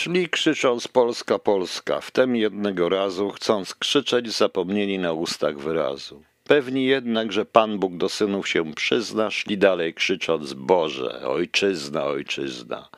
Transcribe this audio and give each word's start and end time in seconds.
Szli 0.00 0.28
krzycząc 0.28 0.88
Polska, 0.88 1.38
Polska, 1.38 2.00
wtem 2.00 2.36
jednego 2.36 2.88
razu, 2.88 3.30
chcąc 3.30 3.74
krzyczeć, 3.74 4.32
zapomnieli 4.32 4.98
na 4.98 5.12
ustach 5.12 5.58
wyrazu. 5.58 6.22
Pewni 6.44 6.84
jednak, 6.84 7.32
że 7.32 7.44
Pan 7.44 7.78
Bóg 7.78 7.96
do 7.96 8.08
synów 8.08 8.48
się 8.48 8.74
przyzna, 8.74 9.30
szli 9.30 9.58
dalej 9.58 9.94
krzycząc 9.94 10.52
Boże, 10.52 11.28
Ojczyzna, 11.28 12.04
Ojczyzna. 12.04 12.88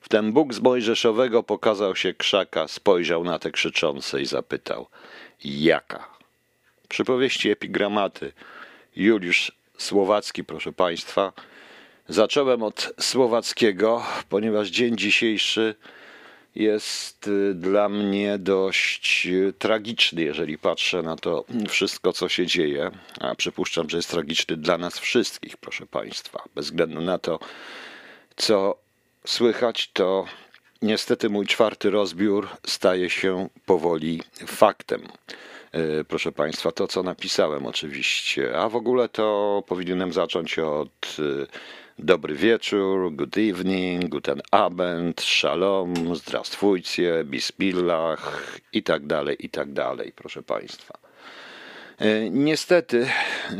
Wtem 0.00 0.32
Bóg 0.32 0.54
z 0.54 0.60
Mojżeszowego 0.60 1.42
pokazał 1.42 1.96
się 1.96 2.14
krzaka, 2.14 2.68
spojrzał 2.68 3.24
na 3.24 3.38
te 3.38 3.50
krzyczące 3.50 4.22
i 4.22 4.26
zapytał 4.26 4.86
Jaka? 5.44 6.08
Przypowieści 6.88 7.50
epigramaty 7.50 8.32
Juliusz 8.96 9.52
Słowacki, 9.78 10.44
proszę 10.44 10.72
Państwa. 10.72 11.32
Zacząłem 12.08 12.62
od 12.62 12.92
słowackiego, 13.00 14.02
ponieważ 14.28 14.68
dzień 14.68 14.96
dzisiejszy 14.96 15.74
jest 16.54 17.28
y, 17.28 17.54
dla 17.54 17.88
mnie 17.88 18.38
dość 18.38 19.26
y, 19.26 19.52
tragiczny, 19.58 20.22
jeżeli 20.22 20.58
patrzę 20.58 21.02
na 21.02 21.16
to 21.16 21.44
wszystko, 21.68 22.12
co 22.12 22.28
się 22.28 22.46
dzieje. 22.46 22.90
A 23.20 23.34
przypuszczam, 23.34 23.90
że 23.90 23.96
jest 23.96 24.10
tragiczny 24.10 24.56
dla 24.56 24.78
nas 24.78 24.98
wszystkich, 24.98 25.56
proszę 25.56 25.86
Państwa. 25.86 26.42
Bez 26.54 26.66
względu 26.66 27.00
na 27.00 27.18
to, 27.18 27.38
co 28.36 28.76
słychać, 29.26 29.90
to 29.92 30.24
niestety 30.82 31.30
mój 31.30 31.46
czwarty 31.46 31.90
rozbiór 31.90 32.48
staje 32.66 33.10
się 33.10 33.48
powoli 33.66 34.22
faktem. 34.46 35.02
Y, 36.00 36.04
Proszę 36.04 36.32
Państwa, 36.32 36.72
to 36.72 36.88
co 36.88 37.02
napisałem 37.02 37.66
oczywiście, 37.66 38.58
a 38.58 38.68
w 38.68 38.76
ogóle 38.76 39.08
to 39.08 39.62
powinienem 39.66 40.12
zacząć 40.12 40.58
od 40.58 41.16
Dobry 41.98 42.34
wieczór, 42.34 43.12
good 43.12 43.38
evening, 43.38 44.08
guten 44.08 44.40
Abend, 44.50 45.20
shalom, 45.20 46.16
zdrastwujcie, 46.16 47.24
bismillah 47.24 48.42
i 48.72 48.82
tak 48.82 49.06
dalej, 49.06 49.36
i 49.46 49.48
tak 49.50 49.72
dalej, 49.72 50.12
proszę 50.16 50.42
Państwa. 50.42 50.98
E, 51.98 52.30
Niestety 52.30 53.06
e, 53.06 53.56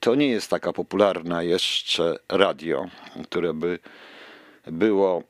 to 0.00 0.14
nie 0.14 0.28
jest 0.28 0.50
taka 0.50 0.72
popularna 0.72 1.42
jeszcze 1.42 2.18
radio, 2.28 2.86
które 3.24 3.54
by 3.54 3.78
było, 4.66 5.22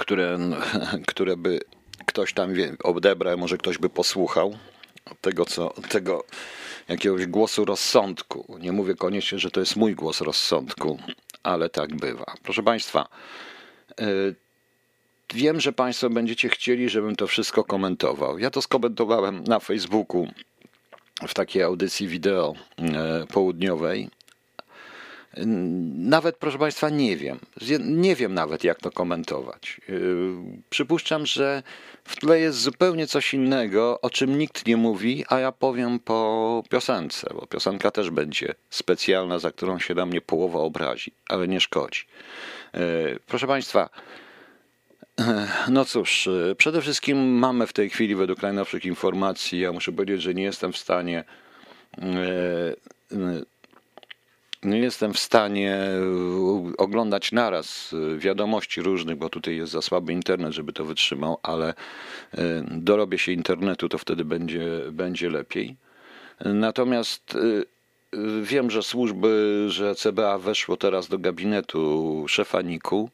które, 0.00 0.38
które 1.10 1.36
by 1.36 1.60
ktoś 2.06 2.32
tam 2.32 2.54
odebrał, 2.84 3.38
może 3.38 3.58
ktoś 3.58 3.78
by 3.78 3.88
posłuchał 3.88 4.58
tego, 5.20 5.44
co, 5.44 5.74
tego 5.88 6.24
jakiegoś 6.88 7.26
głosu 7.26 7.64
rozsądku. 7.64 8.58
Nie 8.60 8.72
mówię 8.72 8.94
koniecznie, 8.94 9.38
że 9.38 9.50
to 9.50 9.60
jest 9.60 9.76
mój 9.76 9.94
głos 9.94 10.20
rozsądku, 10.20 10.98
ale 11.46 11.68
tak 11.68 11.96
bywa. 11.96 12.34
Proszę 12.42 12.62
Państwa, 12.62 13.08
y, 14.00 14.34
wiem, 15.34 15.60
że 15.60 15.72
Państwo 15.72 16.10
będziecie 16.10 16.48
chcieli, 16.48 16.88
żebym 16.88 17.16
to 17.16 17.26
wszystko 17.26 17.64
komentował. 17.64 18.38
Ja 18.38 18.50
to 18.50 18.62
skomentowałem 18.62 19.44
na 19.44 19.60
Facebooku 19.60 20.28
w 21.28 21.34
takiej 21.34 21.62
audycji 21.62 22.08
wideo 22.08 22.54
y, 23.24 23.26
południowej. 23.26 24.10
Y, 25.38 25.46
Nawet, 25.96 26.36
proszę 26.36 26.58
Państwa, 26.58 26.90
nie 26.90 27.16
wiem. 27.16 27.38
Nie 27.80 28.16
wiem 28.16 28.34
nawet, 28.34 28.64
jak 28.64 28.80
to 28.80 28.90
komentować. 28.90 29.80
Yy, 29.88 30.32
Przypuszczam, 30.70 31.26
że 31.26 31.62
w 32.04 32.16
tle 32.16 32.40
jest 32.40 32.58
zupełnie 32.58 33.06
coś 33.06 33.34
innego, 33.34 34.00
o 34.00 34.10
czym 34.10 34.38
nikt 34.38 34.66
nie 34.66 34.76
mówi, 34.76 35.24
a 35.28 35.38
ja 35.38 35.52
powiem 35.52 35.98
po 35.98 36.62
piosence, 36.70 37.30
bo 37.34 37.46
piosenka 37.46 37.90
też 37.90 38.10
będzie 38.10 38.54
specjalna, 38.70 39.38
za 39.38 39.50
którą 39.50 39.78
się 39.78 39.94
na 39.94 40.06
mnie 40.06 40.20
połowa 40.20 40.58
obrazi, 40.58 41.12
ale 41.28 41.48
nie 41.48 41.60
szkodzi. 41.60 42.04
Yy, 42.74 42.80
Proszę 43.26 43.46
Państwa, 43.46 43.88
no 45.68 45.84
cóż, 45.84 46.26
yy, 46.26 46.54
przede 46.54 46.80
wszystkim 46.80 47.38
mamy 47.38 47.66
w 47.66 47.72
tej 47.72 47.90
chwili, 47.90 48.14
według 48.14 48.42
najnowszych 48.42 48.84
informacji, 48.84 49.60
ja 49.60 49.72
muszę 49.72 49.92
powiedzieć, 49.92 50.22
że 50.22 50.34
nie 50.34 50.42
jestem 50.42 50.72
w 50.72 50.78
stanie 50.78 51.24
nie 54.66 54.78
jestem 54.78 55.12
w 55.12 55.18
stanie 55.18 55.74
e, 55.74 56.00
oglądać 56.78 57.32
naraz 57.32 57.94
e, 58.14 58.18
wiadomości 58.18 58.82
różnych, 58.82 59.16
bo 59.16 59.28
tutaj 59.28 59.56
jest 59.56 59.72
za 59.72 59.82
słaby 59.82 60.12
internet, 60.12 60.52
żeby 60.52 60.72
to 60.72 60.84
wytrzymał, 60.84 61.38
ale 61.42 61.68
e, 61.68 61.74
dorobię 62.70 63.18
się 63.18 63.32
internetu, 63.32 63.88
to 63.88 63.98
wtedy 63.98 64.24
będzie, 64.24 64.66
będzie 64.92 65.30
lepiej. 65.30 65.76
Natomiast 66.44 67.38
wiem, 68.42 68.70
że 68.70 68.82
służby, 68.82 69.64
że 69.68 69.94
CBA 69.94 70.38
weszło 70.38 70.76
teraz 70.76 71.08
do 71.08 71.18
gabinetu 71.18 72.24
szefa 72.28 72.62
NIK-u. 72.62 73.10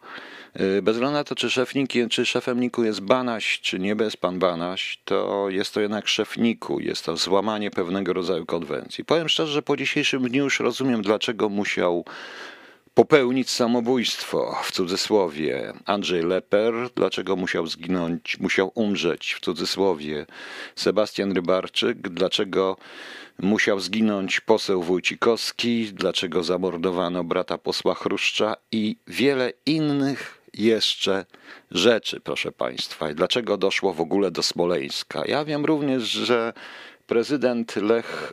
E, 0.55 0.83
Bez 0.83 0.95
względu 0.95 1.19
na 1.19 1.25
to, 1.25 1.35
czy, 1.35 1.51
szef 1.51 1.75
NIK, 1.75 1.93
czy 2.11 2.27
szefem 2.27 2.61
NIK-u 2.61 2.85
jest 2.85 3.01
Banaś, 3.01 3.61
czy 3.61 3.79
nie 3.79 3.97
jest 4.01 4.17
pan 4.17 4.39
Banaś, 4.39 4.99
to 5.05 5.47
jest 5.49 5.75
to 5.75 5.81
jednak 5.81 6.09
szef 6.09 6.37
NIK-u, 6.37 6.81
jest 6.81 7.05
to 7.05 7.17
złamanie 7.17 7.71
pewnego 7.71 8.13
rodzaju 8.13 8.47
konwencji. 8.47 9.05
Powiem 9.05 9.29
szczerze, 9.29 9.53
że 9.53 9.63
po 9.63 9.77
dzisiejszym 9.77 10.29
dniu 10.29 10.45
już 10.45 10.61
rozumiem, 10.61 11.03
dlaczego 11.03 11.49
musiał 11.49 12.05
popełnić 12.95 13.51
samobójstwo. 13.51 14.57
W 14.63 14.73
cudzysłowie 14.73 15.73
Andrzej 15.85 16.23
Leper, 16.23 16.75
dlaczego 16.97 17.37
musiał 17.37 17.67
zginąć, 17.67 18.41
musiał 18.41 18.73
umrzeć? 18.75 19.35
W 19.35 19.41
cudzysłowie 19.41 20.27
Sebastian 20.77 21.33
Rybarczyk, 21.33 21.99
dlaczego 21.99 22.77
musiał 23.39 23.81
zginąć 23.81 24.41
poseł 24.41 24.83
Wójcikowski, 24.83 25.93
dlaczego 25.93 26.43
zamordowano 26.43 27.25
brata 27.25 27.59
posła 27.59 27.95
Chruszcza? 27.95 28.57
I 28.73 28.97
wiele 29.07 29.53
innych 29.67 30.42
jeszcze 30.55 31.27
rzeczy, 31.71 32.21
proszę 32.21 32.53
Państwa. 32.53 33.11
I 33.11 33.15
dlaczego 33.15 33.57
doszło 33.57 33.95
w 33.95 34.01
ogóle 34.01 34.31
do 34.31 34.43
Smoleńska? 34.43 35.23
Ja 35.27 35.45
wiem 35.45 35.65
również, 35.65 36.03
że 36.03 36.53
prezydent 37.07 37.77
Lech 37.77 38.33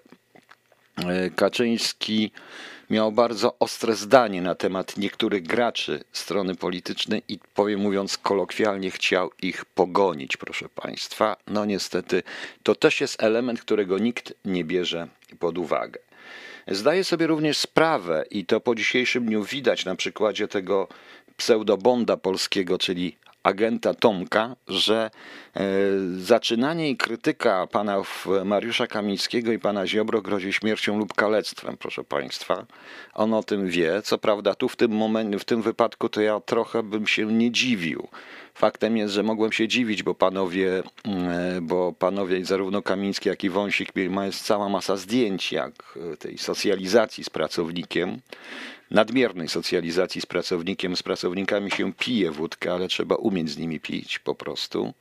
E, 1.07 1.29
Kaczyński 1.29 2.31
miał 2.89 3.11
bardzo 3.11 3.55
ostre 3.59 3.95
zdanie 3.95 4.41
na 4.41 4.55
temat 4.55 4.97
niektórych 4.97 5.43
graczy 5.43 6.03
strony 6.11 6.55
politycznej 6.55 7.23
i 7.27 7.39
powiem 7.53 7.79
mówiąc 7.79 8.17
kolokwialnie 8.17 8.91
chciał 8.91 9.31
ich 9.41 9.65
pogonić, 9.65 10.37
proszę 10.37 10.69
Państwa. 10.69 11.37
No 11.47 11.65
niestety 11.65 12.23
to 12.63 12.75
też 12.75 13.01
jest 13.01 13.23
element, 13.23 13.61
którego 13.61 13.97
nikt 13.97 14.33
nie 14.45 14.65
bierze 14.65 15.07
pod 15.39 15.57
uwagę. 15.57 15.99
Zdaję 16.67 17.03
sobie 17.03 17.27
również 17.27 17.57
sprawę 17.57 18.25
i 18.31 18.45
to 18.45 18.59
po 18.59 18.75
dzisiejszym 18.75 19.25
dniu 19.25 19.43
widać 19.43 19.85
na 19.85 19.95
przykładzie 19.95 20.47
tego 20.47 20.87
pseudobonda 21.39 22.17
polskiego, 22.17 22.77
czyli 22.77 23.17
agenta 23.43 23.93
Tomka, 23.93 24.55
że 24.67 25.11
e, 25.55 25.61
zaczynanie 26.17 26.89
i 26.89 26.97
krytyka 26.97 27.67
pana 27.67 28.01
Mariusza 28.45 28.87
Kamińskiego 28.87 29.51
i 29.51 29.59
pana 29.59 29.87
Ziobro 29.87 30.21
grozi 30.21 30.53
śmiercią 30.53 30.97
lub 30.97 31.13
kalectwem, 31.13 31.77
proszę 31.77 32.03
państwa. 32.03 32.65
On 33.13 33.33
o 33.33 33.43
tym 33.43 33.67
wie. 33.67 34.01
Co 34.01 34.17
prawda 34.17 34.55
tu 34.55 34.69
w 34.69 34.75
tym 34.75 34.91
momencie, 34.91 35.39
w 35.39 35.45
tym 35.45 35.61
wypadku 35.61 36.09
to 36.09 36.21
ja 36.21 36.39
trochę 36.39 36.83
bym 36.83 37.07
się 37.07 37.25
nie 37.25 37.51
dziwił. 37.51 38.07
Faktem 38.53 38.97
jest, 38.97 39.13
że 39.13 39.23
mogłem 39.23 39.51
się 39.51 39.67
dziwić, 39.67 40.03
bo 40.03 40.15
panowie, 40.15 40.83
mm, 41.05 41.67
bo 41.67 41.93
panowie 41.93 42.45
zarówno 42.45 42.81
Kamiński, 42.81 43.29
jak 43.29 43.43
i 43.43 43.49
Wąsik 43.49 43.95
mieli- 43.95 44.09
ma 44.09 44.25
jest 44.25 44.45
cała 44.45 44.69
masa 44.69 44.95
zdjęć, 44.97 45.51
jak 45.51 45.73
e, 46.13 46.17
tej 46.17 46.37
socjalizacji 46.37 47.23
z 47.23 47.29
pracownikiem 47.29 48.19
nadmiernej 48.91 49.47
socjalizacji 49.47 50.21
z 50.21 50.25
pracownikiem. 50.25 50.95
Z 50.95 51.03
pracownikami 51.03 51.71
się 51.71 51.93
pije 51.93 52.31
wódkę, 52.31 52.73
ale 52.73 52.87
trzeba 52.87 53.15
umieć 53.15 53.49
z 53.49 53.57
nimi 53.57 53.79
pić 53.79 54.19
po 54.19 54.35
prostu. 54.35 54.93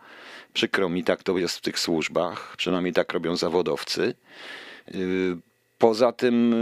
Przykro 0.52 0.88
mi, 0.88 1.04
tak 1.04 1.22
to 1.22 1.38
jest 1.38 1.56
w 1.56 1.60
tych 1.60 1.78
służbach, 1.78 2.54
przynajmniej 2.56 2.92
tak 2.92 3.12
robią 3.12 3.36
zawodowcy. 3.36 4.14
Yy, 4.94 5.38
Poza 5.78 6.12
tym 6.12 6.54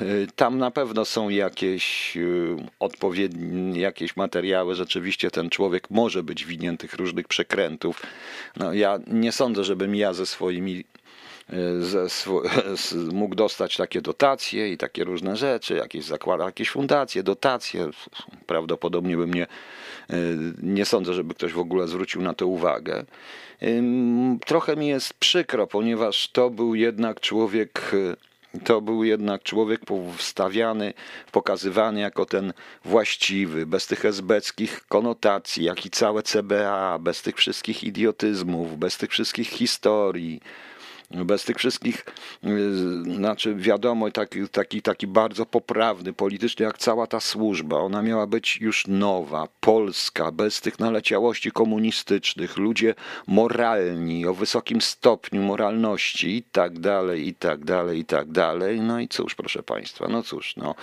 yy, 0.00 0.26
tam 0.36 0.58
na 0.58 0.70
pewno 0.70 1.04
są 1.04 1.28
jakieś 1.28 2.16
yy, 2.16 2.56
odpowiednie, 2.80 3.80
jakieś 3.80 4.16
materiały. 4.16 4.74
Rzeczywiście 4.74 5.30
ten 5.30 5.50
człowiek 5.50 5.90
może 5.90 6.22
być 6.22 6.44
winien 6.44 6.76
tych 6.76 6.94
różnych 6.94 7.28
przekrętów. 7.28 8.02
No, 8.56 8.72
ja 8.72 8.98
nie 9.06 9.32
sądzę, 9.32 9.64
żebym 9.64 9.94
ja 9.94 10.12
ze 10.12 10.26
swoimi 10.26 10.84
mógł 13.12 13.34
dostać 13.34 13.76
takie 13.76 14.00
dotacje 14.00 14.72
i 14.72 14.76
takie 14.76 15.04
różne 15.04 15.36
rzeczy, 15.36 15.74
jakieś 15.74 16.04
zakłada 16.04 16.44
jakieś 16.44 16.70
fundacje, 16.70 17.22
dotacje. 17.22 17.90
Prawdopodobnie 18.46 19.16
bym 19.16 19.34
nie, 19.34 19.46
nie 20.62 20.84
sądzę, 20.84 21.14
żeby 21.14 21.34
ktoś 21.34 21.52
w 21.52 21.58
ogóle 21.58 21.88
zwrócił 21.88 22.22
na 22.22 22.34
to 22.34 22.46
uwagę. 22.46 23.04
Trochę 24.46 24.76
mi 24.76 24.88
jest 24.88 25.14
przykro, 25.14 25.66
ponieważ 25.66 26.28
to 26.28 26.50
był 26.50 26.74
jednak 26.74 27.20
człowiek 27.20 27.92
to 28.64 28.80
był 28.80 29.04
jednak 29.04 29.42
człowiek 29.42 29.80
wstawiany, 30.16 30.94
pokazywany 31.32 32.00
jako 32.00 32.26
ten 32.26 32.52
właściwy, 32.84 33.66
bez 33.66 33.86
tych 33.86 34.04
esbeckich 34.04 34.86
konotacji, 34.88 35.64
jak 35.64 35.86
i 35.86 35.90
całe 35.90 36.22
CBA, 36.22 36.98
bez 36.98 37.22
tych 37.22 37.36
wszystkich 37.36 37.84
idiotyzmów, 37.84 38.78
bez 38.78 38.98
tych 38.98 39.10
wszystkich 39.10 39.48
historii, 39.48 40.40
bez 41.10 41.44
tych 41.44 41.56
wszystkich, 41.56 42.04
y, 42.44 43.14
znaczy 43.14 43.54
wiadomo, 43.54 44.10
taki, 44.10 44.48
taki, 44.48 44.82
taki 44.82 45.06
bardzo 45.06 45.46
poprawny 45.46 46.12
politycznie, 46.12 46.66
jak 46.66 46.78
cała 46.78 47.06
ta 47.06 47.20
służba. 47.20 47.76
Ona 47.76 48.02
miała 48.02 48.26
być 48.26 48.60
już 48.60 48.86
nowa, 48.86 49.48
polska, 49.60 50.32
bez 50.32 50.60
tych 50.60 50.78
naleciałości 50.78 51.50
komunistycznych, 51.50 52.56
ludzie 52.56 52.94
moralni, 53.26 54.26
o 54.26 54.34
wysokim 54.34 54.80
stopniu 54.80 55.42
moralności 55.42 56.36
i 56.36 56.42
tak 56.42 56.78
dalej, 56.78 57.28
i 57.28 57.34
tak 57.34 57.64
dalej, 57.64 57.98
i 57.98 58.04
tak 58.04 58.30
dalej. 58.32 58.80
No 58.80 59.00
i 59.00 59.08
cóż, 59.08 59.34
proszę 59.34 59.62
Państwa, 59.62 60.08
no 60.08 60.22
cóż, 60.22 60.56
no. 60.56 60.74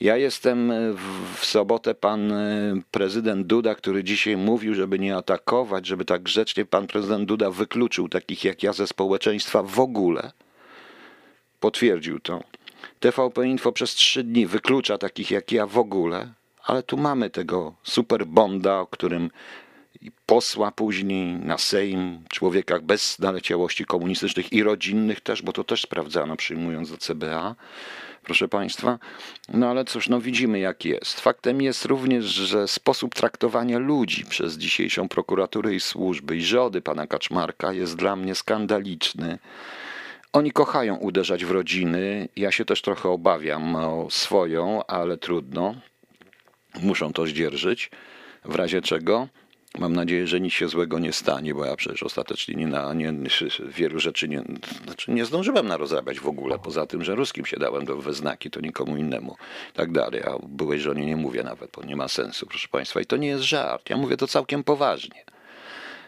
Ja 0.00 0.16
jestem 0.16 0.72
w, 0.94 1.38
w 1.40 1.44
sobotę 1.44 1.94
pan 1.94 2.32
y, 2.32 2.82
prezydent 2.90 3.46
Duda, 3.46 3.74
który 3.74 4.04
dzisiaj 4.04 4.36
mówił, 4.36 4.74
żeby 4.74 4.98
nie 4.98 5.16
atakować, 5.16 5.86
żeby 5.86 6.04
tak 6.04 6.22
grzecznie 6.22 6.64
pan 6.64 6.86
prezydent 6.86 7.28
Duda 7.28 7.50
wykluczył 7.50 8.08
takich 8.08 8.44
jak 8.44 8.62
ja 8.62 8.72
ze 8.72 8.86
społeczeństwa 8.86 9.61
w 9.62 9.80
ogóle. 9.80 10.32
Potwierdził 11.60 12.20
to. 12.20 12.40
TVP 13.00 13.46
Info 13.46 13.72
przez 13.72 13.94
trzy 13.94 14.24
dni 14.24 14.46
wyklucza 14.46 14.98
takich 14.98 15.30
jak 15.30 15.52
ja 15.52 15.66
w 15.66 15.78
ogóle, 15.78 16.32
ale 16.64 16.82
tu 16.82 16.96
mamy 16.96 17.30
tego 17.30 17.74
super 17.82 18.26
bonda, 18.26 18.80
o 18.80 18.86
którym 18.86 19.30
posła 20.26 20.70
później 20.70 21.32
na 21.32 21.58
Sejm, 21.58 22.24
człowieka 22.28 22.78
bez 22.82 23.18
naleciałości 23.18 23.84
komunistycznych 23.84 24.52
i 24.52 24.62
rodzinnych 24.62 25.20
też, 25.20 25.42
bo 25.42 25.52
to 25.52 25.64
też 25.64 25.82
sprawdzano 25.82 26.36
przyjmując 26.36 26.90
do 26.90 26.96
CBA, 26.96 27.54
proszę 28.22 28.48
Państwa. 28.48 28.98
No 29.48 29.68
ale 29.68 29.84
cóż, 29.84 30.08
no 30.08 30.20
widzimy 30.20 30.58
jak 30.58 30.84
jest. 30.84 31.20
Faktem 31.20 31.62
jest 31.62 31.84
również, 31.84 32.24
że 32.24 32.68
sposób 32.68 33.14
traktowania 33.14 33.78
ludzi 33.78 34.24
przez 34.24 34.54
dzisiejszą 34.58 35.08
prokuraturę 35.08 35.74
i 35.74 35.80
służby 35.80 36.36
i 36.36 36.44
żody 36.44 36.82
pana 36.82 37.06
Kaczmarka 37.06 37.72
jest 37.72 37.96
dla 37.96 38.16
mnie 38.16 38.34
skandaliczny. 38.34 39.38
Oni 40.32 40.52
kochają 40.52 40.96
uderzać 40.96 41.44
w 41.44 41.50
rodziny. 41.50 42.28
Ja 42.36 42.52
się 42.52 42.64
też 42.64 42.82
trochę 42.82 43.08
obawiam 43.08 43.76
o 43.76 44.06
swoją, 44.10 44.86
ale 44.86 45.16
trudno. 45.16 45.74
Muszą 46.82 47.12
to 47.12 47.26
zdzierżyć. 47.26 47.90
W 48.44 48.54
razie 48.54 48.82
czego 48.82 49.28
Mam 49.78 49.92
nadzieję, 49.92 50.26
że 50.26 50.40
nic 50.40 50.52
się 50.52 50.68
złego 50.68 50.98
nie 50.98 51.12
stanie, 51.12 51.54
bo 51.54 51.64
ja 51.64 51.76
przecież 51.76 52.02
ostatecznie 52.02 52.54
nie, 52.54 52.66
na, 52.66 52.94
nie, 52.94 53.14
wielu 53.68 54.00
rzeczy 54.00 54.28
nie, 54.28 54.42
znaczy 54.84 55.10
nie 55.10 55.24
zdążyłem 55.24 55.68
narozrabiać 55.68 56.20
w 56.20 56.26
ogóle, 56.26 56.58
poza 56.58 56.86
tym, 56.86 57.04
że 57.04 57.14
ruskim 57.14 57.46
się 57.46 57.56
dałem 57.56 57.84
do 57.84 57.96
wyznaki, 57.96 58.50
to 58.50 58.60
nikomu 58.60 58.96
innemu 58.96 59.36
tak 59.74 59.92
dalej. 59.92 60.22
A 60.22 60.38
byłej 60.48 60.80
żonie 60.80 61.06
nie 61.06 61.16
mówię 61.16 61.42
nawet, 61.42 61.70
bo 61.70 61.84
nie 61.84 61.96
ma 61.96 62.08
sensu, 62.08 62.46
proszę 62.46 62.68
Państwa. 62.68 63.00
I 63.00 63.06
to 63.06 63.16
nie 63.16 63.28
jest 63.28 63.44
żart, 63.44 63.90
ja 63.90 63.96
mówię 63.96 64.16
to 64.16 64.26
całkiem 64.26 64.64
poważnie. 64.64 65.24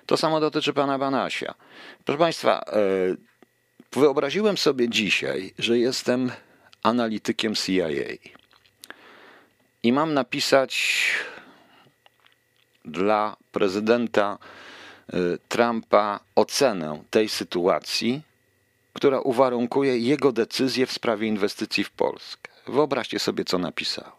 To 0.06 0.16
samo 0.16 0.40
dotyczy 0.40 0.72
pana 0.72 0.98
Banasia. 0.98 1.54
Proszę 2.04 2.18
Państwa, 2.18 2.60
e, 2.60 2.80
wyobraziłem 3.92 4.58
sobie 4.58 4.88
dzisiaj, 4.88 5.54
że 5.58 5.78
jestem 5.78 6.30
analitykiem 6.82 7.54
CIA 7.54 7.88
i 9.82 9.92
mam 9.92 10.14
napisać 10.14 10.94
dla 12.84 13.36
prezydenta 13.52 14.38
y, 15.14 15.38
Trumpa 15.48 16.20
ocenę 16.34 17.02
tej 17.10 17.28
sytuacji, 17.28 18.22
która 18.92 19.20
uwarunkuje 19.20 19.98
jego 19.98 20.32
decyzję 20.32 20.86
w 20.86 20.92
sprawie 20.92 21.28
inwestycji 21.28 21.84
w 21.84 21.90
Polskę. 21.90 22.50
Wyobraźcie 22.66 23.18
sobie, 23.18 23.44
co 23.44 23.58
napisałem. 23.58 24.12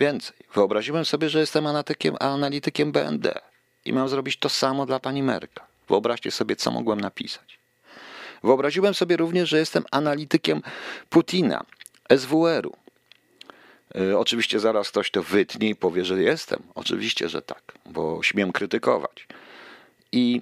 Więcej, 0.00 0.36
wyobraziłem 0.54 1.04
sobie, 1.04 1.28
że 1.28 1.40
jestem 1.40 1.66
analitykiem, 1.66 2.16
analitykiem 2.20 2.92
BND 2.92 3.40
i 3.84 3.92
mam 3.92 4.08
zrobić 4.08 4.36
to 4.36 4.48
samo 4.48 4.86
dla 4.86 5.00
pani 5.00 5.22
Merka. 5.22 5.66
Wyobraźcie 5.88 6.30
sobie, 6.30 6.56
co 6.56 6.70
mogłem 6.70 7.00
napisać. 7.00 7.58
Wyobraziłem 8.44 8.94
sobie 8.94 9.16
również, 9.16 9.48
że 9.48 9.58
jestem 9.58 9.84
analitykiem 9.90 10.62
Putina, 11.10 11.64
SWR-u, 12.18 12.76
oczywiście 14.16 14.60
zaraz 14.60 14.88
ktoś 14.88 15.10
to 15.10 15.22
wytnie 15.22 15.68
i 15.68 15.74
powie, 15.74 16.04
że 16.04 16.22
jestem. 16.22 16.62
Oczywiście, 16.74 17.28
że 17.28 17.42
tak, 17.42 17.62
bo 17.86 18.22
śmiem 18.22 18.52
krytykować. 18.52 19.26
I, 20.12 20.40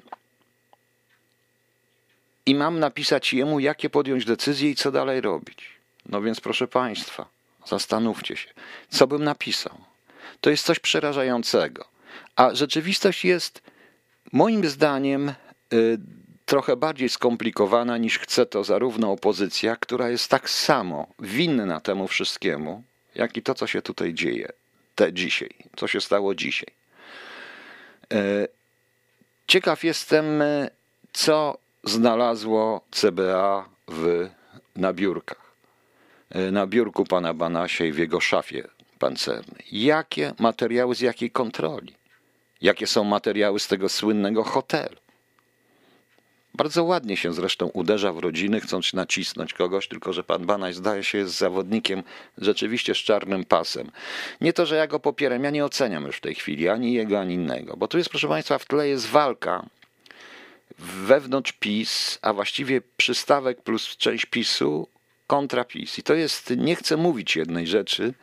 I 2.47 2.55
mam 2.55 2.79
napisać 2.79 3.33
jemu, 3.33 3.61
jakie 3.61 3.91
podjąć 3.91 4.25
decyzje 4.25 4.71
i 4.71 4.75
co 4.75 4.93
dalej 4.93 5.21
robić. 5.21 5.71
No 6.07 6.23
więc 6.23 6.41
proszę 6.41 6.69
Państwa, 6.69 7.29
zastanówcie 7.67 8.37
się, 8.37 8.49
co 8.89 9.07
bym 9.07 9.25
napisał. 9.25 9.79
To 10.41 10.51
jest 10.51 10.67
coś 10.67 10.79
przerażającego. 10.79 11.85
A 12.37 12.55
rzeczywistość 12.55 13.25
jest, 13.25 13.63
moim 14.33 14.69
zdaniem, 14.69 15.33
y, 15.73 15.99
trochę 16.47 16.77
bardziej 16.77 17.09
skomplikowana 17.09 17.99
niż 17.99 18.19
chce 18.19 18.47
to 18.47 18.65
zarówno 18.65 19.13
opozycja, 19.13 19.77
która 19.77 20.09
jest 20.09 20.29
tak 20.29 20.51
samo 20.51 21.07
winna 21.19 21.81
temu 21.81 22.09
wszystkiemu, 22.09 22.83
jak 23.19 23.37
i 23.37 23.43
to, 23.43 23.55
co 23.55 23.67
się 23.67 23.83
tutaj 23.83 24.15
dzieje, 24.15 24.53
te 24.95 25.13
dzisiaj, 25.13 25.51
co 25.77 25.87
się 25.89 26.01
stało 26.01 26.35
dzisiaj. 26.35 26.71
E, 28.13 28.49
ciekaw 29.47 29.85
jestem, 29.85 30.43
co 31.13 31.59
znalazło 31.85 32.81
CBA 32.91 33.69
w, 33.89 34.29
na 34.77 34.93
biurkach. 34.93 35.53
E, 36.31 36.51
na 36.51 36.67
biurku 36.67 37.05
pana 37.05 37.35
Banasia 37.35 37.85
i 37.85 37.93
w 37.93 37.99
jego 37.99 38.21
szafie 38.21 38.69
pancernej. 38.99 39.65
Jakie 39.73 40.35
materiały 40.39 40.95
z 40.95 41.01
jakiej 41.01 41.31
kontroli? 41.31 41.95
Jakie 42.61 42.87
są 42.87 43.05
materiały 43.05 43.61
z 43.61 43.69
tego 43.69 43.89
słynnego 43.89 44.45
hotelu? 44.45 44.97
Bardzo 46.59 46.85
ładnie 46.85 47.17
się 47.17 47.33
zresztą 47.33 47.67
uderza 47.67 48.13
w 48.13 48.19
rodziny, 48.19 48.61
chcąc 48.61 48.95
nacisnąć 48.95 49.55
kogoś, 49.55 49.89
tylko 49.89 50.13
że 50.13 50.25
pan 50.25 50.47
Banaś 50.47 50.75
zdaje 50.75 51.05
się 51.05 51.19
jest 51.19 51.39
zawodnikiem 51.39 52.03
rzeczywiście 52.39 52.95
z 52.95 52.99
czarnym 52.99 53.45
pasem. 53.45 53.91
Nie 54.41 54.53
to, 54.53 54.67
że 54.67 54.77
ja 54.77 54.87
go 54.87 55.01
popieram, 55.01 55.45
ja 55.45 55.51
nie 55.51 55.65
oceniam 55.65 56.05
już 56.05 56.17
w 56.17 56.21
tej 56.21 56.35
chwili 56.35 56.69
ani 56.69 56.93
jego, 56.93 57.21
ani 57.21 57.35
innego, 57.35 57.77
bo 57.77 57.89
tu 57.89 57.99
jest, 57.99 58.11
proszę 58.11 58.29
państwa, 58.29 58.59
w 58.59 58.67
tle 58.67 58.89
jest 58.89 59.07
walka 59.07 59.67
wewnątrz 60.79 61.53
PiS, 61.53 62.19
a 62.23 62.33
właściwie 62.33 62.81
przystawek 62.97 63.63
plus 63.63 63.97
część 63.97 64.27
PiSu 64.27 64.89
kontra 65.27 65.65
PiS. 65.65 65.99
I 65.99 66.03
to 66.03 66.15
jest, 66.15 66.51
nie 66.57 66.77
chcę 66.77 66.97
mówić 66.97 67.37
jednej 67.37 67.67
rzeczy, 67.67 68.15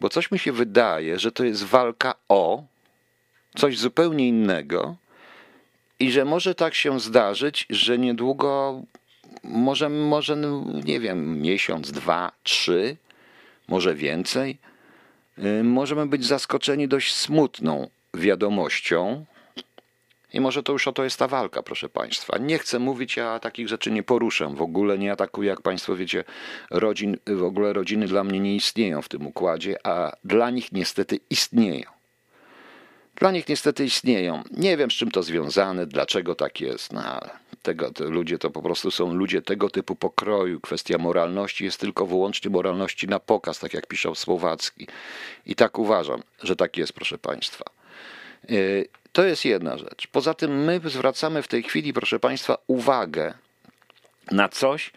bo 0.00 0.08
coś 0.08 0.30
mi 0.30 0.38
się 0.38 0.52
wydaje, 0.52 1.18
że 1.18 1.32
to 1.32 1.44
jest 1.44 1.64
walka 1.64 2.14
o 2.28 2.64
coś 3.56 3.78
zupełnie 3.78 4.28
innego, 4.28 4.96
i 6.02 6.10
że 6.10 6.24
może 6.24 6.54
tak 6.54 6.74
się 6.74 7.00
zdarzyć, 7.00 7.66
że 7.70 7.98
niedługo, 7.98 8.82
może, 9.44 9.88
może 9.88 10.36
no, 10.36 10.64
nie 10.84 11.00
wiem, 11.00 11.40
miesiąc, 11.40 11.92
dwa, 11.92 12.32
trzy, 12.42 12.96
może 13.68 13.94
więcej, 13.94 14.58
y, 15.38 15.64
możemy 15.64 16.06
być 16.06 16.26
zaskoczeni 16.26 16.88
dość 16.88 17.14
smutną 17.14 17.88
wiadomością. 18.14 19.24
I 20.32 20.40
może 20.40 20.62
to 20.62 20.72
już 20.72 20.88
o 20.88 20.92
to 20.92 21.04
jest 21.04 21.18
ta 21.18 21.28
walka, 21.28 21.62
proszę 21.62 21.88
Państwa. 21.88 22.38
Nie 22.38 22.58
chcę 22.58 22.78
mówić, 22.78 23.16
ja 23.16 23.38
takich 23.38 23.68
rzeczy 23.68 23.90
nie 23.90 24.02
poruszę. 24.02 24.54
W 24.54 24.62
ogóle 24.62 24.98
nie 24.98 25.12
atakuję, 25.12 25.50
jak 25.50 25.60
Państwo 25.60 25.96
wiecie, 25.96 26.24
rodzin, 26.70 27.16
w 27.26 27.42
ogóle 27.42 27.72
rodziny 27.72 28.06
dla 28.06 28.24
mnie 28.24 28.40
nie 28.40 28.56
istnieją 28.56 29.02
w 29.02 29.08
tym 29.08 29.26
układzie, 29.26 29.86
a 29.86 30.12
dla 30.24 30.50
nich 30.50 30.72
niestety 30.72 31.20
istnieją. 31.30 32.01
Dla 33.16 33.30
nich 33.30 33.48
niestety 33.48 33.84
istnieją. 33.84 34.42
Nie 34.50 34.76
wiem, 34.76 34.90
z 34.90 34.94
czym 34.94 35.10
to 35.10 35.22
związane, 35.22 35.86
dlaczego 35.86 36.34
tak 36.34 36.60
jest, 36.60 36.92
no 36.92 37.04
ale 37.04 37.30
tego, 37.62 37.90
ludzie 38.00 38.38
to 38.38 38.50
po 38.50 38.62
prostu 38.62 38.90
są 38.90 39.14
ludzie 39.14 39.42
tego 39.42 39.70
typu 39.70 39.96
pokroju. 39.96 40.60
Kwestia 40.60 40.98
moralności 40.98 41.64
jest 41.64 41.80
tylko 41.80 42.06
wyłącznie 42.06 42.50
moralności 42.50 43.08
na 43.08 43.18
pokaz, 43.18 43.58
tak 43.58 43.74
jak 43.74 43.86
piszał 43.86 44.14
Słowacki. 44.14 44.86
I 45.46 45.54
tak 45.54 45.78
uważam, 45.78 46.22
że 46.42 46.56
tak 46.56 46.76
jest, 46.76 46.92
proszę 46.92 47.18
Państwa. 47.18 47.64
E, 48.48 48.54
to 49.12 49.24
jest 49.24 49.44
jedna 49.44 49.78
rzecz. 49.78 50.06
Poza 50.06 50.34
tym 50.34 50.64
my 50.64 50.80
zwracamy 50.84 51.42
w 51.42 51.48
tej 51.48 51.62
chwili, 51.62 51.92
proszę 51.92 52.20
Państwa, 52.20 52.58
uwagę 52.66 53.34
na 54.30 54.48
coś, 54.48 54.92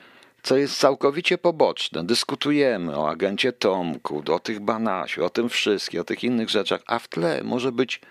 co 0.45 0.57
jest 0.57 0.79
całkowicie 0.79 1.37
poboczne. 1.37 2.03
Dyskutujemy 2.03 2.97
o 2.97 3.09
agencie 3.09 3.53
Tomku, 3.53 4.23
o 4.33 4.39
tych 4.39 4.59
Banasiu, 4.59 5.25
o 5.25 5.29
tym 5.29 5.49
wszystkim, 5.49 6.01
o 6.01 6.03
tych 6.03 6.23
innych 6.23 6.49
rzeczach, 6.49 6.81
a 6.87 6.99
w 6.99 7.07
tle 7.07 7.43
może 7.43 7.71
być 7.71 8.01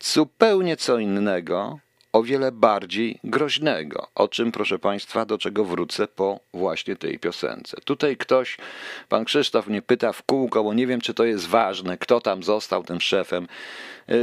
zupełnie 0.00 0.76
co 0.76 0.98
innego, 0.98 1.78
o 2.14 2.22
wiele 2.22 2.52
bardziej 2.52 3.18
groźnego. 3.24 4.08
O 4.14 4.28
czym, 4.28 4.52
proszę 4.52 4.78
Państwa, 4.78 5.26
do 5.26 5.38
czego 5.38 5.64
wrócę 5.64 6.08
po 6.08 6.40
właśnie 6.52 6.96
tej 6.96 7.18
piosence. 7.18 7.76
Tutaj 7.84 8.16
ktoś, 8.16 8.56
pan 9.08 9.24
Krzysztof 9.24 9.66
mnie 9.66 9.82
pyta 9.82 10.12
w 10.12 10.22
kółko, 10.22 10.64
bo 10.64 10.74
nie 10.74 10.86
wiem, 10.86 11.00
czy 11.00 11.14
to 11.14 11.24
jest 11.24 11.46
ważne, 11.46 11.98
kto 11.98 12.20
tam 12.20 12.42
został 12.42 12.84
tym 12.84 13.00
szefem. 13.00 13.48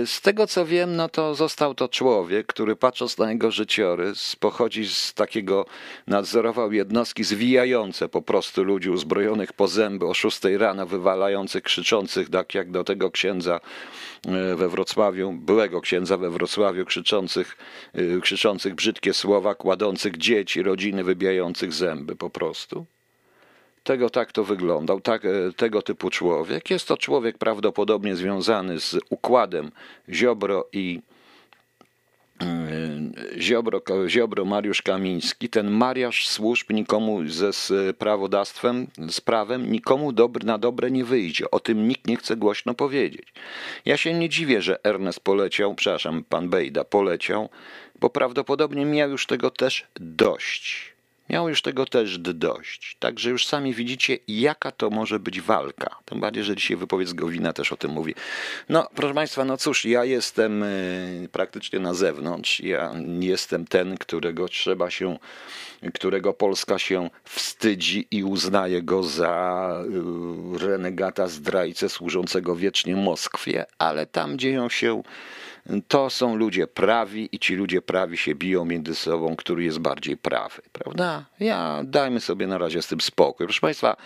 Z 0.06 0.22
tego 0.22 0.48
co 0.48 0.66
wiem, 0.66 0.96
no 0.96 1.10
to 1.10 1.36
został 1.36 1.76
to 1.76 1.90
człowiek, 1.90 2.48
który 2.48 2.76
patrząc 2.76 3.18
na 3.18 3.32
jego 3.32 3.52
życiorys, 3.52 4.36
pochodzi 4.36 4.88
z 4.88 5.14
takiego, 5.14 5.66
nadzorował 6.08 6.72
jednostki 6.72 7.24
zwijające 7.24 8.10
po 8.10 8.22
prostu 8.22 8.64
ludzi 8.64 8.90
uzbrojonych 8.90 9.54
po 9.54 9.68
zęby 9.68 10.06
o 10.06 10.14
6 10.14 10.40
rano, 10.58 10.86
wywalających, 10.86 11.64
krzyczących, 11.64 12.30
tak 12.30 12.56
jak 12.56 12.72
do 12.72 12.84
tego 12.84 13.12
księdza 13.12 13.60
e, 14.28 14.56
we 14.56 14.70
Wrocławiu, 14.70 15.32
byłego 15.32 15.82
księdza 15.82 16.18
we 16.18 16.30
Wrocławiu, 16.30 16.86
krzyczących, 16.86 17.58
krzyczących 18.22 18.76
brzydkie 18.76 19.14
słowa, 19.14 19.56
kładących 19.56 20.18
dzieci, 20.18 20.64
rodziny, 20.64 21.04
wybijających 21.04 21.74
zęby 21.74 22.16
po 22.16 22.30
prostu 22.30 22.86
tego 23.84 24.10
tak 24.10 24.32
to 24.32 24.44
wyglądał, 24.44 25.02
tak, 25.02 25.26
e, 25.26 25.30
tego 25.56 25.82
typu 25.82 26.10
człowiek. 26.10 26.70
Jest 26.70 26.88
to 26.88 26.98
człowiek 26.98 27.38
prawdopodobnie 27.38 28.16
związany 28.16 28.80
z 28.80 28.98
układem 29.10 29.72
Ziobro 30.10 30.68
i 30.74 31.02
Ziobro, 33.38 33.82
Ziobro 34.08 34.46
Mariusz 34.46 34.82
Kamiński, 34.82 35.50
ten 35.50 35.72
mariaż 35.72 36.28
służb 36.28 36.70
nikomu 36.70 37.28
ze 37.28 37.54
z 37.54 37.98
prawodawstwem, 37.98 38.88
z 39.10 39.22
prawem, 39.22 39.72
nikomu 39.72 40.12
dobry, 40.12 40.46
na 40.46 40.58
dobre 40.58 40.92
nie 40.92 41.06
wyjdzie. 41.06 41.52
O 41.52 41.60
tym 41.60 41.88
nikt 41.88 42.08
nie 42.08 42.18
chce 42.18 42.36
głośno 42.36 42.74
powiedzieć. 42.74 43.34
Ja 43.86 43.98
się 43.98 44.14
nie 44.14 44.30
dziwię, 44.30 44.62
że 44.62 44.86
Ernest 44.86 45.20
poleciał, 45.20 45.76
przepraszam, 45.76 46.24
pan 46.30 46.50
Bejda 46.50 46.84
poleciał, 46.84 47.50
bo 48.00 48.10
prawdopodobnie 48.10 48.86
miał 48.86 49.10
już 49.10 49.26
tego 49.26 49.50
też 49.50 49.88
dość. 49.96 50.91
Miał 51.32 51.50
już 51.50 51.62
tego 51.62 51.86
też 51.86 52.18
dość. 52.18 52.96
Także 53.00 53.30
już 53.30 53.48
sami 53.48 53.74
widzicie, 53.74 54.18
jaka 54.28 54.72
to 54.72 54.90
może 54.90 55.20
być 55.20 55.42
walka. 55.42 55.96
Tym 56.06 56.20
bardziej, 56.20 56.44
że 56.44 56.56
dzisiaj 56.56 56.78
wypowiedź 56.78 57.14
Gowina 57.14 57.54
też 57.54 57.72
o 57.72 57.78
tym 57.78 57.92
mówi. 57.92 58.16
No, 58.70 58.88
proszę 58.96 59.14
Państwa, 59.14 59.46
no 59.46 59.58
cóż, 59.58 59.86
ja 59.86 60.06
jestem 60.06 60.64
y, 60.64 61.30
praktycznie 61.32 61.80
na 61.80 61.94
zewnątrz. 61.94 62.60
Ja 62.60 62.94
jestem 63.20 63.66
ten, 63.66 63.98
którego 63.98 64.48
trzeba 64.48 64.90
się, 64.90 65.18
którego 65.94 66.34
Polska 66.34 66.80
się 66.80 67.10
wstydzi 67.24 68.08
i 68.12 68.24
uznaje 68.24 68.82
go 68.82 69.04
za 69.04 69.76
y, 70.56 70.68
renegata, 70.68 71.28
zdrajcę 71.28 71.90
służącego 71.90 72.56
wiecznie 72.56 72.96
Moskwie, 72.96 73.66
ale 73.78 74.06
tam 74.06 74.38
dzieją 74.38 74.70
się 74.70 75.04
to 75.88 76.10
są 76.10 76.36
ludzie 76.36 76.68
prawi 76.68 77.30
i 77.32 77.40
ci 77.40 77.56
ludzie 77.56 77.82
prawi 77.82 78.18
się 78.18 78.36
biją 78.36 78.66
między 78.66 78.96
sobą, 78.96 79.36
który 79.36 79.64
jest 79.64 79.80
bardziej 79.80 80.18
prawy, 80.18 80.62
prawda? 80.72 81.26
Ja 81.40 81.82
dajmy 81.84 82.20
sobie 82.20 82.48
na 82.48 82.58
razie 82.58 82.82
z 82.82 82.88
tym 82.88 83.02
spokój. 83.02 83.46
Proszę 83.46 83.62
Państwa, 83.62 83.98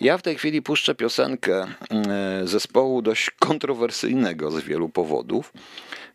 ja 0.00 0.18
w 0.18 0.22
tej 0.22 0.36
chwili 0.36 0.62
puszczę 0.62 0.94
piosenkę 0.94 1.66
e, 1.90 2.40
zespołu 2.44 3.02
dość 3.02 3.30
kontrowersyjnego 3.30 4.50
z 4.50 4.60
wielu 4.60 4.88
powodów, 4.88 5.52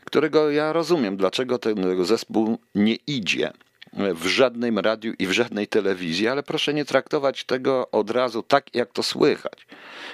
którego 0.05 0.51
ja 0.51 0.73
rozumiem, 0.73 1.17
dlaczego 1.17 1.59
ten 1.59 2.05
zespół 2.05 2.57
nie 2.75 2.95
idzie 3.07 3.51
w 3.97 4.25
żadnym 4.25 4.79
radiu 4.79 5.13
i 5.19 5.27
w 5.27 5.31
żadnej 5.31 5.67
telewizji, 5.67 6.27
ale 6.27 6.43
proszę 6.43 6.73
nie 6.73 6.85
traktować 6.85 7.43
tego 7.43 7.91
od 7.91 8.11
razu 8.11 8.43
tak, 8.43 8.75
jak 8.75 8.91
to 8.91 9.03
słychać. 9.03 9.67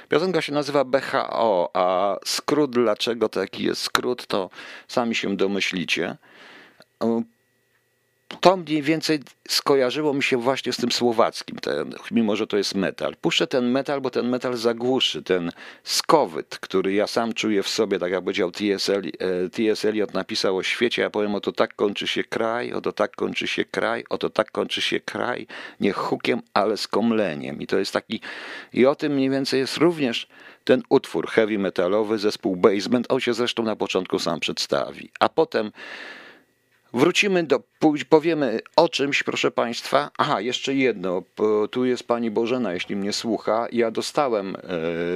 Piosenka 0.10 0.42
się 0.42 0.54
nazywa 0.54 0.86
BHO, 0.86 1.72
a 1.74 2.18
skrót, 2.26 2.72
dlaczego 2.72 3.30
taki 3.30 3.64
jest 3.64 3.82
skrót, 3.82 4.28
to 4.28 4.50
sami 4.88 5.16
się 5.16 5.38
domyślicie 5.38 6.18
to 8.40 8.58
mniej 8.58 8.82
więcej 8.82 9.20
skojarzyło 9.48 10.14
mi 10.14 10.24
się 10.24 10.38
właśnie 10.38 10.74
z 10.74 10.78
tym 10.78 10.92
słowackim, 10.92 11.58
ten, 11.58 11.94
mimo 12.12 12.36
że 12.36 12.48
to 12.48 12.58
jest 12.58 12.76
metal. 12.76 13.16
Puszczę 13.22 13.48
ten 13.48 13.72
metal, 13.72 14.02
bo 14.02 14.10
ten 14.10 14.30
metal 14.30 14.58
zagłuszy, 14.58 15.24
ten 15.24 15.52
skowyt, 15.84 16.58
który 16.60 16.94
ja 16.94 17.08
sam 17.08 17.34
czuję 17.34 17.64
w 17.64 17.70
sobie, 17.70 18.00
tak 18.00 18.12
jak 18.12 18.24
powiedział 18.24 18.52
T.S. 18.52 18.90
E, 19.86 19.90
Eliot 19.90 20.14
napisał 20.14 20.58
o 20.58 20.64
świecie, 20.64 21.02
ja 21.02 21.10
powiem, 21.10 21.36
oto 21.36 21.52
tak 21.52 21.76
kończy 21.76 22.08
się 22.08 22.24
kraj, 22.24 22.74
oto 22.74 22.92
tak 22.92 23.16
kończy 23.16 23.48
się 23.48 23.66
kraj, 23.66 24.04
oto 24.10 24.30
tak 24.30 24.52
kończy 24.52 24.82
się 24.82 25.00
kraj, 25.00 25.48
nie 25.80 25.92
hukiem, 25.92 26.42
ale 26.54 26.78
skomleniem. 26.78 27.62
I 27.62 27.68
to 27.68 27.80
jest 27.80 27.94
taki, 27.94 28.22
i 28.74 28.86
o 28.86 28.96
tym 28.96 29.14
mniej 29.14 29.30
więcej 29.30 29.60
jest 29.60 29.78
również 29.78 30.28
ten 30.64 30.84
utwór 30.90 31.28
heavy 31.28 31.60
metalowy, 31.60 32.18
zespół 32.18 32.56
Basement, 32.56 33.06
on 33.10 33.20
się 33.20 33.34
zresztą 33.34 33.64
na 33.64 33.76
początku 33.76 34.20
sam 34.20 34.40
przedstawi, 34.40 35.12
a 35.20 35.30
potem 35.30 35.72
Wrócimy 36.94 37.44
do, 37.44 37.60
powiemy 38.10 38.60
o 38.76 38.90
czymś, 38.90 39.24
proszę 39.24 39.52
Państwa. 39.52 40.12
Aha, 40.18 40.42
jeszcze 40.42 40.74
jedno. 40.74 41.24
Tu 41.72 41.86
jest 41.86 42.04
Pani 42.04 42.32
Bożena, 42.32 42.74
jeśli 42.74 42.96
mnie 42.96 43.14
słucha. 43.14 43.68
Ja 43.72 43.92
dostałem 43.92 44.56
e, 44.56 44.60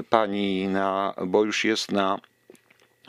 Pani 0.09 0.67
na, 0.67 1.13
bo 1.25 1.43
już 1.43 1.63
jest 1.63 1.91
na 1.91 2.19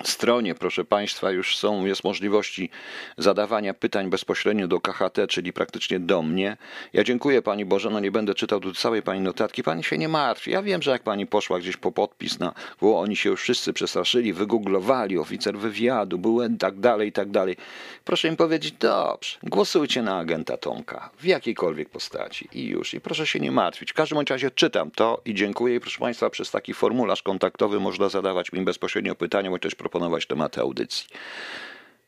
stronie, 0.03 0.55
proszę 0.55 0.85
Państwa, 0.85 1.31
już 1.31 1.57
są, 1.57 1.87
jest 1.87 2.05
możliwości 2.05 2.71
zadawania 3.19 3.75
pytań 3.75 4.11
bezpośrednio 4.11 4.69
do 4.69 4.81
KHT, 4.81 5.27
czyli 5.29 5.53
praktycznie 5.53 6.01
do 6.01 6.23
mnie. 6.23 6.57
Ja 6.93 7.05
dziękuję 7.05 7.43
Pani 7.43 7.65
Boże, 7.65 7.91
no 7.91 8.01
nie 8.01 8.11
będę 8.11 8.35
czytał 8.35 8.61
tu 8.61 8.73
całej 8.73 9.03
Pani 9.03 9.21
notatki. 9.21 9.63
Pani 9.63 9.85
się 9.85 9.99
nie 9.99 10.09
martwi. 10.09 10.51
Ja 10.51 10.63
wiem, 10.63 10.83
że 10.83 10.91
jak 10.91 11.03
Pani 11.03 11.27
poszła 11.27 11.59
gdzieś 11.59 11.77
po 11.77 11.93
podpis 11.93 12.39
na, 12.39 12.55
bo 12.81 13.01
oni 13.01 13.17
się 13.17 13.31
już 13.31 13.43
wszyscy 13.43 13.73
przestraszyli, 13.73 14.33
wygooglowali, 14.33 15.19
oficer 15.19 15.59
wywiadu, 15.59 16.19
byłem 16.19 16.59
tak 16.59 16.81
dalej, 16.81 17.09
i 17.09 17.13
tak 17.13 17.31
dalej. 17.31 17.57
Proszę 18.05 18.29
im 18.29 18.37
powiedzieć, 18.37 18.73
dobrze, 18.73 19.39
głosujcie 19.43 20.03
na 20.03 20.19
agenta 20.19 20.57
Tomka 20.57 21.11
w 21.19 21.25
jakiejkolwiek 21.25 21.89
postaci 21.89 22.49
i 22.53 22.67
już. 22.67 22.95
I 22.95 23.01
proszę 23.01 23.27
się 23.27 23.41
nie 23.41 23.51
martwić. 23.51 23.91
W 23.91 23.95
każdym 23.95 24.19
razie 24.29 24.51
czytam 24.51 24.91
to 24.91 25.21
i 25.25 25.35
dziękuję. 25.35 25.77
I 25.77 25.81
proszę 25.81 25.99
Państwa, 25.99 26.31
przez 26.31 26.51
taki 26.51 26.75
formularz 26.75 27.23
kontaktowy 27.23 27.81
można 27.81 28.09
zadawać 28.09 28.53
mi 28.53 28.61
bezpośrednio 28.61 29.15
pytania, 29.15 29.51
bądź 29.51 29.63
też 29.63 29.75
proponować 29.85 30.27
tematy 30.27 30.61
audycji. 30.61 31.07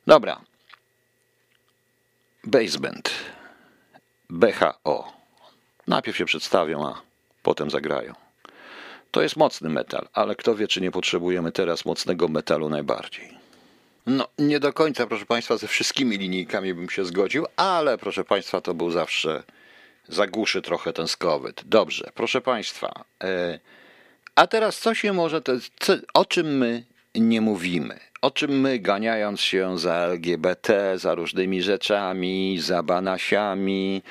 Dobra. 0.06 0.40
Basement. 2.44 3.10
BHO. 4.30 5.12
Najpierw 5.86 6.16
się 6.16 6.24
przedstawią, 6.24 6.86
a 6.86 7.02
potem 7.42 7.70
zagrają. 7.70 8.14
To 9.10 9.22
jest 9.22 9.36
mocny 9.36 9.68
metal, 9.68 10.08
ale 10.12 10.36
kto 10.36 10.54
wie, 10.54 10.68
czy 10.68 10.80
nie 10.80 10.90
potrzebujemy 10.90 11.52
teraz 11.52 11.84
mocnego 11.84 12.28
metalu 12.28 12.68
najbardziej. 12.68 13.38
No, 14.06 14.28
nie 14.38 14.60
do 14.60 14.72
końca, 14.72 15.06
proszę 15.06 15.26
Państwa, 15.26 15.56
ze 15.56 15.68
wszystkimi 15.68 16.18
linijkami 16.18 16.74
bym 16.74 16.90
się 16.90 17.04
zgodził, 17.04 17.46
ale 17.56 17.98
proszę 17.98 18.24
Państwa, 18.24 18.60
to 18.60 18.74
był 18.74 18.90
zawsze 18.90 19.42
zagłuszy 20.08 20.62
trochę 20.62 20.92
ten 20.92 21.08
skowyt. 21.08 21.62
Dobrze, 21.66 22.10
proszę 22.14 22.40
Państwa. 22.40 23.04
E, 23.24 23.58
a 24.34 24.46
teraz 24.46 24.78
co 24.78 24.94
się 24.94 25.12
może, 25.12 25.40
o 26.14 26.24
czym 26.24 26.58
my 26.58 26.84
nie 27.20 27.40
mówimy. 27.40 27.98
O 28.22 28.30
czym 28.30 28.60
my, 28.60 28.78
ganiając 28.78 29.40
się 29.40 29.78
za 29.78 29.94
LGBT, 29.94 30.98
za 30.98 31.14
różnymi 31.14 31.62
rzeczami, 31.62 32.58
za 32.60 32.82
banasiami, 32.82 34.02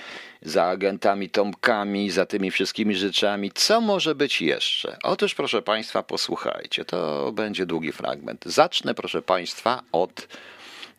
za 0.42 0.64
agentami 0.66 1.30
Tomkami, 1.30 2.12
za 2.12 2.26
tymi 2.26 2.52
wszystkimi 2.52 2.96
rzeczami, 2.96 3.52
co 3.52 3.82
może 3.82 4.16
być 4.16 4.42
jeszcze? 4.42 4.98
Otóż, 5.04 5.36
proszę 5.36 5.62
Państwa, 5.62 6.04
posłuchajcie, 6.04 6.86
to 6.86 7.32
będzie 7.32 7.66
długi 7.66 7.92
fragment. 7.92 8.46
Zacznę, 8.46 8.94
proszę 8.94 9.22
Państwa, 9.22 9.84
od, 9.92 10.28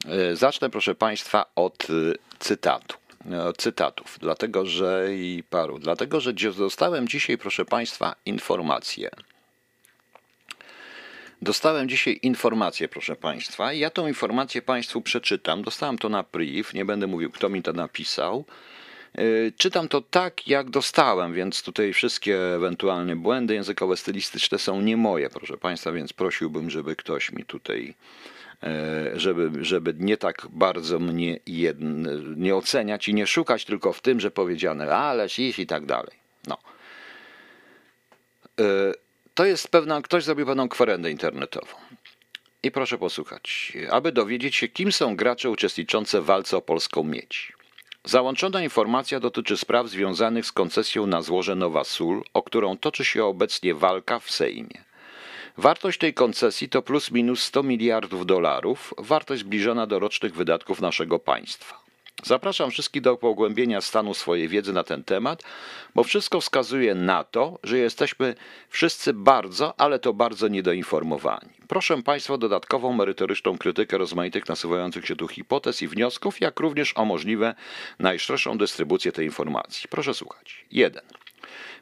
e, 0.08 0.36
zacznę, 0.36 0.70
proszę 0.70 0.94
Państwa, 0.94 1.44
od 1.54 1.84
e, 1.84 1.94
cytatu 2.38 2.96
e, 3.30 3.52
cytatów, 3.58 4.18
dlatego 4.20 4.66
że 4.66 5.06
i 5.10 5.42
paru, 5.50 5.78
dlatego 5.78 6.20
że 6.20 6.32
dostałem 6.58 7.08
dzisiaj, 7.08 7.38
proszę 7.38 7.64
Państwa, 7.64 8.14
informację 8.26 9.10
Dostałem 11.42 11.88
dzisiaj 11.88 12.18
informację, 12.22 12.88
proszę 12.88 13.16
Państwa, 13.16 13.72
ja 13.72 13.90
tą 13.90 14.06
informację 14.06 14.62
Państwu 14.62 15.02
przeczytam. 15.02 15.62
Dostałem 15.62 15.98
to 15.98 16.08
na 16.08 16.22
priv, 16.22 16.68
nie 16.74 16.84
będę 16.84 17.06
mówił, 17.06 17.30
kto 17.30 17.48
mi 17.48 17.62
to 17.62 17.72
napisał. 17.72 18.44
Y, 19.18 19.52
czytam 19.56 19.88
to 19.88 20.00
tak, 20.00 20.48
jak 20.48 20.70
dostałem, 20.70 21.34
więc 21.34 21.62
tutaj 21.62 21.92
wszystkie 21.92 22.54
ewentualnie 22.54 23.16
błędy 23.16 23.54
językowe, 23.54 23.96
stylistyczne 23.96 24.58
są 24.58 24.80
nie 24.80 24.96
moje, 24.96 25.30
proszę 25.30 25.56
Państwa, 25.56 25.92
więc 25.92 26.12
prosiłbym, 26.12 26.70
żeby 26.70 26.96
ktoś 26.96 27.32
mi 27.32 27.44
tutaj, 27.44 27.94
y, 29.14 29.20
żeby, 29.20 29.64
żeby 29.64 29.94
nie 29.98 30.16
tak 30.16 30.46
bardzo 30.50 30.98
mnie 30.98 31.38
nie 32.36 32.56
oceniać 32.56 33.08
i 33.08 33.14
nie 33.14 33.26
szukać 33.26 33.64
tylko 33.64 33.92
w 33.92 34.00
tym, 34.00 34.20
że 34.20 34.30
powiedziane 34.30 34.94
ależ, 34.94 35.38
iść 35.38 35.58
i 35.58 35.66
tak 35.66 35.86
dalej. 35.86 36.16
No. 36.46 36.58
To 39.36 39.44
jest 39.44 39.68
pewna, 39.68 40.02
ktoś 40.02 40.24
zrobił 40.24 40.46
pewną 40.46 40.68
kwerendę 40.68 41.10
internetową. 41.10 41.72
I 42.62 42.70
proszę 42.70 42.98
posłuchać, 42.98 43.72
aby 43.90 44.12
dowiedzieć 44.12 44.56
się, 44.56 44.68
kim 44.68 44.92
są 44.92 45.16
gracze 45.16 45.50
uczestniczące 45.50 46.20
w 46.20 46.24
walce 46.24 46.56
o 46.56 46.62
polską 46.62 47.04
miedź. 47.04 47.52
Załączona 48.04 48.62
informacja 48.62 49.20
dotyczy 49.20 49.56
spraw 49.56 49.88
związanych 49.88 50.46
z 50.46 50.52
koncesją 50.52 51.06
na 51.06 51.22
złoże 51.22 51.54
Nowa 51.54 51.84
Sól, 51.84 52.22
o 52.34 52.42
którą 52.42 52.78
toczy 52.78 53.04
się 53.04 53.24
obecnie 53.24 53.74
walka 53.74 54.18
w 54.18 54.30
Sejmie. 54.30 54.84
Wartość 55.56 55.98
tej 55.98 56.14
koncesji 56.14 56.68
to 56.68 56.82
plus 56.82 57.10
minus 57.10 57.42
100 57.42 57.62
miliardów 57.62 58.26
dolarów, 58.26 58.94
wartość 58.98 59.40
zbliżona 59.40 59.86
do 59.86 59.98
rocznych 59.98 60.34
wydatków 60.34 60.80
naszego 60.80 61.18
państwa. 61.18 61.85
Zapraszam 62.24 62.70
wszystkich 62.70 63.02
do 63.02 63.16
pogłębienia 63.16 63.80
stanu 63.80 64.14
swojej 64.14 64.48
wiedzy 64.48 64.72
na 64.72 64.84
ten 64.84 65.04
temat, 65.04 65.42
bo 65.94 66.04
wszystko 66.04 66.40
wskazuje 66.40 66.94
na 66.94 67.24
to, 67.24 67.58
że 67.62 67.78
jesteśmy 67.78 68.34
wszyscy 68.68 69.12
bardzo, 69.12 69.80
ale 69.80 69.98
to 69.98 70.12
bardzo 70.12 70.48
niedoinformowani. 70.48 71.50
Proszę 71.68 72.02
Państwa 72.02 72.34
o 72.34 72.38
dodatkową 72.38 72.92
merytoryczną 72.92 73.58
krytykę 73.58 73.98
rozmaitych 73.98 74.48
nasuwających 74.48 75.06
się 75.06 75.16
tu 75.16 75.28
hipotez 75.28 75.82
i 75.82 75.88
wniosków, 75.88 76.40
jak 76.40 76.60
również 76.60 76.92
o 76.96 77.04
możliwe 77.04 77.54
najszerszą 77.98 78.58
dystrybucję 78.58 79.12
tej 79.12 79.26
informacji. 79.26 79.88
Proszę 79.90 80.14
słuchać. 80.14 80.64
1. 80.70 81.02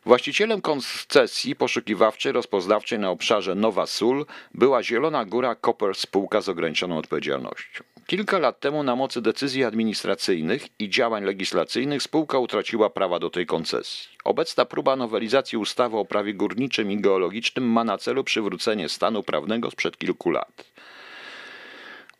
Właścicielem 0.04 0.60
koncesji 0.60 1.56
poszukiwawczej 1.56 2.32
rozpoznawczej 2.32 2.98
na 2.98 3.10
obszarze 3.10 3.54
Nowa 3.54 3.86
Sól 3.86 4.26
była 4.54 4.82
Zielona 4.82 5.24
Góra 5.24 5.54
Copper 5.54 5.94
spółka 5.94 6.40
z 6.40 6.48
ograniczoną 6.48 6.98
odpowiedzialnością. 6.98 7.93
Kilka 8.06 8.38
lat 8.38 8.60
temu 8.60 8.82
na 8.82 8.96
mocy 8.96 9.22
decyzji 9.22 9.64
administracyjnych 9.64 10.68
i 10.78 10.90
działań 10.90 11.24
legislacyjnych 11.24 12.02
spółka 12.02 12.38
utraciła 12.38 12.90
prawa 12.90 13.18
do 13.18 13.30
tej 13.30 13.46
koncesji. 13.46 14.08
Obecna 14.24 14.64
próba 14.64 14.96
nowelizacji 14.96 15.58
ustawy 15.58 15.96
o 15.96 16.04
prawie 16.04 16.34
górniczym 16.34 16.90
i 16.90 17.00
geologicznym 17.00 17.64
ma 17.64 17.84
na 17.84 17.98
celu 17.98 18.24
przywrócenie 18.24 18.88
stanu 18.88 19.22
prawnego 19.22 19.70
sprzed 19.70 19.98
kilku 19.98 20.30
lat. 20.30 20.64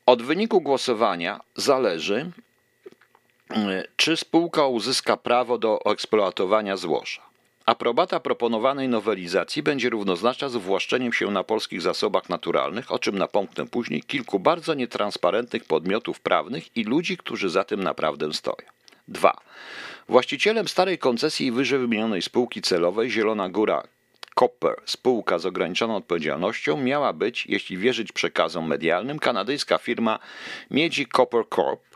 Od 0.07 0.23
wyniku 0.23 0.61
głosowania 0.61 1.41
zależy, 1.57 2.31
czy 3.97 4.17
spółka 4.17 4.67
uzyska 4.67 5.17
prawo 5.17 5.59
do 5.59 5.81
eksploatowania 5.85 6.76
złoża. 6.76 7.34
Aprobata 7.66 8.21
proponowanej 8.21 8.88
nowelizacji 8.88 9.62
będzie 9.62 9.90
równoznaczna 9.90 10.49
z 10.49 10.56
uwłaszczeniem 10.56 11.12
się 11.12 11.30
na 11.30 11.44
polskich 11.44 11.83
zasobach 11.83 12.28
naturalnych, 12.28 12.92
o 12.92 12.99
czym 12.99 13.18
napomknę 13.18 13.66
później, 13.66 14.02
kilku 14.02 14.38
bardzo 14.38 14.75
nietransparentnych 14.75 15.64
podmiotów 15.64 16.21
prawnych 16.21 16.76
i 16.76 16.85
ludzi, 16.85 17.16
którzy 17.16 17.50
za 17.50 17.64
tym 17.64 17.83
naprawdę 17.83 18.33
stoją. 18.33 18.68
2. 19.09 19.37
Właścicielem 20.09 20.68
starej 20.68 20.99
koncesji 20.99 21.47
i 21.47 21.52
wyżej 21.52 21.78
wymienionej 21.78 22.23
spółki 22.23 22.62
celowej 22.62 23.11
Zielona 23.11 23.49
Góra 23.49 23.83
Copper, 24.35 24.76
spółka 24.85 25.38
z 25.38 25.47
ograniczoną 25.47 25.97
odpowiedzialnością, 25.97 26.76
miała 26.76 27.12
być, 27.12 27.47
jeśli 27.47 27.78
wierzyć 27.78 28.12
przekazom 28.12 28.68
medialnym, 28.68 29.18
kanadyjska 29.18 29.78
firma 29.78 30.18
Miedzi 30.71 31.06
Copper 31.06 31.44
Corp, 31.49 31.93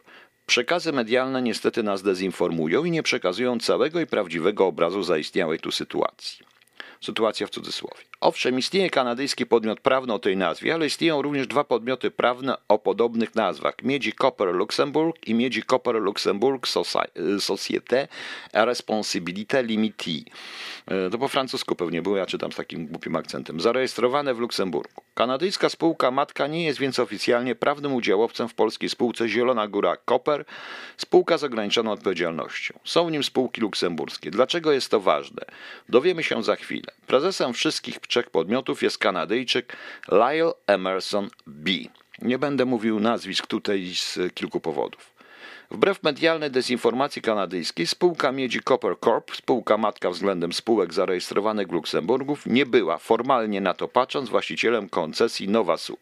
Przekazy 0.48 0.92
medialne 0.92 1.42
niestety 1.42 1.82
nas 1.82 2.02
dezinformują 2.02 2.84
i 2.84 2.90
nie 2.90 3.02
przekazują 3.02 3.58
całego 3.58 4.00
i 4.00 4.06
prawdziwego 4.06 4.66
obrazu 4.66 5.02
zaistniałej 5.02 5.60
tu 5.60 5.72
sytuacji. 5.72 6.38
Sytuacja 7.00 7.46
w 7.46 7.50
cudzysłowie. 7.50 8.07
Owszem, 8.20 8.58
istnieje 8.58 8.90
kanadyjski 8.90 9.46
podmiot 9.46 9.80
prawny 9.80 10.12
o 10.14 10.18
tej 10.18 10.37
nazwie, 10.37 10.75
ale 10.75 10.87
istnieją 10.87 11.22
również 11.22 11.46
dwa 11.46 11.64
podmioty 11.64 12.10
prawne 12.10 12.56
o 12.68 12.78
podobnych 12.78 13.34
nazwach: 13.34 13.75
Miedzi 13.82 14.12
Copper 14.12 14.54
Luxembourg 14.54 15.28
i 15.28 15.34
Miedzi 15.34 15.62
Copper 15.62 15.94
Luxembourg 15.94 16.66
Société 17.38 18.08
Responsabilité 18.52 19.62
Limitée. 19.62 20.25
E, 20.87 21.10
to 21.10 21.18
po 21.18 21.28
francusku 21.28 21.75
pewnie 21.75 22.02
było, 22.02 22.16
ja 22.16 22.26
czytam 22.26 22.52
z 22.52 22.56
takim 22.56 22.87
głupim 22.87 23.16
akcentem. 23.16 23.60
Zarejestrowane 23.60 24.34
w 24.34 24.38
Luksemburgu. 24.38 25.02
Kanadyjska 25.14 25.68
spółka 25.68 26.10
matka 26.10 26.46
nie 26.46 26.64
jest 26.64 26.78
więc 26.78 26.98
oficjalnie 26.98 27.54
prawnym 27.54 27.94
udziałowcem 27.94 28.48
w 28.48 28.54
polskiej 28.54 28.88
spółce 28.88 29.28
Zielona 29.28 29.68
Góra 29.68 29.96
Copper, 29.96 30.44
spółka 30.96 31.38
z 31.38 31.44
ograniczoną 31.44 31.92
odpowiedzialnością. 31.92 32.78
Są 32.84 33.06
w 33.06 33.12
nim 33.12 33.25
spółki 33.25 33.60
luksemburskie. 33.60 34.30
Dlaczego 34.30 34.72
jest 34.72 34.90
to 34.90 35.00
ważne? 35.00 35.42
Dowiemy 35.88 36.22
się 36.22 36.42
za 36.42 36.56
chwilę. 36.56 36.92
Prezesem 37.06 37.52
wszystkich 37.52 38.00
trzech 38.08 38.30
podmiotów 38.30 38.82
jest 38.82 38.98
Kanadyjczyk 38.98 39.76
Lyle 40.08 40.52
Emerson 40.66 41.28
B. 41.46 41.70
Nie 42.22 42.38
będę 42.38 42.64
mówił 42.64 43.00
nazwisk 43.00 43.46
tutaj 43.46 43.94
z 43.94 44.18
kilku 44.34 44.60
powodów. 44.60 45.18
Wbrew 45.70 46.02
medialnej 46.02 46.50
dezinformacji 46.50 47.22
kanadyjskiej, 47.22 47.86
spółka 47.86 48.32
Miedzi 48.32 48.60
Copper 48.60 48.98
Corp, 49.00 49.36
spółka 49.36 49.76
matka 49.76 50.10
względem 50.10 50.52
spółek 50.52 50.94
zarejestrowanych 50.94 51.68
w 51.68 51.72
Luksemburgu, 51.72 52.36
nie 52.46 52.66
była, 52.66 52.98
formalnie 52.98 53.60
na 53.60 53.74
to 53.74 53.88
patrząc, 53.88 54.28
właścicielem 54.28 54.88
koncesji 54.88 55.48
Nowa 55.48 55.76
Sól. 55.76 55.96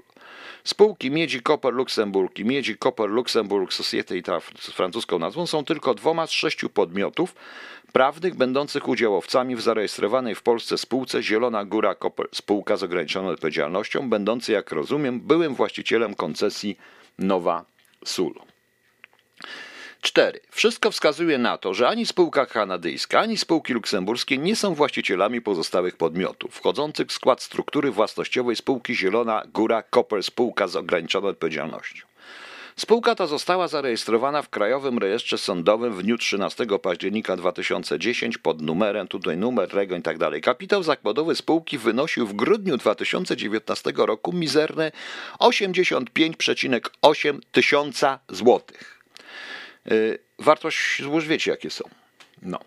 Spółki 0.66 1.10
Miedzi 1.10 1.42
Copper 1.42 1.74
Luxemburg 1.74 2.38
i 2.38 2.44
Miedzi 2.44 2.76
Copper 2.76 3.10
Luxemburg 3.10 3.72
Society, 3.72 4.22
ta 4.22 4.40
z 4.40 4.70
francuską 4.70 5.18
nazwą, 5.18 5.46
są 5.46 5.64
tylko 5.64 5.94
dwoma 5.94 6.26
z 6.26 6.30
sześciu 6.30 6.68
podmiotów 6.68 7.34
prawnych 7.92 8.34
będących 8.34 8.88
udziałowcami 8.88 9.56
w 9.56 9.60
zarejestrowanej 9.60 10.34
w 10.34 10.42
Polsce 10.42 10.78
spółce 10.78 11.22
Zielona 11.22 11.64
Góra 11.64 11.94
Copper, 11.94 12.26
spółka 12.32 12.76
z 12.76 12.82
ograniczoną 12.82 13.28
odpowiedzialnością, 13.28 14.10
będącej, 14.10 14.54
jak 14.54 14.72
rozumiem, 14.72 15.20
byłym 15.20 15.54
właścicielem 15.54 16.14
koncesji 16.14 16.78
Nowa 17.18 17.64
Sól. 18.04 18.34
4. 20.06 20.40
Wszystko 20.50 20.90
wskazuje 20.90 21.38
na 21.38 21.58
to, 21.58 21.74
że 21.74 21.88
ani 21.88 22.06
spółka 22.06 22.46
kanadyjska, 22.46 23.20
ani 23.20 23.36
spółki 23.36 23.72
luksemburskie 23.72 24.38
nie 24.38 24.56
są 24.56 24.74
właścicielami 24.74 25.40
pozostałych 25.40 25.96
podmiotów, 25.96 26.54
wchodzących 26.54 27.08
w 27.08 27.12
skład 27.12 27.42
struktury 27.42 27.90
własnościowej 27.90 28.56
spółki 28.56 28.94
Zielona 28.94 29.42
Góra 29.54 29.82
Copper 29.82 30.22
Spółka 30.22 30.68
z 30.68 30.76
ograniczoną 30.76 31.28
odpowiedzialnością. 31.28 32.06
Spółka 32.76 33.14
ta 33.14 33.26
została 33.26 33.68
zarejestrowana 33.68 34.42
w 34.42 34.48
Krajowym 34.48 34.98
Rejestrze 34.98 35.38
Sądowym 35.38 35.94
w 35.94 36.02
dniu 36.02 36.18
13 36.18 36.66
października 36.82 37.36
2010 37.36 38.38
pod 38.38 38.62
numerem, 38.62 39.08
tutaj 39.08 39.36
numer, 39.36 39.74
REGO 39.74 39.96
i 39.96 40.02
tak 40.02 40.18
dalej. 40.18 40.40
Kapitał 40.40 40.82
zakładowy 40.82 41.34
spółki 41.34 41.78
wynosił 41.78 42.26
w 42.26 42.34
grudniu 42.34 42.76
2019 42.76 43.92
roku 43.96 44.32
mizerne 44.32 44.92
85,8 45.40 47.38
tysiąca 47.52 48.18
złotych. 48.28 48.95
Y, 49.90 50.18
wartość 50.38 51.02
złóż 51.02 51.26
wiecie 51.26 51.50
jakie 51.50 51.70
są. 51.70 51.84
No. 52.42 52.60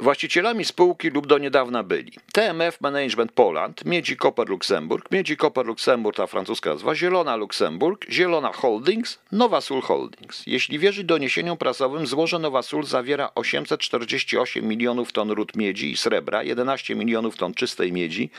Właścicielami 0.00 0.64
spółki 0.64 1.10
lub 1.10 1.26
do 1.26 1.38
niedawna 1.38 1.82
byli 1.82 2.12
TMF 2.32 2.80
Management 2.80 3.32
Poland, 3.32 3.84
Miedzi 3.84 4.16
Copper 4.16 4.48
Luxemburg, 4.48 5.10
Miedzi 5.10 5.36
Copper 5.36 5.66
Luxemburg, 5.66 6.16
ta 6.16 6.26
francuska 6.26 6.70
nazwa, 6.70 6.94
Zielona 6.94 7.36
Luxemburg, 7.36 8.06
Zielona 8.10 8.52
Holdings, 8.52 9.18
Nowa 9.32 9.60
Sul 9.60 9.80
Holdings. 9.82 10.42
Jeśli 10.46 10.78
wierzyć 10.78 11.04
doniesieniom 11.04 11.56
prasowym, 11.56 12.06
złoże 12.06 12.38
Nowa 12.38 12.62
zawiera 12.82 13.30
848 13.34 14.68
milionów 14.68 15.12
ton 15.12 15.30
ród 15.30 15.56
miedzi 15.56 15.90
i 15.90 15.96
srebra, 15.96 16.42
11 16.42 16.94
milionów 16.94 17.36
ton 17.36 17.54
czystej 17.54 17.92
miedzi, 17.92 18.30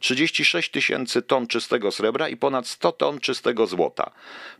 36 0.00 0.70
tysięcy 0.70 1.22
ton 1.22 1.46
czystego 1.46 1.92
srebra 1.92 2.28
i 2.28 2.36
ponad 2.36 2.66
100 2.66 2.92
ton 2.92 3.20
czystego 3.20 3.66
złota. 3.66 4.10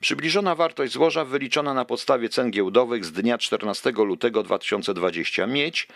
Przybliżona 0.00 0.54
wartość 0.54 0.92
złoża 0.92 1.24
wyliczona 1.24 1.74
na 1.74 1.84
podstawie 1.84 2.28
cen 2.28 2.50
giełdowych 2.50 3.04
z 3.04 3.12
dnia 3.12 3.38
14 3.38 3.92
lutego 3.96 4.42
2020. 4.42 5.46
Miedź 5.46 5.88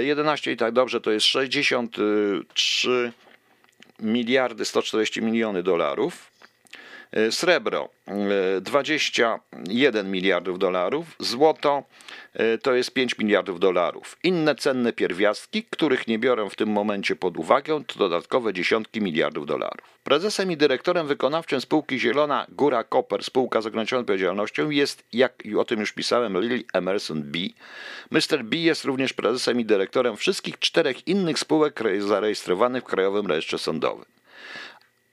11 0.00 0.52
i 0.52 0.56
tak 0.56 0.72
dobrze 0.72 1.00
to 1.00 1.10
jest 1.10 1.26
63 1.26 3.12
miliardy 3.98 4.64
140 4.64 5.22
miliony 5.22 5.62
dolarów. 5.62 6.31
E, 7.12 7.32
srebro 7.32 7.88
21 8.60 10.06
e, 10.06 10.10
miliardów 10.10 10.58
dolarów, 10.58 11.16
złoto 11.18 11.82
e, 12.34 12.58
to 12.58 12.74
jest 12.74 12.90
5 12.90 13.18
miliardów 13.18 13.60
dolarów. 13.60 14.18
Inne 14.22 14.54
cenne 14.54 14.92
pierwiastki, 14.92 15.64
których 15.70 16.08
nie 16.08 16.18
biorę 16.18 16.50
w 16.50 16.56
tym 16.56 16.68
momencie 16.68 17.16
pod 17.16 17.36
uwagę, 17.36 17.84
to 17.86 17.98
dodatkowe 17.98 18.54
dziesiątki 18.54 19.00
miliardów 19.00 19.46
dolarów. 19.46 19.98
Prezesem 20.04 20.52
i 20.52 20.56
dyrektorem 20.56 21.06
wykonawczym 21.06 21.60
spółki 21.60 22.00
Zielona 22.00 22.46
Góra 22.48 22.84
Copper, 22.84 23.24
spółka 23.24 23.60
z 23.60 23.66
ograniczoną 23.66 24.00
odpowiedzialnością 24.00 24.70
jest, 24.70 25.04
jak 25.12 25.42
o 25.58 25.64
tym 25.64 25.80
już 25.80 25.92
pisałem, 25.92 26.40
Lily 26.40 26.64
Emerson 26.72 27.22
B. 27.22 27.38
Mr. 28.10 28.44
B 28.44 28.56
jest 28.56 28.84
również 28.84 29.12
prezesem 29.12 29.60
i 29.60 29.64
dyrektorem 29.64 30.16
wszystkich 30.16 30.58
czterech 30.58 31.08
innych 31.08 31.38
spółek 31.38 31.80
zarejestrowanych 31.98 32.82
w 32.82 32.86
Krajowym 32.86 33.26
Rejestrze 33.26 33.58
Sądowym. 33.58 34.04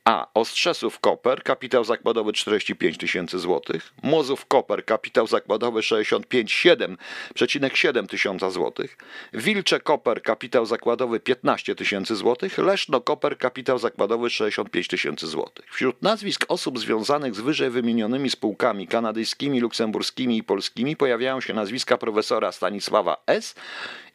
A. 0.09 0.27
Ostrzesów 0.33 0.99
Koper, 0.99 1.43
kapitał 1.43 1.83
zakładowy 1.83 2.33
45 2.33 2.97
tysięcy 2.97 3.39
złotych. 3.39 3.93
Mozów 4.03 4.45
Koper, 4.45 4.85
kapitał 4.85 5.27
zakładowy 5.27 5.79
65,7 5.79 8.07
tysiąca 8.07 8.49
złotych. 8.49 8.97
Wilcze 9.33 9.79
Koper, 9.79 10.21
kapitał 10.21 10.65
zakładowy 10.65 11.19
15 11.19 11.75
tysięcy 11.75 12.15
złotych. 12.15 12.57
Leszno 12.57 13.01
Koper, 13.01 13.37
kapitał 13.37 13.79
zakładowy 13.79 14.29
65 14.29 14.87
tysięcy 14.87 15.27
złotych. 15.27 15.73
Wśród 15.73 16.01
nazwisk 16.01 16.45
osób 16.47 16.79
związanych 16.79 17.35
z 17.35 17.39
wyżej 17.39 17.69
wymienionymi 17.69 18.29
spółkami 18.29 18.87
kanadyjskimi, 18.87 19.59
luksemburskimi 19.59 20.37
i 20.37 20.43
polskimi 20.43 20.95
pojawiają 20.95 21.41
się 21.41 21.53
nazwiska 21.53 21.97
profesora 21.97 22.51
Stanisława 22.51 23.17
S. 23.27 23.55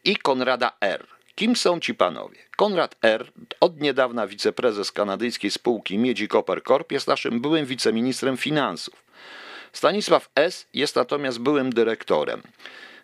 i 0.05 0.17
Konrada 0.17 0.73
R. 0.81 1.14
Kim 1.35 1.57
są 1.57 1.81
ci 1.81 1.95
panowie? 1.95 2.39
Konrad 2.57 2.97
R., 3.03 3.33
od 3.61 3.81
niedawna 3.81 4.27
wiceprezes 4.27 4.93
kanadyjskiej 4.93 5.51
spółki 5.51 5.99
Miedzi 5.99 6.29
Copper 6.29 6.63
Corp., 6.63 6.93
jest 6.93 7.07
naszym 7.07 7.41
byłym 7.41 7.67
wiceministrem 7.67 8.37
finansów. 8.37 9.05
Stanisław 9.73 10.31
S. 10.35 10.67
jest 10.75 10.97
natomiast 10.97 11.39
byłym 11.39 11.73
dyrektorem. 11.73 12.43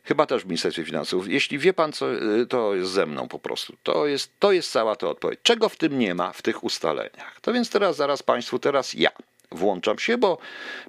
Chyba 0.04 0.26
też 0.26 0.42
w 0.42 0.46
Ministerstwie 0.46 0.84
Finansów. 0.84 1.28
Jeśli 1.28 1.58
wie 1.58 1.72
pan, 1.72 1.92
co 1.92 2.14
y, 2.14 2.46
to 2.46 2.74
jest 2.74 2.90
ze 2.90 3.06
mną 3.06 3.28
po 3.28 3.38
prostu. 3.38 3.76
To 3.82 4.06
jest, 4.06 4.32
to 4.38 4.52
jest 4.52 4.72
cała 4.72 4.96
ta 4.96 5.08
odpowiedź. 5.08 5.40
Czego 5.42 5.68
w 5.68 5.76
tym 5.76 5.98
nie 5.98 6.14
ma 6.14 6.32
w 6.32 6.42
tych 6.42 6.64
ustaleniach? 6.64 7.40
To 7.40 7.52
więc 7.52 7.70
teraz 7.70 7.96
zaraz 7.96 8.22
państwu, 8.22 8.58
teraz 8.58 8.94
ja 8.94 9.10
włączam 9.50 9.98
się, 9.98 10.18
bo 10.18 10.38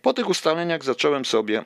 po 0.02 0.14
tych 0.14 0.30
ustaleniach 0.30 0.84
zacząłem 0.84 1.26
sobie 1.26 1.64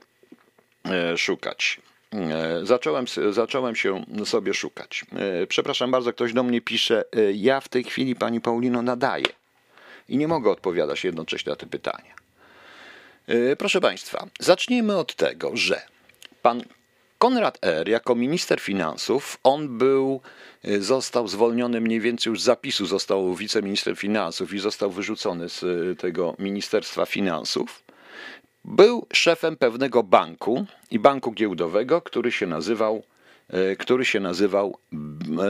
e, 0.85 1.17
szukać. 1.17 1.79
E, 2.15 2.65
Zacząłem, 2.65 3.06
zacząłem 3.32 3.75
się 3.75 4.06
sobie 4.25 4.54
szukać. 4.54 5.06
E, 5.41 5.47
Przepraszam 5.47 5.91
bardzo, 5.91 6.13
ktoś 6.13 6.34
do 6.34 6.43
mnie 6.43 6.62
pisze. 6.62 7.04
e, 7.15 7.32
Ja 7.32 7.60
w 7.62 7.69
tej 7.69 7.84
chwili 7.84 8.15
pani 8.15 8.41
Paulino 8.41 8.82
nadaję 8.82 9.25
i 10.10 10.17
nie 10.17 10.28
mogę 10.28 10.51
odpowiadać 10.51 11.04
jednocześnie 11.04 11.49
na 11.49 11.56
te 11.56 11.65
pytania. 11.65 12.15
Proszę 13.58 13.82
Państwa, 13.82 14.28
zacznijmy 14.39 14.97
od 14.97 15.15
tego, 15.15 15.51
że 15.58 15.82
pan 16.41 16.63
Konrad 17.17 17.58
R. 17.62 17.89
jako 17.89 18.15
minister 18.15 18.60
finansów, 18.62 19.38
on 19.43 19.78
był, 19.78 20.21
został 20.80 21.28
zwolniony 21.28 21.82
mniej 21.82 21.99
więcej 21.99 22.32
już 22.32 22.41
z 22.41 22.43
zapisu, 22.43 22.86
został 22.86 23.36
wiceministrem 23.36 23.95
finansów 23.95 24.54
i 24.54 24.60
został 24.60 24.91
wyrzucony 24.91 25.49
z 25.49 25.63
tego 25.99 26.36
Ministerstwa 26.39 27.06
Finansów. 27.06 27.84
Był 28.67 29.08
szefem 29.13 29.58
pewnego 29.58 30.04
banku 30.04 30.65
i 30.91 30.99
banku 30.99 31.32
giełdowego, 31.32 32.01
który 32.01 32.32
się 32.32 32.47
nazywał, 32.47 33.04
e, 33.49 33.75
który 33.75 34.06
się 34.06 34.19
nazywał, 34.19 34.78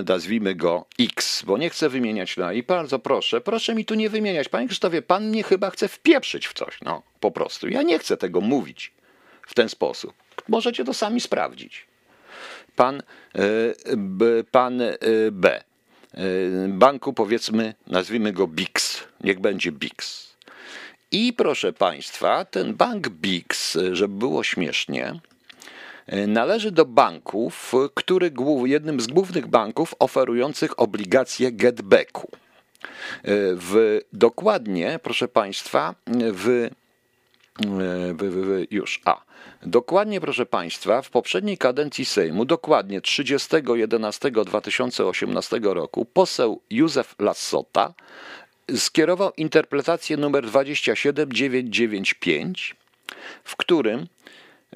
nazwijmy 0.05 0.55
go 0.55 0.85
X, 0.99 1.43
bo 1.43 1.57
nie 1.57 1.69
chcę 1.69 1.89
wymieniać 1.89 2.37
na 2.37 2.53
i 2.53 2.63
bardzo 2.63 2.99
proszę, 2.99 3.41
proszę 3.41 3.75
mi 3.75 3.85
tu 3.85 3.95
nie 3.95 4.09
wymieniać. 4.09 4.49
Panie 4.49 4.67
Krzysztofie, 4.67 5.01
pan 5.01 5.29
mnie 5.29 5.43
chyba 5.43 5.69
chce 5.69 5.87
wpieprzyć 5.87 6.47
w 6.47 6.53
coś, 6.53 6.79
no 6.81 7.01
po 7.19 7.31
prostu. 7.31 7.67
Ja 7.67 7.81
nie 7.81 7.99
chcę 7.99 8.17
tego 8.17 8.41
mówić 8.41 8.93
w 9.47 9.53
ten 9.53 9.69
sposób. 9.69 10.13
Możecie 10.47 10.85
to 10.85 10.93
sami 10.93 11.21
sprawdzić. 11.21 11.87
Pan, 12.75 13.03
e, 13.35 14.43
pan 14.51 14.81
e, 14.81 14.97
B, 15.31 15.63
banku 16.67 17.13
powiedzmy, 17.13 17.73
nazwijmy 17.87 18.33
go 18.33 18.47
BIX, 18.47 19.03
niech 19.21 19.39
będzie 19.39 19.71
BIX. 19.71 20.34
I 21.17 21.33
proszę 21.33 21.73
Państwa, 21.73 22.45
ten 22.45 22.73
bank 22.73 23.09
BIX, 23.09 23.77
żeby 23.91 24.15
było 24.15 24.43
śmiesznie, 24.43 25.19
należy 26.27 26.71
do 26.71 26.85
banków, 26.85 27.73
który 27.93 28.31
jednym 28.65 28.99
z 28.99 29.07
głównych 29.07 29.47
banków 29.47 29.95
oferujących 29.99 30.79
obligacje 30.79 31.51
getbacku. 31.51 32.31
W, 33.55 33.99
dokładnie, 34.13 34.99
proszę 35.03 35.27
Państwa, 35.27 35.95
w, 36.07 36.69
w, 37.59 38.13
w, 38.17 38.17
w 38.17 38.65
już, 38.71 39.01
a, 39.05 39.21
dokładnie, 39.65 40.21
proszę 40.21 40.45
Państwa, 40.45 41.01
w 41.01 41.09
poprzedniej 41.09 41.57
kadencji 41.57 42.05
Sejmu, 42.05 42.45
dokładnie 42.45 43.01
30.11.2018 43.01 45.73
roku, 45.73 46.05
poseł 46.05 46.61
Józef 46.69 47.15
Lassota 47.19 47.93
skierował 48.75 49.31
interpretację 49.37 50.17
numer 50.17 50.45
27995, 50.45 52.75
w 53.43 53.55
którym 53.55 54.07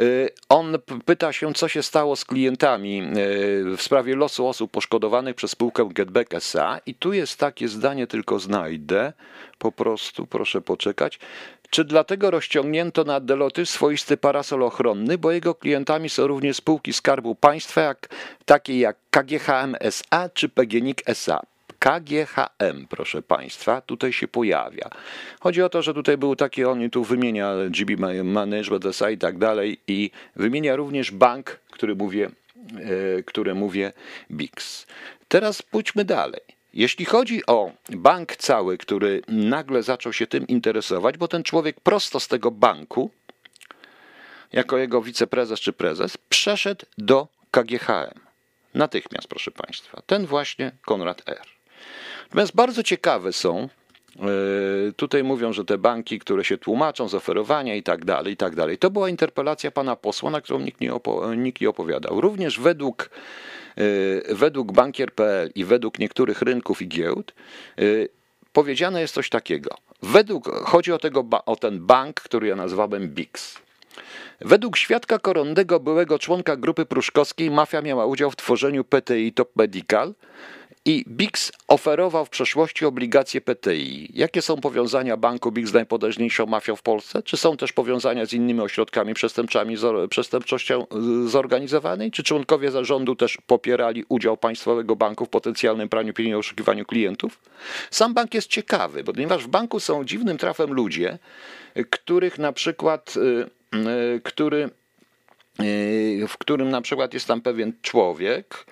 y, 0.02 0.30
on 0.50 0.78
pyta 1.06 1.34
się, 1.34 1.54
co 1.54 1.68
się 1.68 1.84
stało 1.84 2.16
z 2.16 2.26
klientami 2.26 3.02
y, 3.02 3.04
w 3.78 3.82
sprawie 3.82 4.16
losu 4.16 4.48
osób 4.48 4.72
poszkodowanych 4.72 5.36
przez 5.36 5.52
spółkę 5.52 5.90
Getback 5.94 6.34
SA. 6.34 6.80
I 6.86 6.96
tu 6.96 7.14
jest 7.14 7.38
takie 7.38 7.68
zdanie, 7.68 8.08
tylko 8.08 8.40
znajdę. 8.40 9.14
Po 9.58 9.72
prostu, 9.72 10.28
proszę 10.28 10.62
poczekać. 10.62 11.20
Czy 11.70 11.86
dlatego 11.86 12.32
rozciągnięto 12.32 13.04
na 13.04 13.20
Deloty 13.20 13.66
swoisty 13.66 14.18
parasol 14.18 14.64
ochronny, 14.64 15.18
bo 15.18 15.32
jego 15.32 15.56
klientami 15.56 16.10
są 16.10 16.28
również 16.28 16.58
spółki 16.58 16.94
Skarbu 16.94 17.36
Państwa, 17.36 17.82
jak, 17.82 18.10
takie 18.46 18.80
jak 18.80 18.98
KGHM 19.12 19.76
SA 19.80 20.30
czy 20.34 20.50
PGNiG 20.50 21.02
SA? 21.06 21.42
KGHM, 21.80 22.88
proszę 22.90 23.22
Państwa, 23.22 23.82
tutaj 23.82 24.14
się 24.14 24.28
pojawia. 24.28 24.90
Chodzi 25.40 25.62
o 25.62 25.70
to, 25.70 25.82
że 25.82 25.94
tutaj 25.94 26.18
był 26.18 26.36
taki, 26.36 26.66
on 26.66 26.90
tu 26.90 27.04
wymienia 27.04 27.54
GB 27.70 28.24
Management 28.24 28.86
SA 28.86 29.10
i 29.10 29.18
tak 29.18 29.38
dalej 29.38 29.80
i 29.88 30.12
wymienia 30.36 30.76
również 30.76 31.12
bank, 31.12 31.60
który 31.72 31.96
mówię, 31.96 32.30
e, 33.18 33.24
który 33.24 33.56
mówię 33.56 33.94
BIX. 34.32 34.88
Teraz 35.28 35.62
pójdźmy 35.62 36.06
dalej. 36.06 36.42
Jeśli 36.74 37.06
chodzi 37.06 37.46
o 37.46 37.72
bank 37.90 38.36
cały, 38.36 38.78
który 38.78 39.22
nagle 39.28 39.84
zaczął 39.84 40.14
się 40.14 40.28
tym 40.28 40.48
interesować, 40.48 41.18
bo 41.18 41.28
ten 41.28 41.44
człowiek 41.44 41.80
prosto 41.80 42.20
z 42.20 42.28
tego 42.28 42.52
banku, 42.52 43.12
jako 44.54 44.78
jego 44.78 45.02
wiceprezes 45.02 45.60
czy 45.60 45.74
prezes, 45.74 46.18
przeszedł 46.18 46.86
do 46.98 47.28
KGHM. 47.52 48.20
Natychmiast, 48.74 49.28
proszę 49.28 49.52
Państwa. 49.52 50.02
Ten 50.06 50.26
właśnie 50.26 50.72
Konrad 50.86 51.22
R. 51.26 51.59
Natomiast 52.30 52.56
bardzo 52.56 52.84
ciekawe 52.84 53.34
są, 53.34 53.70
yy, 54.16 54.94
tutaj 54.96 55.24
mówią, 55.24 55.54
że 55.54 55.66
te 55.66 55.78
banki, 55.78 56.20
które 56.20 56.44
się 56.44 56.58
tłumaczą 56.58 57.08
z 57.08 57.16
oferowania 57.16 57.76
i 57.76 57.84
tak 57.84 58.06
dalej, 58.06 58.34
i 58.34 58.38
tak 58.38 58.56
dalej. 58.56 58.78
To 58.78 58.90
była 58.90 59.10
interpelacja 59.10 59.72
pana 59.72 59.96
posła, 59.96 60.32
na 60.32 60.42
którą 60.42 60.60
nikt 60.60 60.82
nie, 60.82 60.94
opo- 60.94 61.38
nikt 61.38 61.62
nie 61.62 61.70
opowiadał. 61.70 62.22
Również 62.22 62.60
według, 62.60 63.10
yy, 63.78 64.24
według 64.30 64.72
bankier.pl 64.72 65.52
i 65.56 65.66
według 65.66 66.00
niektórych 66.00 66.42
rynków 66.42 66.82
i 66.82 66.88
giełd 66.88 67.34
yy, 67.78 68.10
powiedziane 68.54 69.02
jest 69.02 69.14
coś 69.14 69.30
takiego. 69.30 69.76
Według, 70.04 70.50
chodzi 70.50 70.92
o, 70.92 70.98
tego, 70.98 71.26
o 71.46 71.56
ten 71.56 71.80
bank, 71.86 72.22
który 72.22 72.48
ja 72.48 72.56
nazwałem 72.56 73.10
BIX. 73.10 73.60
Według 74.42 74.78
świadka 74.78 75.20
koronnego 75.20 75.80
byłego 75.80 76.20
członka 76.20 76.58
grupy 76.58 76.86
pruszkowskiej 76.86 77.52
mafia 77.52 77.82
miała 77.82 78.06
udział 78.06 78.32
w 78.32 78.36
tworzeniu 78.36 78.84
PTI 78.84 79.34
Top 79.34 79.56
Medical 79.56 80.14
i 80.86 81.06
BIX 81.08 81.52
oferował 81.68 82.26
w 82.26 82.30
przeszłości 82.30 82.86
obligacje 82.86 83.42
PTI. 83.42 84.12
Jakie 84.14 84.42
są 84.42 84.62
powiązania 84.62 85.18
banku 85.18 85.52
BIX 85.52 85.70
z 85.70 85.74
najpotężniejszą 85.74 86.46
mafią 86.46 86.76
w 86.76 86.82
Polsce? 86.82 87.24
Czy 87.24 87.38
są 87.38 87.58
też 87.58 87.74
powiązania 87.74 88.26
z 88.26 88.34
innymi 88.34 88.62
ośrodkami 88.62 89.14
przestępczami, 89.14 89.76
przestępczością 90.10 90.88
y, 91.26 91.30
zorganizowanej? 91.30 92.12
Czy 92.12 92.24
członkowie 92.24 92.72
zarządu 92.72 93.16
też 93.16 93.38
popierali 93.48 94.06
udział 94.10 94.38
Państwowego 94.38 94.96
Banku 94.96 95.26
w 95.26 95.30
potencjalnym 95.30 95.90
praniu 95.90 96.14
pieniędzy 96.14 96.38
i 96.38 96.40
oszukiwaniu 96.40 96.86
klientów? 96.86 97.40
Sam 97.92 98.14
bank 98.14 98.34
jest 98.34 98.48
ciekawy, 98.48 99.04
ponieważ 99.04 99.44
w 99.44 99.48
banku 99.48 99.80
są 99.80 100.06
dziwnym 100.06 100.38
trafem 100.38 100.74
ludzie, 100.74 101.18
których 101.90 102.40
na 102.40 102.54
przykład, 102.54 103.14
y, 103.18 103.78
y, 103.78 104.22
który, 104.24 104.70
w 106.28 106.38
którym 106.38 106.70
na 106.70 106.82
przykład 106.82 107.14
jest 107.14 107.28
tam 107.28 107.42
pewien 107.42 107.74
człowiek, 107.82 108.66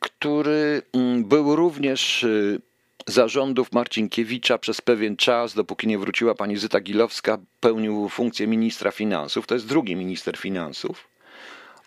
który 0.00 0.82
mm, 0.92 1.24
był 1.24 1.56
również 1.56 2.22
y, 2.22 2.60
zarządów 3.06 3.72
Marcinkiewicza 3.72 4.58
przez 4.58 4.80
pewien 4.80 5.16
czas, 5.16 5.54
dopóki 5.54 5.86
nie 5.86 5.98
wróciła 5.98 6.34
pani 6.34 6.56
Zyta 6.56 6.80
Gilowska, 6.80 7.38
pełnił 7.60 8.08
funkcję 8.08 8.46
ministra 8.46 8.90
finansów. 8.90 9.46
To 9.46 9.54
jest 9.54 9.66
drugi 9.66 9.96
minister 9.96 10.36
finansów. 10.36 11.08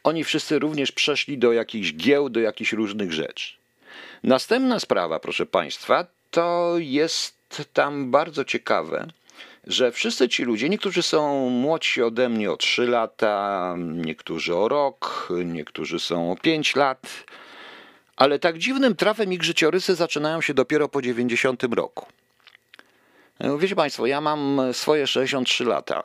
Oni 0.04 0.24
wszyscy 0.24 0.60
również 0.60 0.92
przeszli 0.92 1.38
do 1.38 1.54
jakichś 1.54 1.94
giełd, 1.94 2.34
do 2.34 2.40
jakichś 2.40 2.74
różnych 2.74 3.14
rzeczy. 3.14 3.54
Następna 4.24 4.80
sprawa, 4.80 5.20
proszę 5.20 5.46
Państwa, 5.46 6.06
to 6.32 6.76
jest 6.78 7.36
tam 7.74 8.12
bardzo 8.12 8.46
ciekawe, 8.46 9.08
że 9.68 9.92
wszyscy 9.92 10.30
ci 10.30 10.44
ludzie, 10.44 10.70
niektórzy 10.70 11.02
są 11.02 11.50
młodsi 11.50 12.02
ode 12.02 12.30
mnie 12.30 12.52
o 12.52 12.58
3 12.58 12.88
lata, 12.88 13.76
niektórzy 13.78 14.56
o 14.56 14.68
rok, 14.68 15.30
niektórzy 15.46 16.00
są 16.00 16.32
o 16.32 16.36
5 16.36 16.76
lat, 16.76 17.26
ale 18.16 18.40
tak 18.40 18.58
dziwnym 18.58 18.96
trafem 18.96 19.34
ich 19.34 19.44
życiorysy 19.44 19.96
zaczynają 19.96 20.42
się 20.42 20.54
dopiero 20.54 20.90
po 20.90 21.02
90 21.02 21.64
roku. 21.64 22.06
E, 23.40 23.58
Wiecie 23.58 23.76
Państwo, 23.76 24.06
ja 24.06 24.22
mam 24.22 24.62
swoje 24.72 25.08
63 25.08 25.64
lata. 25.66 26.04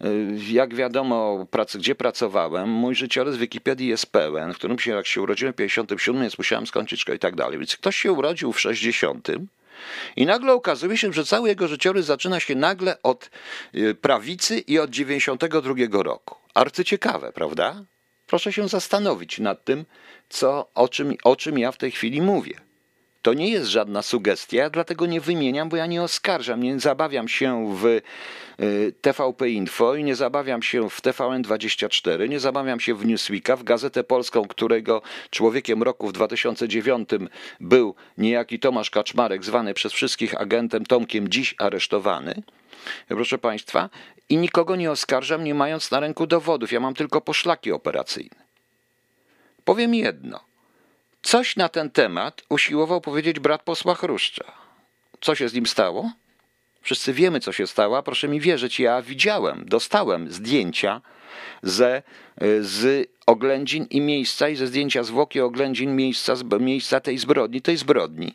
E, 0.00 0.06
Jak 0.48 0.74
wiadomo, 0.74 1.46
pracy, 1.50 1.78
gdzie 1.78 1.94
pracowałem, 1.94 2.68
mój 2.68 2.94
życiorys 2.94 3.36
w 3.36 3.38
Wikipedii 3.38 3.88
jest 3.88 4.06
pełen, 4.06 4.52
w 4.52 4.56
którym 4.56 4.78
się, 4.78 4.90
jak 4.90 5.06
się 5.06 5.22
urodziłem 5.22 5.52
w 5.52 5.56
57, 5.56 6.20
więc 6.20 6.38
musiałem 6.38 6.66
skończyć 6.66 7.00
szkołę 7.00 7.16
i 7.16 7.18
tak 7.18 7.36
dalej. 7.36 7.58
Więc 7.58 7.76
ktoś 7.76 7.96
się 7.96 8.12
urodził 8.12 8.52
w 8.52 8.60
60 8.60 9.28
i 10.16 10.26
nagle 10.26 10.52
okazuje 10.52 10.98
się, 10.98 11.12
że 11.12 11.24
cały 11.24 11.48
jego 11.48 11.68
życiorys 11.68 12.06
zaczyna 12.06 12.40
się 12.40 12.54
nagle 12.54 13.02
od 13.02 13.30
y, 13.74 13.94
prawicy 13.94 14.58
i 14.58 14.78
od 14.78 14.90
92 14.90 16.02
roku. 16.02 16.36
Arcyciekawe, 16.54 17.32
prawda? 17.32 17.84
Proszę 18.30 18.52
się 18.52 18.68
zastanowić 18.68 19.38
nad 19.38 19.64
tym, 19.64 19.84
co, 20.28 20.70
o, 20.74 20.88
czym, 20.88 21.14
o 21.24 21.36
czym 21.36 21.58
ja 21.58 21.72
w 21.72 21.76
tej 21.76 21.90
chwili 21.90 22.22
mówię. 22.22 22.69
To 23.22 23.34
nie 23.34 23.48
jest 23.48 23.70
żadna 23.70 24.02
sugestia, 24.02 24.70
dlatego 24.70 25.06
nie 25.06 25.20
wymieniam, 25.20 25.68
bo 25.68 25.76
ja 25.76 25.86
nie 25.86 26.02
oskarżam, 26.02 26.62
nie 26.62 26.80
zabawiam 26.80 27.28
się 27.28 27.76
w 27.76 27.84
y, 27.86 28.02
TVP 29.00 29.50
Info 29.50 29.94
i 29.94 30.04
nie 30.04 30.16
zabawiam 30.16 30.62
się 30.62 30.90
w 30.90 31.02
TVN24, 31.02 32.28
nie 32.28 32.40
zabawiam 32.40 32.80
się 32.80 32.94
w 32.94 33.06
Newsweeka, 33.06 33.56
w 33.56 33.62
Gazetę 33.62 34.04
Polską, 34.04 34.48
którego 34.48 35.02
człowiekiem 35.30 35.82
roku 35.82 36.08
w 36.08 36.12
2009 36.12 37.08
był 37.60 37.94
niejaki 38.18 38.58
Tomasz 38.58 38.90
Kaczmarek, 38.90 39.44
zwany 39.44 39.74
przez 39.74 39.92
wszystkich 39.92 40.40
agentem 40.40 40.86
Tomkiem, 40.86 41.28
dziś 41.28 41.54
aresztowany. 41.58 42.42
Proszę 43.08 43.38
Państwa, 43.38 43.90
i 44.28 44.36
nikogo 44.36 44.76
nie 44.76 44.90
oskarżam, 44.90 45.44
nie 45.44 45.54
mając 45.54 45.90
na 45.90 46.00
ręku 46.00 46.26
dowodów. 46.26 46.72
Ja 46.72 46.80
mam 46.80 46.94
tylko 46.94 47.20
poszlaki 47.20 47.72
operacyjne. 47.72 48.36
Powiem 49.64 49.94
jedno. 49.94 50.49
Coś 51.22 51.56
na 51.56 51.68
ten 51.68 51.90
temat 51.90 52.42
usiłował 52.48 53.00
powiedzieć 53.00 53.40
brat 53.40 53.62
posła 53.62 53.94
Chruszcza. 53.94 54.44
Co 55.20 55.34
się 55.34 55.48
z 55.48 55.54
nim 55.54 55.66
stało? 55.66 56.12
Wszyscy 56.82 57.12
wiemy, 57.12 57.40
co 57.40 57.52
się 57.52 57.66
stało, 57.66 58.02
proszę 58.02 58.28
mi 58.28 58.40
wierzyć, 58.40 58.80
ja 58.80 59.02
widziałem, 59.02 59.64
dostałem 59.68 60.32
zdjęcia 60.32 61.00
ze, 61.62 62.02
z 62.60 63.08
oględzin 63.26 63.86
i 63.90 64.00
miejsca 64.00 64.48
i 64.48 64.56
ze 64.56 64.66
zdjęcia 64.66 65.02
zwłoki 65.02 65.40
oględzin 65.40 65.96
miejsca, 65.96 66.34
miejsca 66.60 67.00
tej 67.00 67.18
zbrodni, 67.18 67.62
tej 67.62 67.76
zbrodni. 67.76 68.34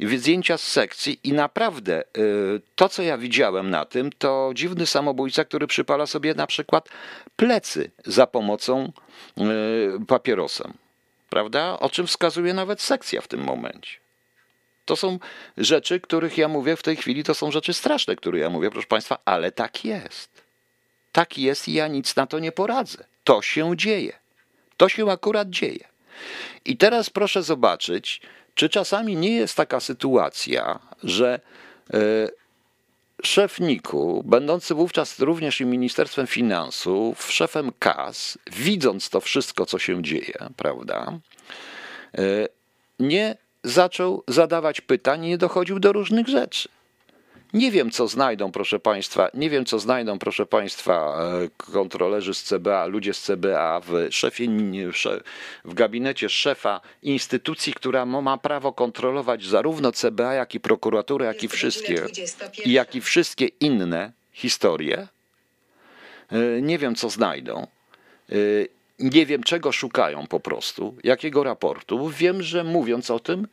Zdjęcia 0.00 0.58
z 0.58 0.62
sekcji 0.62 1.20
i 1.24 1.32
naprawdę 1.32 2.02
y, 2.02 2.60
to, 2.74 2.88
co 2.88 3.02
ja 3.02 3.18
widziałem 3.18 3.70
na 3.70 3.84
tym, 3.84 4.10
to 4.18 4.50
dziwny 4.54 4.86
samobójca, 4.86 5.44
który 5.44 5.66
przypala 5.66 6.06
sobie 6.06 6.34
na 6.34 6.46
przykład 6.46 6.88
plecy 7.36 7.90
za 8.06 8.26
pomocą 8.26 8.92
y, 9.38 10.06
papierosem. 10.06 10.72
Prawda? 11.30 11.78
O 11.80 11.90
czym 11.90 12.06
wskazuje 12.06 12.54
nawet 12.54 12.80
sekcja 12.80 13.20
w 13.20 13.28
tym 13.28 13.40
momencie. 13.40 13.98
To 14.84 14.96
są 14.96 15.18
rzeczy, 15.56 16.00
których 16.00 16.38
ja 16.38 16.48
mówię 16.48 16.76
w 16.76 16.82
tej 16.82 16.96
chwili, 16.96 17.24
to 17.24 17.34
są 17.34 17.50
rzeczy 17.50 17.74
straszne, 17.74 18.16
które 18.16 18.38
ja 18.38 18.50
mówię, 18.50 18.70
proszę 18.70 18.86
Państwa, 18.86 19.18
ale 19.24 19.52
tak 19.52 19.84
jest. 19.84 20.42
Tak 21.12 21.38
jest 21.38 21.68
i 21.68 21.72
ja 21.72 21.88
nic 21.88 22.16
na 22.16 22.26
to 22.26 22.38
nie 22.38 22.52
poradzę. 22.52 23.04
To 23.24 23.42
się 23.42 23.76
dzieje. 23.76 24.12
To 24.76 24.88
się 24.88 25.10
akurat 25.10 25.50
dzieje. 25.50 25.88
I 26.64 26.76
teraz 26.76 27.10
proszę 27.10 27.42
zobaczyć, 27.42 28.20
czy 28.54 28.68
czasami 28.68 29.16
nie 29.16 29.36
jest 29.36 29.56
taka 29.56 29.80
sytuacja, 29.80 30.78
że 31.02 31.40
e, 31.94 31.98
szef 33.24 33.60
NIK-u, 33.60 34.22
będący 34.26 34.74
wówczas 34.74 35.18
również 35.18 35.60
i 35.60 35.66
Ministerstwem 35.66 36.26
Finansów, 36.26 37.32
szefem 37.32 37.72
KAS, 37.78 38.38
widząc 38.52 39.10
to 39.10 39.20
wszystko, 39.20 39.66
co 39.66 39.78
się 39.78 40.02
dzieje, 40.02 40.34
prawda, 40.56 41.18
e, 42.18 42.48
nie 42.98 43.36
zaczął 43.64 44.22
zadawać 44.28 44.80
pytań 44.80 45.20
nie 45.20 45.38
dochodził 45.38 45.80
do 45.80 45.92
różnych 45.92 46.28
rzeczy. 46.28 46.68
Nie 47.52 47.70
wiem, 47.70 47.90
co 47.90 48.08
znajdą, 48.08 48.52
proszę 48.52 48.80
Państwa, 48.80 49.30
nie 49.34 49.50
wiem, 49.50 49.64
co 49.64 49.78
znajdą, 49.78 50.18
proszę 50.18 50.46
Państwa, 50.46 51.18
e, 51.44 51.72
kontrolerzy 51.72 52.34
z 52.34 52.42
CBA, 52.42 52.86
ludzie 52.86 53.14
z 53.14 53.22
CBA 53.22 53.80
w, 53.80 53.92
szefie, 54.10 54.48
w 55.64 55.74
gabinecie 55.74 56.28
szefa 56.28 56.80
instytucji, 57.02 57.72
która 57.72 58.06
ma 58.06 58.38
prawo 58.38 58.72
kontrolować 58.72 59.44
zarówno 59.44 59.92
CBA, 59.92 60.34
jak 60.34 60.54
i 60.54 60.60
prokuraturę, 60.60 61.26
jak 61.26 61.42
i 61.42 61.48
wszystkie, 61.48 62.06
jak 62.66 62.94
i 62.94 63.00
wszystkie 63.00 63.46
inne 63.46 64.12
historie. 64.32 65.08
E, 66.32 66.62
nie 66.62 66.78
wiem, 66.78 66.94
co 66.94 67.10
znajdą. 67.10 67.66
E, 68.32 68.34
nie 68.98 69.26
wiem, 69.26 69.42
czego 69.42 69.72
szukają 69.72 70.26
po 70.26 70.40
prostu, 70.40 70.94
jakiego 71.04 71.44
raportu. 71.44 72.08
Wiem, 72.08 72.42
że 72.42 72.64
mówiąc 72.64 73.10
o 73.10 73.18
tym, 73.18 73.48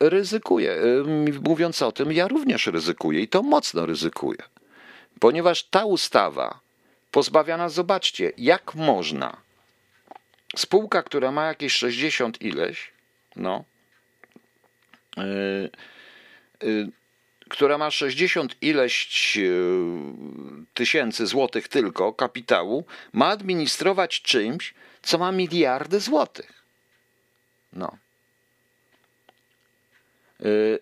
ryzykuję. 0.00 0.72
Y, 0.72 1.40
mówiąc 1.48 1.82
o 1.82 1.92
tym, 1.92 2.12
ja 2.12 2.28
również 2.28 2.66
ryzykuję 2.66 3.20
i 3.20 3.28
to 3.28 3.42
mocno 3.42 3.86
ryzykuję. 3.86 4.38
Ponieważ 5.20 5.62
ta 5.62 5.84
ustawa 5.84 6.60
pozbawia 7.10 7.56
nas, 7.56 7.74
zobaczcie, 7.74 8.32
jak 8.38 8.74
można. 8.74 9.36
Spółka, 10.56 11.02
która 11.02 11.32
ma 11.32 11.46
jakieś 11.46 11.72
60 11.72 12.42
ileś, 12.42 12.90
no, 13.36 13.64
yy, 15.16 15.70
yy, 16.62 16.90
która 17.48 17.78
ma 17.78 17.90
60 17.90 18.56
ileś 18.60 19.38
tysięcy 20.74 21.26
złotych 21.26 21.68
tylko 21.68 22.12
kapitału, 22.12 22.84
ma 23.12 23.28
administrować 23.28 24.22
czymś, 24.22 24.74
co 25.02 25.18
ma 25.18 25.32
miliardy 25.32 26.00
złotych. 26.00 26.64
No. 27.72 27.98
Y, 30.40 30.78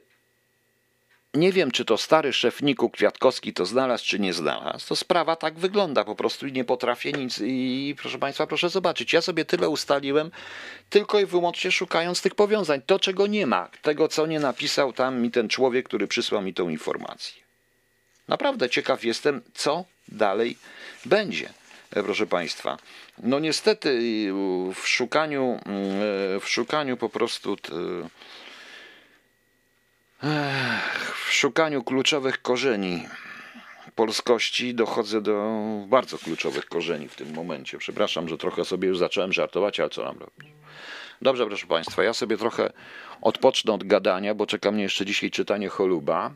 nie 1.34 1.52
wiem, 1.52 1.70
czy 1.70 1.84
to 1.84 1.98
stary 1.98 2.32
szefniku 2.32 2.90
Kwiatkowski 2.90 3.52
to 3.52 3.66
znalazł, 3.66 4.04
czy 4.04 4.18
nie 4.18 4.32
znalazł. 4.32 4.88
To 4.88 4.96
sprawa 4.96 5.36
tak 5.36 5.58
wygląda 5.58 6.04
po 6.04 6.14
prostu 6.14 6.46
i 6.46 6.52
nie 6.52 6.64
potrafię 6.64 7.12
nic. 7.12 7.40
I 7.44 7.94
proszę 7.98 8.18
Państwa, 8.18 8.46
proszę 8.46 8.68
zobaczyć. 8.68 9.12
Ja 9.12 9.20
sobie 9.20 9.44
tyle 9.44 9.68
ustaliłem, 9.68 10.30
tylko 10.90 11.20
i 11.20 11.26
wyłącznie 11.26 11.70
szukając 11.70 12.22
tych 12.22 12.34
powiązań. 12.34 12.82
To, 12.86 12.98
czego 12.98 13.26
nie 13.26 13.46
ma, 13.46 13.68
tego, 13.82 14.08
co 14.08 14.26
nie 14.26 14.40
napisał 14.40 14.92
tam 14.92 15.20
mi 15.20 15.30
ten 15.30 15.48
człowiek, 15.48 15.86
który 15.88 16.06
przysłał 16.06 16.42
mi 16.42 16.54
tą 16.54 16.68
informację. 16.68 17.42
Naprawdę 18.28 18.70
ciekaw 18.70 19.04
jestem, 19.04 19.42
co 19.54 19.84
dalej 20.08 20.56
będzie, 21.04 21.48
e, 21.90 22.02
proszę 22.02 22.26
Państwa. 22.26 22.78
No 23.18 23.38
niestety 23.38 24.00
w 24.74 24.88
szukaniu, 24.88 25.60
mm, 25.66 25.80
e, 26.36 26.40
w 26.40 26.48
szukaniu 26.48 26.96
po 26.96 27.08
prostu. 27.08 27.56
W 31.14 31.32
szukaniu 31.32 31.84
kluczowych 31.84 32.42
korzeni 32.42 33.06
polskości 33.94 34.74
dochodzę 34.74 35.20
do 35.20 35.60
bardzo 35.88 36.18
kluczowych 36.18 36.66
korzeni 36.66 37.08
w 37.08 37.16
tym 37.16 37.34
momencie. 37.34 37.78
Przepraszam, 37.78 38.28
że 38.28 38.38
trochę 38.38 38.64
sobie 38.64 38.88
już 38.88 38.98
zacząłem 38.98 39.32
żartować, 39.32 39.80
ale 39.80 39.90
co 39.90 40.04
mam 40.04 40.18
robić? 40.18 40.52
Dobrze, 41.22 41.46
proszę 41.46 41.66
Państwa, 41.66 42.02
ja 42.02 42.12
sobie 42.12 42.36
trochę 42.36 42.72
odpocznę 43.20 43.72
od 43.72 43.84
gadania, 43.84 44.34
bo 44.34 44.46
czeka 44.46 44.70
mnie 44.70 44.82
jeszcze 44.82 45.06
dzisiaj 45.06 45.30
czytanie 45.30 45.68
choluba 45.68 46.30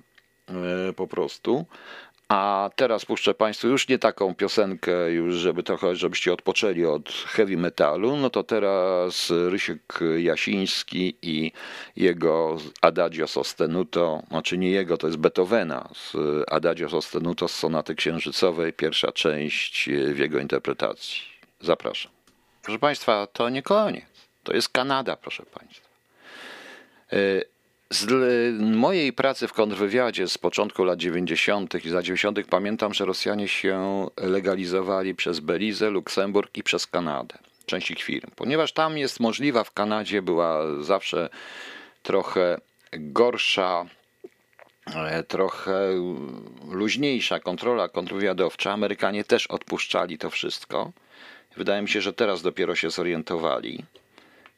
yy, 0.86 0.92
po 0.92 1.06
prostu. 1.06 1.66
A 2.28 2.70
teraz 2.76 3.04
puszczę 3.04 3.34
Państwu 3.34 3.68
już 3.68 3.88
nie 3.88 3.98
taką 3.98 4.34
piosenkę, 4.34 5.10
już 5.10 5.34
żeby 5.34 5.62
trochę, 5.62 5.96
żebyście 5.96 6.32
odpoczęli 6.32 6.84
od 6.84 7.08
heavy 7.08 7.56
metalu, 7.56 8.16
no 8.16 8.30
to 8.30 8.42
teraz 8.44 9.32
Rysiek 9.48 9.98
Jasiński 10.18 11.16
i 11.22 11.52
jego 11.96 12.56
Adagio 12.80 13.26
Sostenuto, 13.26 14.22
znaczy 14.28 14.58
nie 14.58 14.70
jego, 14.70 14.96
to 14.96 15.06
jest 15.06 15.18
Beethovena, 15.18 15.88
z 15.94 16.14
Adagio 16.50 16.88
Sostenuto 16.88 17.48
z 17.48 17.54
Sonaty 17.54 17.94
Księżycowej, 17.94 18.72
pierwsza 18.72 19.12
część 19.12 19.90
w 19.90 20.18
jego 20.18 20.38
interpretacji. 20.38 21.22
Zapraszam. 21.60 22.12
Proszę 22.62 22.78
Państwa, 22.78 23.26
to 23.26 23.48
nie 23.48 23.62
koniec, 23.62 24.04
to 24.42 24.52
jest 24.52 24.68
Kanada, 24.68 25.16
proszę 25.16 25.42
Państwa. 25.42 25.88
Z 27.90 28.06
mojej 28.60 29.12
pracy 29.12 29.48
w 29.48 29.52
kontrwywiadzie 29.52 30.28
z 30.28 30.38
początku 30.38 30.84
lat 30.84 30.98
90. 30.98 31.84
i 31.84 31.88
za 31.88 32.02
90. 32.02 32.46
pamiętam, 32.46 32.94
że 32.94 33.04
Rosjanie 33.04 33.48
się 33.48 34.06
legalizowali 34.16 35.14
przez 35.14 35.40
Belizę, 35.40 35.90
Luksemburg 35.90 36.56
i 36.56 36.62
przez 36.62 36.86
Kanadę, 36.86 37.38
część 37.66 37.90
ich 37.90 38.02
firm. 38.02 38.30
Ponieważ 38.36 38.72
tam 38.72 38.98
jest 38.98 39.20
możliwa, 39.20 39.64
w 39.64 39.72
Kanadzie 39.72 40.22
była 40.22 40.82
zawsze 40.82 41.28
trochę 42.02 42.60
gorsza, 42.92 43.86
e, 44.94 45.22
trochę 45.22 45.74
luźniejsza 46.70 47.40
kontrola 47.40 47.88
kontrwywiadowcza. 47.88 48.72
Amerykanie 48.72 49.24
też 49.24 49.46
odpuszczali 49.46 50.18
to 50.18 50.30
wszystko. 50.30 50.92
Wydaje 51.56 51.82
mi 51.82 51.88
się, 51.88 52.00
że 52.00 52.12
teraz 52.12 52.42
dopiero 52.42 52.74
się 52.74 52.90
zorientowali. 52.90 53.84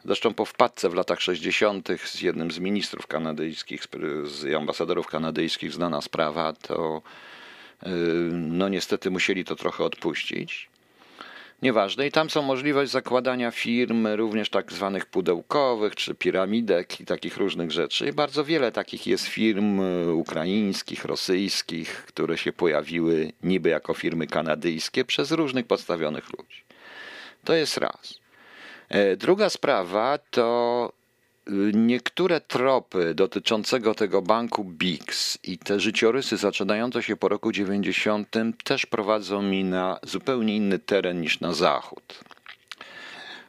Zresztą 0.04 0.34
po 0.34 0.44
wpadce 0.44 0.88
w 0.88 0.94
latach 0.94 1.20
60. 1.20 1.88
z 2.04 2.22
jednym 2.22 2.50
z 2.50 2.58
ministrów 2.58 3.06
kanadyjskich, 3.06 3.82
z 4.24 4.54
ambasadorów 4.54 5.06
kanadyjskich 5.06 5.72
znana 5.72 6.00
sprawa, 6.00 6.52
to 6.52 7.02
y, 7.82 7.88
no 8.32 8.68
niestety 8.68 9.10
musieli 9.10 9.44
to 9.44 9.56
trochę 9.56 9.84
odpuścić. 9.84 10.70
Nieważne. 11.62 12.06
I 12.06 12.12
tam 12.12 12.30
są 12.30 12.42
możliwość 12.42 12.92
zakładania 12.92 13.50
firm, 13.50 14.06
również 14.06 14.50
tak 14.50 14.72
zwanych 14.72 15.06
pudełkowych, 15.06 15.94
czy 15.94 16.14
piramidek 16.14 17.00
i 17.00 17.04
takich 17.04 17.36
różnych 17.36 17.70
rzeczy. 17.70 18.08
I 18.08 18.12
bardzo 18.12 18.44
wiele 18.44 18.72
takich 18.72 19.06
jest 19.06 19.26
firm 19.26 19.80
ukraińskich, 20.10 21.04
rosyjskich, 21.04 22.04
które 22.06 22.38
się 22.38 22.52
pojawiły 22.52 23.32
niby 23.42 23.68
jako 23.68 23.94
firmy 23.94 24.26
kanadyjskie 24.26 25.04
przez 25.04 25.30
różnych 25.30 25.66
podstawionych 25.66 26.32
ludzi. 26.38 26.62
To 27.44 27.54
jest 27.54 27.78
raz. 27.78 28.27
E, 28.88 29.16
druga 29.16 29.50
sprawa 29.50 30.18
to 30.30 30.92
y, 31.48 31.52
niektóre 31.74 32.40
tropy 32.40 33.14
dotyczącego 33.14 33.94
tego 33.94 34.22
banku 34.22 34.64
BIX 34.64 35.38
i 35.42 35.58
te 35.58 35.80
życiorysy 35.80 36.36
zaczynające 36.36 37.02
się 37.02 37.16
po 37.16 37.28
roku 37.28 37.52
90 37.52 38.28
też 38.64 38.86
prowadzą 38.86 39.42
mi 39.42 39.64
na 39.64 39.98
zupełnie 40.02 40.56
inny 40.56 40.78
teren 40.78 41.20
niż 41.20 41.40
na 41.40 41.52
zachód. 41.52 42.20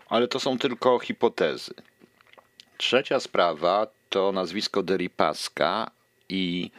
Ale 0.09 0.27
to 0.27 0.39
są 0.39 0.57
tylko 0.57 0.99
hipotezy. 0.99 1.73
Trzecia 2.77 3.19
sprawa 3.19 3.87
to 4.09 4.31
nazwisko 4.31 4.83
Deripaska 4.83 5.91
i 6.29 6.71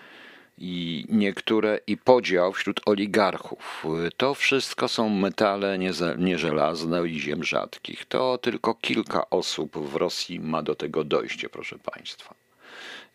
i 0.60 1.06
niektóre 1.08 1.78
i 1.86 1.96
podział 1.96 2.52
wśród 2.52 2.80
oligarchów. 2.86 3.86
To 4.16 4.34
wszystko 4.34 4.88
są 4.88 5.08
metale 5.08 5.78
nieżelazne 6.18 7.08
i 7.08 7.20
ziem 7.20 7.44
rzadkich. 7.44 8.04
To 8.04 8.38
tylko 8.38 8.74
kilka 8.74 9.30
osób 9.30 9.78
w 9.78 9.96
Rosji 9.96 10.40
ma 10.40 10.62
do 10.62 10.74
tego 10.74 11.04
dojście, 11.04 11.48
proszę 11.48 11.78
Państwa. 11.78 12.34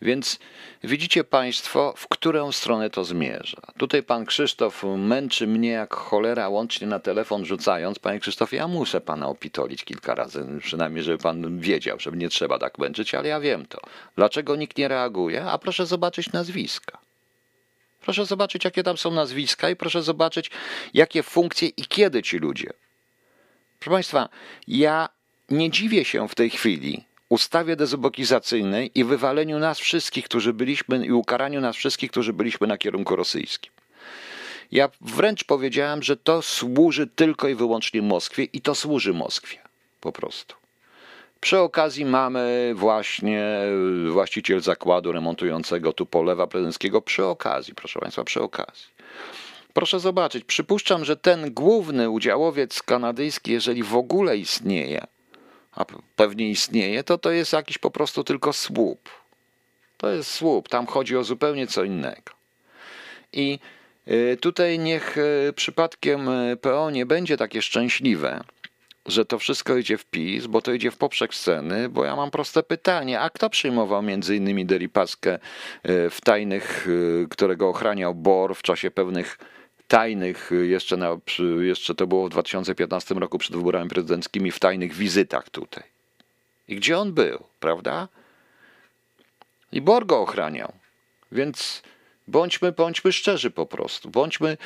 Więc 0.02 0.38
widzicie 0.84 1.24
Państwo, 1.24 1.94
w 1.96 2.08
którą 2.08 2.52
stronę 2.52 2.90
to 2.90 3.04
zmierza. 3.04 3.62
Tutaj 3.78 4.02
pan 4.02 4.26
Krzysztof 4.26 4.84
męczy 4.98 5.46
mnie 5.46 5.70
jak 5.70 5.94
cholera, 5.94 6.48
łącznie 6.48 6.86
na 6.86 6.98
telefon 6.98 7.44
rzucając. 7.44 7.98
Panie 7.98 8.20
Krzysztofie, 8.20 8.56
ja 8.56 8.68
muszę 8.68 9.00
pana 9.00 9.28
opitolić 9.28 9.84
kilka 9.84 10.14
razy, 10.14 10.46
przynajmniej 10.60 11.04
żeby 11.04 11.18
pan 11.18 11.60
wiedział, 11.60 12.00
żeby 12.00 12.16
nie 12.16 12.28
trzeba 12.28 12.58
tak 12.58 12.78
męczyć, 12.78 13.14
ale 13.14 13.28
ja 13.28 13.40
wiem 13.40 13.66
to. 13.66 13.80
Dlaczego 14.16 14.56
nikt 14.56 14.78
nie 14.78 14.88
reaguje? 14.88 15.44
A 15.44 15.58
proszę 15.58 15.86
zobaczyć 15.86 16.32
nazwiska. 16.32 16.98
Proszę 18.06 18.26
zobaczyć, 18.26 18.64
jakie 18.64 18.82
tam 18.82 18.96
są 18.96 19.10
nazwiska 19.10 19.70
i 19.70 19.76
proszę 19.76 20.02
zobaczyć, 20.02 20.50
jakie 20.94 21.22
funkcje 21.22 21.68
i 21.68 21.86
kiedy 21.86 22.22
ci 22.22 22.38
ludzie. 22.38 22.70
Proszę 23.78 23.94
Państwa, 23.94 24.28
ja 24.68 25.08
nie 25.50 25.70
dziwię 25.70 26.04
się 26.04 26.28
w 26.28 26.34
tej 26.34 26.50
chwili, 26.50 27.04
ustawie 27.28 27.76
dezubokizacyjnej 27.76 28.90
i 28.94 29.04
wywaleniu 29.04 29.58
nas 29.58 29.78
wszystkich, 29.78 30.24
którzy 30.24 30.52
byliśmy, 30.52 31.06
i 31.06 31.12
ukaraniu 31.12 31.60
nas 31.60 31.76
wszystkich, 31.76 32.10
którzy 32.10 32.32
byliśmy 32.32 32.66
na 32.66 32.78
kierunku 32.78 33.16
rosyjskim. 33.16 33.72
Ja 34.72 34.88
wręcz 35.00 35.44
powiedziałem, 35.44 36.02
że 36.02 36.16
to 36.16 36.42
służy 36.42 37.06
tylko 37.06 37.48
i 37.48 37.54
wyłącznie 37.54 38.02
Moskwie 38.02 38.44
i 38.44 38.60
to 38.60 38.74
służy 38.74 39.12
Moskwie. 39.12 39.58
Po 40.00 40.12
prostu. 40.12 40.65
Przy 41.40 41.58
okazji 41.58 42.04
mamy 42.04 42.72
właśnie 42.74 43.60
właściciel 44.10 44.60
zakładu 44.60 45.12
remontującego 45.12 45.92
tu 45.92 46.06
polewa 46.06 46.46
prezydenckiego. 46.46 47.02
Przy 47.02 47.24
okazji, 47.24 47.74
proszę 47.74 48.00
Państwa, 48.00 48.24
przy 48.24 48.42
okazji. 48.42 48.86
Proszę 49.72 50.00
zobaczyć, 50.00 50.44
przypuszczam, 50.44 51.04
że 51.04 51.16
ten 51.16 51.54
główny 51.54 52.10
udziałowiec 52.10 52.82
kanadyjski, 52.82 53.52
jeżeli 53.52 53.82
w 53.82 53.96
ogóle 53.96 54.36
istnieje, 54.36 55.06
a 55.72 55.84
pewnie 56.16 56.50
istnieje, 56.50 57.04
to 57.04 57.18
to 57.18 57.30
jest 57.30 57.52
jakiś 57.52 57.78
po 57.78 57.90
prostu 57.90 58.24
tylko 58.24 58.52
słup. 58.52 59.08
To 59.96 60.10
jest 60.10 60.30
słup, 60.30 60.68
tam 60.68 60.86
chodzi 60.86 61.16
o 61.16 61.24
zupełnie 61.24 61.66
co 61.66 61.84
innego. 61.84 62.32
I 63.32 63.58
y, 64.08 64.38
tutaj 64.40 64.78
niech 64.78 65.18
y, 65.18 65.52
przypadkiem 65.56 66.28
y, 66.28 66.56
PO 66.56 66.90
nie 66.90 67.06
będzie 67.06 67.36
takie 67.36 67.62
szczęśliwe, 67.62 68.44
że 69.06 69.24
to 69.24 69.38
wszystko 69.38 69.76
idzie 69.76 69.98
w 69.98 70.04
PiS, 70.04 70.46
bo 70.46 70.62
to 70.62 70.72
idzie 70.72 70.90
w 70.90 70.96
poprzek 70.96 71.34
sceny, 71.34 71.88
bo 71.88 72.04
ja 72.04 72.16
mam 72.16 72.30
proste 72.30 72.62
pytanie, 72.62 73.20
a 73.20 73.30
kto 73.30 73.50
przyjmował 73.50 74.02
między 74.02 74.36
innymi 74.36 74.66
Deripaskę 74.66 75.38
w 75.84 76.18
tajnych, 76.24 76.88
którego 77.30 77.68
ochraniał 77.68 78.14
BOR 78.14 78.54
w 78.54 78.62
czasie 78.62 78.90
pewnych 78.90 79.38
tajnych, 79.88 80.52
y, 80.52 80.66
jeszcze, 80.66 80.96
na, 80.96 81.18
jeszcze 81.60 81.94
to 81.94 82.06
było 82.06 82.26
w 82.26 82.30
2015 82.30 83.14
roku 83.14 83.38
przed 83.38 83.56
wyborami 83.56 83.90
prezydenckimi, 83.90 84.50
w 84.50 84.58
tajnych 84.58 84.94
wizytach 84.94 85.50
tutaj. 85.50 85.84
I 86.68 86.76
gdzie 86.76 86.98
on 86.98 87.12
był, 87.12 87.44
prawda? 87.60 88.08
I 89.72 89.80
Borgo 89.80 90.20
ochraniał. 90.20 90.72
Więc 91.32 91.82
bądźmy, 92.28 92.72
bądźmy 92.72 93.12
szczerzy 93.12 93.50
po 93.50 93.66
prostu. 93.66 94.10
Bądźmy, 94.10 94.56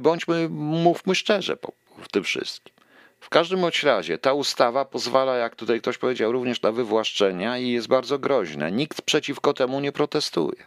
bądźmy 0.00 0.48
mówmy 0.48 1.14
szczerze 1.14 1.56
w 2.02 2.08
tym 2.08 2.24
wszystkim. 2.24 2.75
W 3.20 3.28
każdym 3.28 3.60
bądź 3.60 3.82
razie 3.82 4.18
ta 4.18 4.32
ustawa 4.32 4.84
pozwala, 4.84 5.36
jak 5.36 5.56
tutaj 5.56 5.80
ktoś 5.80 5.98
powiedział, 5.98 6.32
również 6.32 6.62
na 6.62 6.72
wywłaszczenia 6.72 7.58
i 7.58 7.68
jest 7.68 7.88
bardzo 7.88 8.18
groźna. 8.18 8.68
Nikt 8.68 9.02
przeciwko 9.02 9.54
temu 9.54 9.80
nie 9.80 9.92
protestuje. 9.92 10.66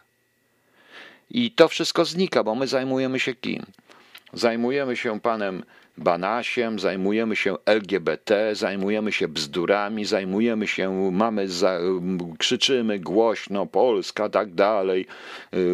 I 1.29 1.51
to 1.51 1.67
wszystko 1.67 2.05
znika, 2.05 2.43
bo 2.43 2.55
my 2.55 2.67
zajmujemy 2.67 3.19
się 3.19 3.35
kim? 3.35 3.65
Zajmujemy 4.33 4.97
się 4.97 5.19
panem 5.19 5.63
Banasiem, 5.99 6.79
zajmujemy 6.79 7.35
się 7.35 7.55
LGBT, 7.65 8.55
zajmujemy 8.55 9.11
się 9.11 9.27
bzdurami, 9.27 10.05
zajmujemy 10.05 10.67
się, 10.67 11.11
mamy, 11.11 11.47
za, 11.49 11.79
krzyczymy 12.37 12.99
głośno 12.99 13.65
Polska, 13.65 14.29
tak 14.29 14.53
dalej. 14.53 15.05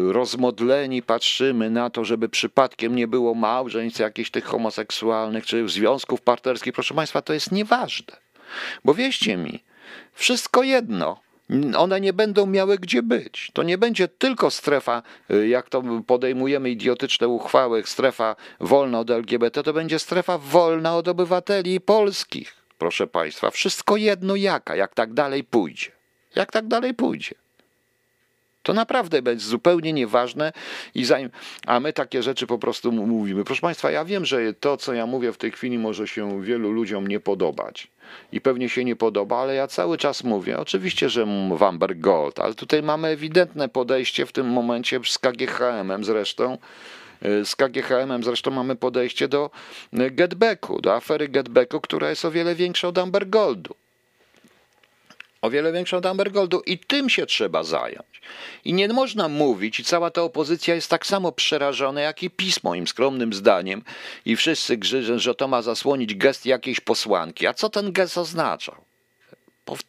Rozmodleni 0.08 1.02
patrzymy 1.02 1.70
na 1.70 1.90
to, 1.90 2.04
żeby 2.04 2.28
przypadkiem 2.28 2.96
nie 2.96 3.08
było 3.08 3.34
małżeństw 3.34 4.00
jakichś 4.00 4.30
tych 4.30 4.44
homoseksualnych 4.44 5.46
czy 5.46 5.68
związków 5.68 6.20
partnerskich. 6.20 6.72
Proszę 6.72 6.94
Państwa, 6.94 7.22
to 7.22 7.32
jest 7.32 7.52
nieważne. 7.52 8.16
Bo 8.84 8.94
wierzcie 8.94 9.36
mi, 9.36 9.64
wszystko 10.12 10.62
jedno 10.62 11.25
one 11.76 12.00
nie 12.00 12.12
będą 12.12 12.46
miały 12.46 12.78
gdzie 12.78 13.02
być. 13.02 13.50
To 13.52 13.62
nie 13.62 13.78
będzie 13.78 14.08
tylko 14.08 14.50
strefa, 14.50 15.02
y, 15.30 15.48
jak 15.48 15.68
to 15.68 15.82
podejmujemy 16.06 16.70
idiotyczne 16.70 17.28
uchwały, 17.28 17.82
strefa 17.86 18.36
wolna 18.60 19.00
od 19.00 19.10
LGBT, 19.10 19.62
to 19.62 19.72
będzie 19.72 19.98
strefa 19.98 20.38
wolna 20.38 20.96
od 20.96 21.08
obywateli 21.08 21.80
polskich. 21.80 22.54
Proszę 22.78 23.06
Państwa, 23.06 23.50
wszystko 23.50 23.96
jedno 23.96 24.36
jaka, 24.36 24.76
jak 24.76 24.94
tak 24.94 25.12
dalej 25.12 25.44
pójdzie. 25.44 25.90
Jak 26.34 26.52
tak 26.52 26.68
dalej 26.68 26.94
pójdzie. 26.94 27.34
To 28.66 28.74
naprawdę 28.74 29.22
będzie 29.22 29.46
zupełnie 29.46 29.92
nieważne, 29.92 30.52
i 30.94 31.04
zanim, 31.04 31.30
a 31.66 31.80
my 31.80 31.92
takie 31.92 32.22
rzeczy 32.22 32.46
po 32.46 32.58
prostu 32.58 32.92
mówimy. 32.92 33.44
Proszę 33.44 33.60
Państwa, 33.60 33.90
ja 33.90 34.04
wiem, 34.04 34.24
że 34.24 34.54
to, 34.54 34.76
co 34.76 34.92
ja 34.92 35.06
mówię 35.06 35.32
w 35.32 35.36
tej 35.36 35.50
chwili, 35.50 35.78
może 35.78 36.08
się 36.08 36.42
wielu 36.42 36.72
ludziom 36.72 37.06
nie 37.06 37.20
podobać. 37.20 37.88
I 38.32 38.40
pewnie 38.40 38.68
się 38.68 38.84
nie 38.84 38.96
podoba, 38.96 39.38
ale 39.38 39.54
ja 39.54 39.66
cały 39.66 39.98
czas 39.98 40.24
mówię, 40.24 40.58
oczywiście, 40.58 41.08
że 41.08 41.26
Wamberg 41.50 41.98
Gold, 41.98 42.40
ale 42.40 42.54
tutaj 42.54 42.82
mamy 42.82 43.08
ewidentne 43.08 43.68
podejście 43.68 44.26
w 44.26 44.32
tym 44.32 44.46
momencie 44.46 45.00
z 45.04 45.18
KGHM-em 45.18 46.04
zresztą. 46.04 46.58
Z 47.22 47.56
KGHM-em 47.56 48.24
zresztą 48.24 48.50
mamy 48.50 48.76
podejście 48.76 49.28
do 49.28 49.50
getbacku, 49.92 50.80
do 50.80 50.94
afery 50.94 51.28
getbacku, 51.28 51.80
która 51.80 52.10
jest 52.10 52.24
o 52.24 52.30
wiele 52.30 52.54
większa 52.54 52.88
od 52.88 52.98
Amber 52.98 53.28
Goldu 53.28 53.74
o 55.46 55.50
wiele 55.50 55.72
większą 55.72 55.96
od 55.96 56.06
Ambergoldu 56.06 56.60
i 56.60 56.78
tym 56.78 57.10
się 57.10 57.26
trzeba 57.26 57.62
zająć. 57.62 58.20
I 58.64 58.72
nie 58.72 58.88
można 58.88 59.28
mówić, 59.28 59.80
i 59.80 59.84
cała 59.84 60.10
ta 60.10 60.22
opozycja 60.22 60.74
jest 60.74 60.90
tak 60.90 61.06
samo 61.06 61.32
przerażona, 61.32 62.00
jak 62.00 62.22
i 62.22 62.30
PiS 62.30 62.62
moim 62.62 62.86
skromnym 62.86 63.32
zdaniem 63.32 63.82
i 64.24 64.36
wszyscy 64.36 64.76
grzyżą, 64.76 65.18
że 65.18 65.34
to 65.34 65.48
ma 65.48 65.62
zasłonić 65.62 66.14
gest 66.14 66.46
jakiejś 66.46 66.80
posłanki. 66.80 67.46
A 67.46 67.54
co 67.54 67.70
ten 67.70 67.92
gest 67.92 68.18
oznaczał? 68.18 68.86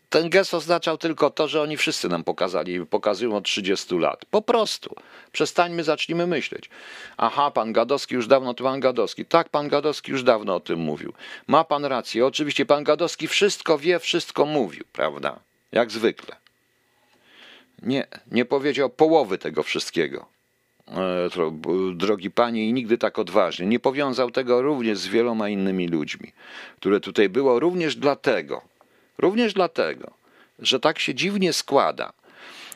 Ten 0.10 0.30
gest 0.30 0.54
oznaczał 0.54 0.98
tylko 0.98 1.30
to, 1.30 1.48
że 1.48 1.62
oni 1.62 1.78
wszyscy 1.78 2.10
nam 2.10 2.24
pokazali, 2.24 2.86
pokazują 2.86 3.36
od 3.36 3.46
30 3.46 3.96
lat. 3.96 4.26
Po 4.26 4.42
prostu. 4.42 4.96
Przestańmy, 5.32 5.84
zacznijmy 5.84 6.28
myśleć. 6.28 6.70
Aha, 7.18 7.52
pan 7.52 7.74
Gadowski 7.74 8.16
już 8.16 8.28
dawno, 8.28 8.54
to 8.54 8.64
pan 8.64 8.80
Gadowski. 8.80 9.26
Tak, 9.26 9.50
pan 9.50 9.70
Gadowski 9.70 10.12
już 10.12 10.24
dawno 10.24 10.56
o 10.56 10.60
tym 10.60 10.80
mówił. 10.80 11.14
Ma 11.48 11.64
pan 11.64 11.86
rację. 11.86 12.26
Oczywiście 12.26 12.66
pan 12.66 12.84
Gadowski 12.84 13.28
wszystko 13.28 13.78
wie, 13.78 14.00
wszystko 14.00 14.46
mówił, 14.46 14.84
prawda? 14.94 15.47
Jak 15.72 15.92
zwykle. 15.92 16.36
Nie, 17.82 18.08
nie 18.32 18.46
powiedział 18.46 18.90
połowy 18.90 19.38
tego 19.38 19.64
wszystkiego. 19.64 20.26
E, 20.88 21.30
drogi 21.96 22.32
panie, 22.32 22.70
i 22.70 22.74
nigdy 22.74 22.98
tak 22.98 23.20
odważnie. 23.20 23.66
Nie 23.66 23.80
powiązał 23.80 24.32
tego 24.32 24.62
również 24.62 24.98
z 24.98 25.08
wieloma 25.08 25.50
innymi 25.50 25.88
ludźmi, 25.88 26.32
które 26.78 27.00
tutaj 27.00 27.30
było 27.30 27.60
również 27.60 27.96
dlatego, 27.96 28.62
również 29.18 29.54
dlatego, 29.54 30.14
że 30.60 30.80
tak 30.80 31.00
się 31.00 31.16
dziwnie 31.16 31.54
składa, 31.54 32.14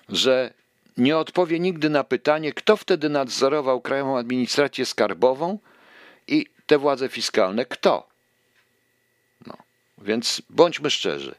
że 0.09 0.53
nie 0.97 1.17
odpowie 1.17 1.59
nigdy 1.59 1.89
na 1.89 2.03
pytanie, 2.03 2.53
kto 2.53 2.77
wtedy 2.77 3.09
nadzorował 3.09 3.81
Krajową 3.81 4.17
Administrację 4.17 4.85
Skarbową 4.85 5.59
i 6.27 6.45
te 6.65 6.77
władze 6.77 7.09
fiskalne. 7.09 7.65
Kto? 7.65 8.07
No, 9.47 9.57
więc 9.97 10.41
bądźmy 10.49 10.89
szczerzy. 10.89 11.35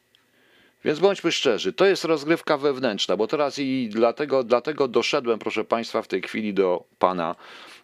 Więc 0.85 0.99
bądźmy 0.99 1.33
szczerzy, 1.33 1.73
to 1.73 1.87
jest 1.87 2.05
rozgrywka 2.05 2.59
wewnętrzna, 2.59 3.17
bo 3.17 3.27
teraz 3.27 3.59
i 3.59 3.89
dlatego, 3.89 4.45
dlatego 4.45 4.89
doszedłem, 4.89 5.39
proszę 5.39 5.65
Państwa, 5.65 6.03
w 6.03 6.09
tej 6.09 6.23
chwili 6.23 6.55
do 6.55 6.85
pana, 6.99 7.35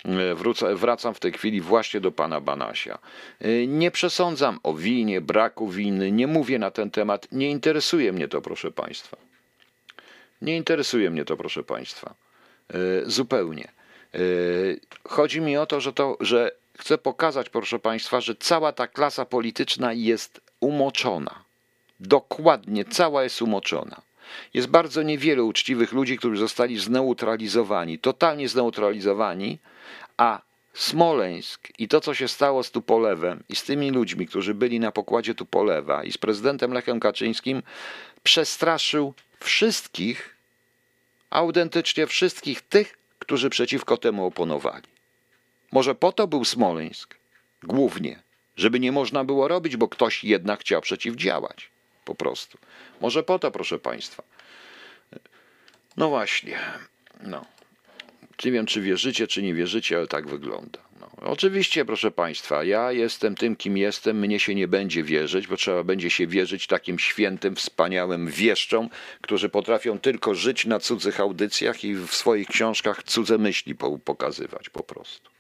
e, 0.04 0.34
wrócę, 0.34 0.74
wracam 0.74 1.14
w 1.14 1.20
tej 1.20 1.32
chwili 1.32 1.60
właśnie 1.60 2.00
do 2.00 2.12
pana 2.12 2.40
Banasia. 2.40 2.98
E, 3.40 3.66
nie 3.66 3.90
przesądzam 3.90 4.58
o 4.62 4.74
winie, 4.74 5.20
braku 5.20 5.68
winy, 5.68 6.12
nie 6.12 6.26
mówię 6.26 6.58
na 6.58 6.70
ten 6.70 6.90
temat, 6.90 7.28
nie 7.32 7.50
interesuje 7.50 8.12
mnie 8.12 8.28
to, 8.28 8.40
proszę 8.42 8.70
Państwa. 8.70 9.16
Nie 10.42 10.56
interesuje 10.56 11.10
mnie 11.10 11.24
to, 11.24 11.36
proszę 11.36 11.62
Państwa. 11.62 12.14
E, 12.70 12.76
zupełnie. 13.10 13.68
Chodzi 15.04 15.40
mi 15.40 15.56
o 15.56 15.66
to, 15.66 15.80
że, 15.80 15.92
to, 15.92 16.16
że 16.20 16.50
chcę 16.78 16.98
pokazać, 16.98 17.48
proszę 17.48 17.78
Państwa, 17.78 18.20
że 18.20 18.34
cała 18.34 18.72
ta 18.72 18.86
klasa 18.86 19.24
polityczna 19.24 19.92
jest 19.92 20.40
umoczona 20.60 21.47
Dokładnie, 22.00 22.84
cała 22.84 23.24
jest 23.24 23.42
umoczona. 23.42 24.02
Jest 24.54 24.68
bardzo 24.68 25.02
niewiele 25.02 25.44
uczciwych 25.44 25.92
ludzi, 25.92 26.18
którzy 26.18 26.36
zostali 26.36 26.78
zneutralizowani, 26.78 27.98
totalnie 27.98 28.48
zneutralizowani, 28.48 29.58
a 30.16 30.40
Smoleńsk 30.74 31.68
i 31.78 31.88
to, 31.88 32.00
co 32.00 32.14
się 32.14 32.28
stało 32.28 32.62
z 32.62 32.70
Tupolewem 32.70 33.42
i 33.48 33.56
z 33.56 33.64
tymi 33.64 33.90
ludźmi, 33.90 34.26
którzy 34.26 34.54
byli 34.54 34.80
na 34.80 34.92
pokładzie 34.92 35.34
Tupolewa 35.34 36.04
i 36.04 36.12
z 36.12 36.18
prezydentem 36.18 36.72
Lechem 36.72 37.00
Kaczyńskim, 37.00 37.62
przestraszył 38.22 39.14
wszystkich, 39.40 40.36
autentycznie 41.30 42.06
wszystkich 42.06 42.60
tych, 42.60 42.98
którzy 43.18 43.50
przeciwko 43.50 43.96
temu 43.96 44.26
oponowali. 44.26 44.86
Może 45.72 45.94
po 45.94 46.12
to 46.12 46.26
był 46.26 46.44
Smoleńsk, 46.44 47.14
głównie, 47.62 48.22
żeby 48.56 48.80
nie 48.80 48.92
można 48.92 49.24
było 49.24 49.48
robić, 49.48 49.76
bo 49.76 49.88
ktoś 49.88 50.24
jednak 50.24 50.60
chciał 50.60 50.80
przeciwdziałać 50.80 51.70
po 52.08 52.14
prostu. 52.14 52.58
Może 53.00 53.22
po 53.22 53.38
to, 53.38 53.50
proszę 53.50 53.78
Państwa. 53.78 54.22
No 55.96 56.08
właśnie. 56.08 56.58
No. 57.20 57.44
Nie 58.44 58.52
wiem, 58.52 58.66
czy 58.66 58.80
wierzycie, 58.80 59.26
czy 59.26 59.42
nie 59.42 59.54
wierzycie, 59.54 59.96
ale 59.96 60.06
tak 60.06 60.28
wygląda. 60.28 60.78
No. 61.00 61.10
Oczywiście, 61.20 61.84
proszę 61.84 62.10
Państwa, 62.10 62.64
ja 62.64 62.92
jestem 62.92 63.34
tym, 63.34 63.56
kim 63.56 63.76
jestem, 63.76 64.18
mnie 64.18 64.40
się 64.40 64.54
nie 64.54 64.68
będzie 64.68 65.02
wierzyć, 65.02 65.46
bo 65.46 65.56
trzeba 65.56 65.84
będzie 65.84 66.10
się 66.10 66.26
wierzyć 66.26 66.66
takim 66.66 66.98
świętym, 66.98 67.56
wspaniałym 67.56 68.26
wieszczom, 68.26 68.88
którzy 69.20 69.48
potrafią 69.48 69.98
tylko 69.98 70.34
żyć 70.34 70.66
na 70.66 70.78
cudzych 70.80 71.20
audycjach 71.20 71.84
i 71.84 71.94
w 71.94 72.14
swoich 72.14 72.48
książkach 72.48 73.02
cudze 73.02 73.38
myśli 73.38 73.74
po- 73.74 73.98
pokazywać 73.98 74.68
po 74.68 74.82
prostu. 74.82 75.30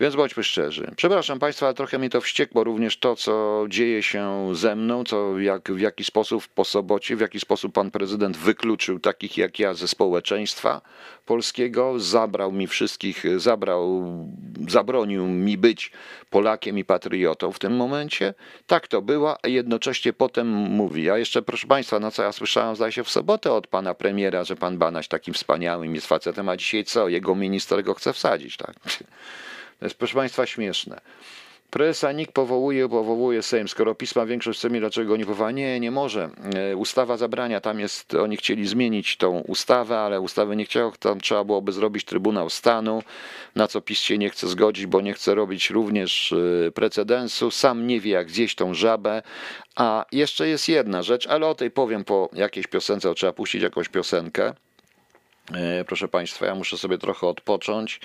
Więc 0.00 0.16
bądźmy 0.16 0.44
szczerzy. 0.44 0.90
Przepraszam 0.96 1.38
Państwa, 1.38 1.66
ale 1.66 1.74
trochę 1.74 1.98
mnie 1.98 2.10
to 2.10 2.20
wściekło 2.20 2.64
również 2.64 2.98
to, 2.98 3.16
co 3.16 3.64
dzieje 3.68 4.02
się 4.02 4.50
ze 4.52 4.76
mną, 4.76 5.04
co, 5.04 5.38
jak, 5.38 5.72
w 5.72 5.80
jaki 5.80 6.04
sposób 6.04 6.48
po 6.48 6.64
sobocie, 6.64 7.16
w 7.16 7.20
jaki 7.20 7.40
sposób 7.40 7.72
pan 7.72 7.90
prezydent 7.90 8.36
wykluczył 8.36 8.98
takich 8.98 9.38
jak 9.38 9.58
ja 9.58 9.74
ze 9.74 9.88
społeczeństwa 9.88 10.80
polskiego, 11.26 12.00
zabrał 12.00 12.52
mi 12.52 12.66
wszystkich, 12.66 13.24
zabrał, 13.36 14.04
zabronił 14.68 15.26
mi 15.26 15.58
być 15.58 15.92
Polakiem 16.30 16.78
i 16.78 16.84
patriotą 16.84 17.52
w 17.52 17.58
tym 17.58 17.76
momencie. 17.76 18.34
Tak 18.66 18.88
to 18.88 19.02
było, 19.02 19.36
a 19.44 19.48
jednocześnie 19.48 20.12
potem 20.12 20.48
mówi. 20.48 21.10
A 21.10 21.18
jeszcze, 21.18 21.42
proszę 21.42 21.66
Państwa, 21.66 22.00
no 22.00 22.10
co 22.10 22.22
ja 22.22 22.32
słyszałem, 22.32 22.76
zdaje 22.76 22.92
się, 22.92 23.04
w 23.04 23.10
sobotę 23.10 23.52
od 23.52 23.66
pana 23.66 23.94
premiera, 23.94 24.44
że 24.44 24.56
pan 24.56 24.78
Banaś 24.78 25.08
takim 25.08 25.34
wspaniałym 25.34 25.94
jest 25.94 26.06
facetem, 26.06 26.48
a 26.48 26.56
dzisiaj 26.56 26.84
co? 26.84 27.08
Jego 27.08 27.34
minister 27.34 27.84
go 27.84 27.94
chce 27.94 28.12
wsadzić, 28.12 28.56
tak? 28.56 28.74
To 29.78 29.86
jest, 29.86 29.98
proszę 29.98 30.14
Państwa, 30.14 30.46
śmieszne. 30.46 31.00
Prezesa 31.70 32.12
NIK 32.12 32.32
powołuje, 32.32 32.88
powołuje 32.88 33.42
Sejm. 33.42 33.68
Skoro 33.68 33.94
pisma 33.94 34.26
większość 34.26 34.58
chce 34.58 34.70
mi, 34.70 34.80
dlaczego 34.80 35.08
go 35.08 35.16
nie 35.16 35.26
powoła? 35.26 35.50
Nie, 35.50 35.80
nie 35.80 35.90
może. 35.90 36.30
E, 36.54 36.76
Ustawa 36.76 37.16
zabrania, 37.16 37.60
tam 37.60 37.80
jest, 37.80 38.14
oni 38.14 38.36
chcieli 38.36 38.68
zmienić 38.68 39.16
tą 39.16 39.40
ustawę, 39.40 39.98
ale 39.98 40.20
ustawy 40.20 40.56
nie 40.56 40.64
chciał, 40.64 40.92
tam 40.92 41.20
trzeba 41.20 41.44
byłoby 41.44 41.72
zrobić 41.72 42.04
Trybunał 42.04 42.50
Stanu, 42.50 43.02
na 43.54 43.68
co 43.68 43.80
PiS 43.80 43.98
się 43.98 44.18
nie 44.18 44.30
chce 44.30 44.48
zgodzić, 44.48 44.86
bo 44.86 45.00
nie 45.00 45.12
chce 45.12 45.34
robić 45.34 45.70
również 45.70 46.34
e, 46.66 46.70
precedensu, 46.70 47.50
sam 47.50 47.86
nie 47.86 48.00
wie 48.00 48.10
jak 48.10 48.30
zjeść 48.30 48.54
tą 48.56 48.74
żabę, 48.74 49.22
a 49.76 50.04
jeszcze 50.12 50.48
jest 50.48 50.68
jedna 50.68 51.02
rzecz, 51.02 51.26
ale 51.26 51.46
o 51.46 51.54
tej 51.54 51.70
powiem 51.70 52.04
po 52.04 52.30
jakiejś 52.32 52.66
piosence, 52.66 53.14
trzeba 53.14 53.32
puścić 53.32 53.62
jakąś 53.62 53.88
piosenkę. 53.88 54.54
E, 55.54 55.84
Proszę 55.84 56.08
Państwa, 56.08 56.46
ja 56.46 56.54
muszę 56.54 56.78
sobie 56.78 56.98
trochę 56.98 57.26
odpocząć 57.26 58.00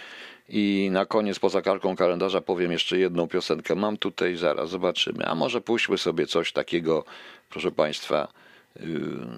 i 0.49 0.89
na 0.91 1.05
koniec 1.05 1.39
poza 1.39 1.61
karką 1.61 1.95
kalendarza 1.95 2.41
powiem 2.41 2.71
jeszcze 2.71 2.97
jedną 2.97 3.27
piosenkę. 3.27 3.75
Mam 3.75 3.97
tutaj 3.97 4.35
zaraz, 4.35 4.69
zobaczymy. 4.69 5.25
A 5.25 5.35
może 5.35 5.61
puśćmy 5.61 5.97
sobie 5.97 6.27
coś 6.27 6.51
takiego, 6.51 7.05
proszę 7.49 7.71
Państwa. 7.71 8.27
yy, 8.79 8.85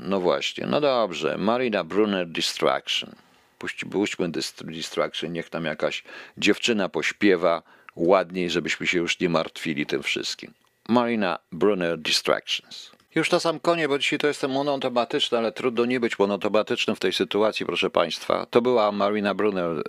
No 0.02 0.20
właśnie, 0.20 0.66
no 0.66 0.82
dobrze. 0.82 1.38
Marina 1.38 1.84
Brunner 1.84 2.28
Distraction. 2.28 3.16
Puść, 3.60 3.86
puśćmy 3.86 4.30
Dist- 4.30 4.64
Distraction, 4.66 5.34
niech 5.34 5.50
tam 5.50 5.66
jakaś 5.66 6.04
dziewczyna 6.38 6.90
pośpiewa 6.90 7.64
ładniej, 7.96 8.50
żebyśmy 8.50 8.88
się 8.88 8.98
już 8.98 9.20
nie 9.20 9.30
martwili 9.30 9.86
tym 9.86 10.04
wszystkim. 10.04 10.54
Marina 10.90 11.40
Brunner 11.52 11.98
Distractions. 12.00 12.92
Już 13.16 13.32
na 13.32 13.40
sam 13.40 13.60
koniec, 13.60 13.88
bo 13.88 14.00
dzisiaj 14.00 14.20
to 14.20 14.28
jestem 14.28 14.52
monotematyczny, 14.52 15.38
ale 15.38 15.52
trudno 15.52 15.86
nie 15.86 16.00
być 16.00 16.20
monotematycznym 16.20 16.96
w 16.96 17.00
tej 17.00 17.14
sytuacji, 17.14 17.66
proszę 17.66 17.90
Państwa. 17.90 18.46
To 18.46 18.62
była 18.62 18.92
Marina 18.92 19.34
Brunner 19.34 19.72
e, 19.72 19.84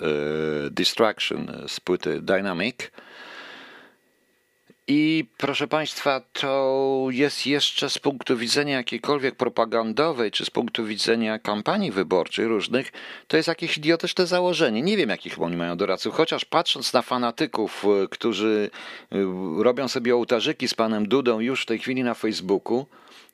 Distraction 0.71 1.65
z 1.69 1.81
płyty 1.81 2.23
Dynamic. 2.23 2.91
I 4.89 5.25
proszę 5.37 5.69
Państwa, 5.69 6.21
to 6.33 7.07
jest 7.11 7.47
jeszcze 7.47 7.91
z 7.91 7.99
punktu 7.99 8.37
widzenia 8.37 8.77
jakiejkolwiek 8.77 9.35
propagandowej, 9.35 10.31
czy 10.31 10.45
z 10.45 10.51
punktu 10.51 10.85
widzenia 10.85 11.39
kampanii 11.39 11.93
wyborczej 11.93 12.47
różnych, 12.47 12.93
to 13.29 13.37
jest 13.37 13.49
jakieś 13.49 13.79
idiotyczne 13.79 14.27
założenie. 14.27 14.83
Nie 14.83 14.97
wiem, 14.97 15.11
jakich 15.11 15.43
oni 15.43 15.57
mają 15.57 15.77
doradców, 15.77 16.15
chociaż 16.15 16.45
patrząc 16.45 16.93
na 16.93 17.03
fanatyków, 17.03 17.85
y, 18.05 18.09
którzy 18.09 18.71
y, 19.13 19.63
robią 19.63 19.89
sobie 19.89 20.15
ołtarzyki 20.15 20.69
z 20.69 20.75
panem 20.75 21.09
Dudą 21.09 21.41
już 21.41 21.63
w 21.63 21.67
tej 21.67 21.79
chwili 21.79 22.05
na 22.05 22.15
Facebooku, 22.15 22.87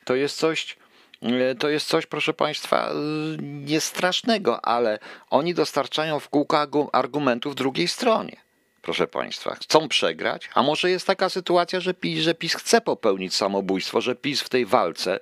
to 0.05 0.15
jest 0.15 0.39
coś, 0.39 0.77
y, 1.23 1.55
to 1.55 1.69
jest 1.69 1.87
coś, 1.87 2.07
proszę 2.07 2.35
Państwa, 2.35 2.93
y, 2.93 3.43
niestrasznego, 3.43 4.65
ale 4.65 4.99
oni 5.31 5.55
dostarczają 5.55 6.21
w 6.21 6.29
kółko 6.29 6.57
argu- 6.57 6.89
argumentów 6.93 7.55
drugiej 7.55 7.89
stronie. 7.89 8.37
Proszę 8.83 9.07
Państwa, 9.07 9.55
chcą 9.55 9.89
przegrać, 9.89 10.51
a 10.55 10.63
może 10.63 10.91
jest 10.91 11.07
taka 11.07 11.29
sytuacja, 11.29 11.81
że 11.81 11.95
PiS, 11.95 12.21
że 12.21 12.35
PiS 12.35 12.55
chce 12.55 12.81
popełnić 12.81 13.35
samobójstwo, 13.35 14.01
że 14.01 14.15
PiS 14.15 14.41
w 14.41 14.49
tej 14.49 14.67
walce, 14.67 15.21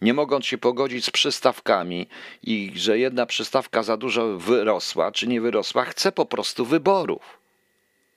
nie 0.00 0.14
mogąc 0.14 0.46
się 0.46 0.58
pogodzić 0.58 1.04
z 1.04 1.10
przystawkami 1.10 2.08
i 2.42 2.72
że 2.74 2.98
jedna 2.98 3.26
przystawka 3.26 3.82
za 3.82 3.96
dużo 3.96 4.38
wyrosła, 4.38 5.12
czy 5.12 5.26
nie 5.26 5.40
wyrosła, 5.40 5.84
chce 5.84 6.12
po 6.12 6.26
prostu 6.26 6.64
wyborów. 6.64 7.38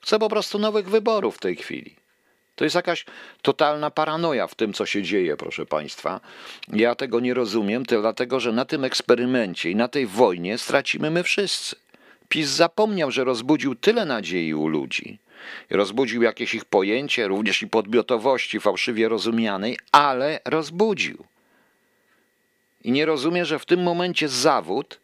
Chce 0.01 0.20
po 0.20 0.30
prostu 0.30 0.59
nowych 0.59 0.89
wyborów 0.89 1.38
w 1.38 1.39
tej 1.39 1.55
chwili. 1.55 2.01
To 2.56 2.64
jest 2.64 2.76
jakaś 2.76 3.06
totalna 3.41 3.91
paranoja 3.91 4.47
w 4.47 4.56
tym, 4.56 4.74
co 4.74 4.86
się 4.86 5.04
dzieje, 5.04 5.38
proszę 5.38 5.66
Państwa. 5.66 6.20
Ja 6.74 6.95
tego 6.95 7.20
nie 7.20 7.34
rozumiem, 7.34 7.86
to 7.86 8.02
dlatego 8.02 8.39
że 8.39 8.52
na 8.52 8.66
tym 8.66 8.84
eksperymencie 8.84 9.72
i 9.72 9.76
na 9.76 9.88
tej 9.88 10.08
wojnie 10.08 10.58
stracimy 10.58 11.12
my 11.12 11.24
wszyscy. 11.24 11.76
PiS 12.30 12.49
zapomniał, 12.49 13.12
że 13.12 13.24
rozbudził 13.24 13.76
tyle 13.76 14.06
nadziei 14.06 14.54
u 14.54 14.68
ludzi. 14.68 15.20
Rozbudził 15.70 16.22
jakieś 16.22 16.54
ich 16.54 16.66
pojęcie, 16.66 17.28
również 17.28 17.62
i 17.62 17.68
podmiotowości 17.68 18.60
fałszywie 18.60 19.10
rozumianej, 19.10 19.78
ale 19.91 20.39
rozbudził. 20.45 21.26
I 22.84 22.91
nie 22.91 23.06
rozumie, 23.06 23.45
że 23.45 23.60
w 23.60 23.66
tym 23.66 23.84
momencie 23.84 24.30
zawód 24.30 24.99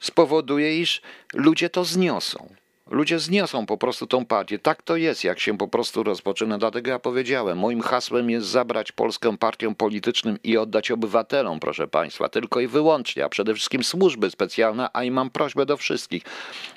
spowoduje, 0.00 0.80
iż 0.80 1.02
ludzie 1.34 1.70
to 1.70 1.84
zniosą. 1.84 2.54
Ludzie 2.90 3.18
zniosą 3.18 3.66
po 3.66 3.78
prostu 3.78 4.06
tą 4.06 4.26
partię. 4.26 4.58
Tak 4.58 4.82
to 4.82 4.96
jest, 4.96 5.24
jak 5.24 5.40
się 5.40 5.58
po 5.58 5.68
prostu 5.68 6.02
rozpoczyna. 6.02 6.58
Dlatego 6.58 6.90
ja 6.90 6.98
powiedziałem, 6.98 7.58
moim 7.58 7.80
hasłem 7.80 8.30
jest 8.30 8.46
zabrać 8.46 8.92
Polskę 8.92 9.36
partiom 9.36 9.74
politycznym 9.74 10.38
i 10.44 10.56
oddać 10.56 10.90
obywatelom, 10.90 11.60
proszę 11.60 11.88
Państwa, 11.88 12.28
tylko 12.28 12.60
i 12.60 12.66
wyłącznie, 12.66 13.24
a 13.24 13.28
przede 13.28 13.54
wszystkim 13.54 13.84
służby 13.84 14.30
specjalne, 14.30 14.88
a 14.92 15.04
i 15.04 15.10
mam 15.10 15.30
prośbę 15.30 15.66
do 15.66 15.76
wszystkich. 15.76 16.22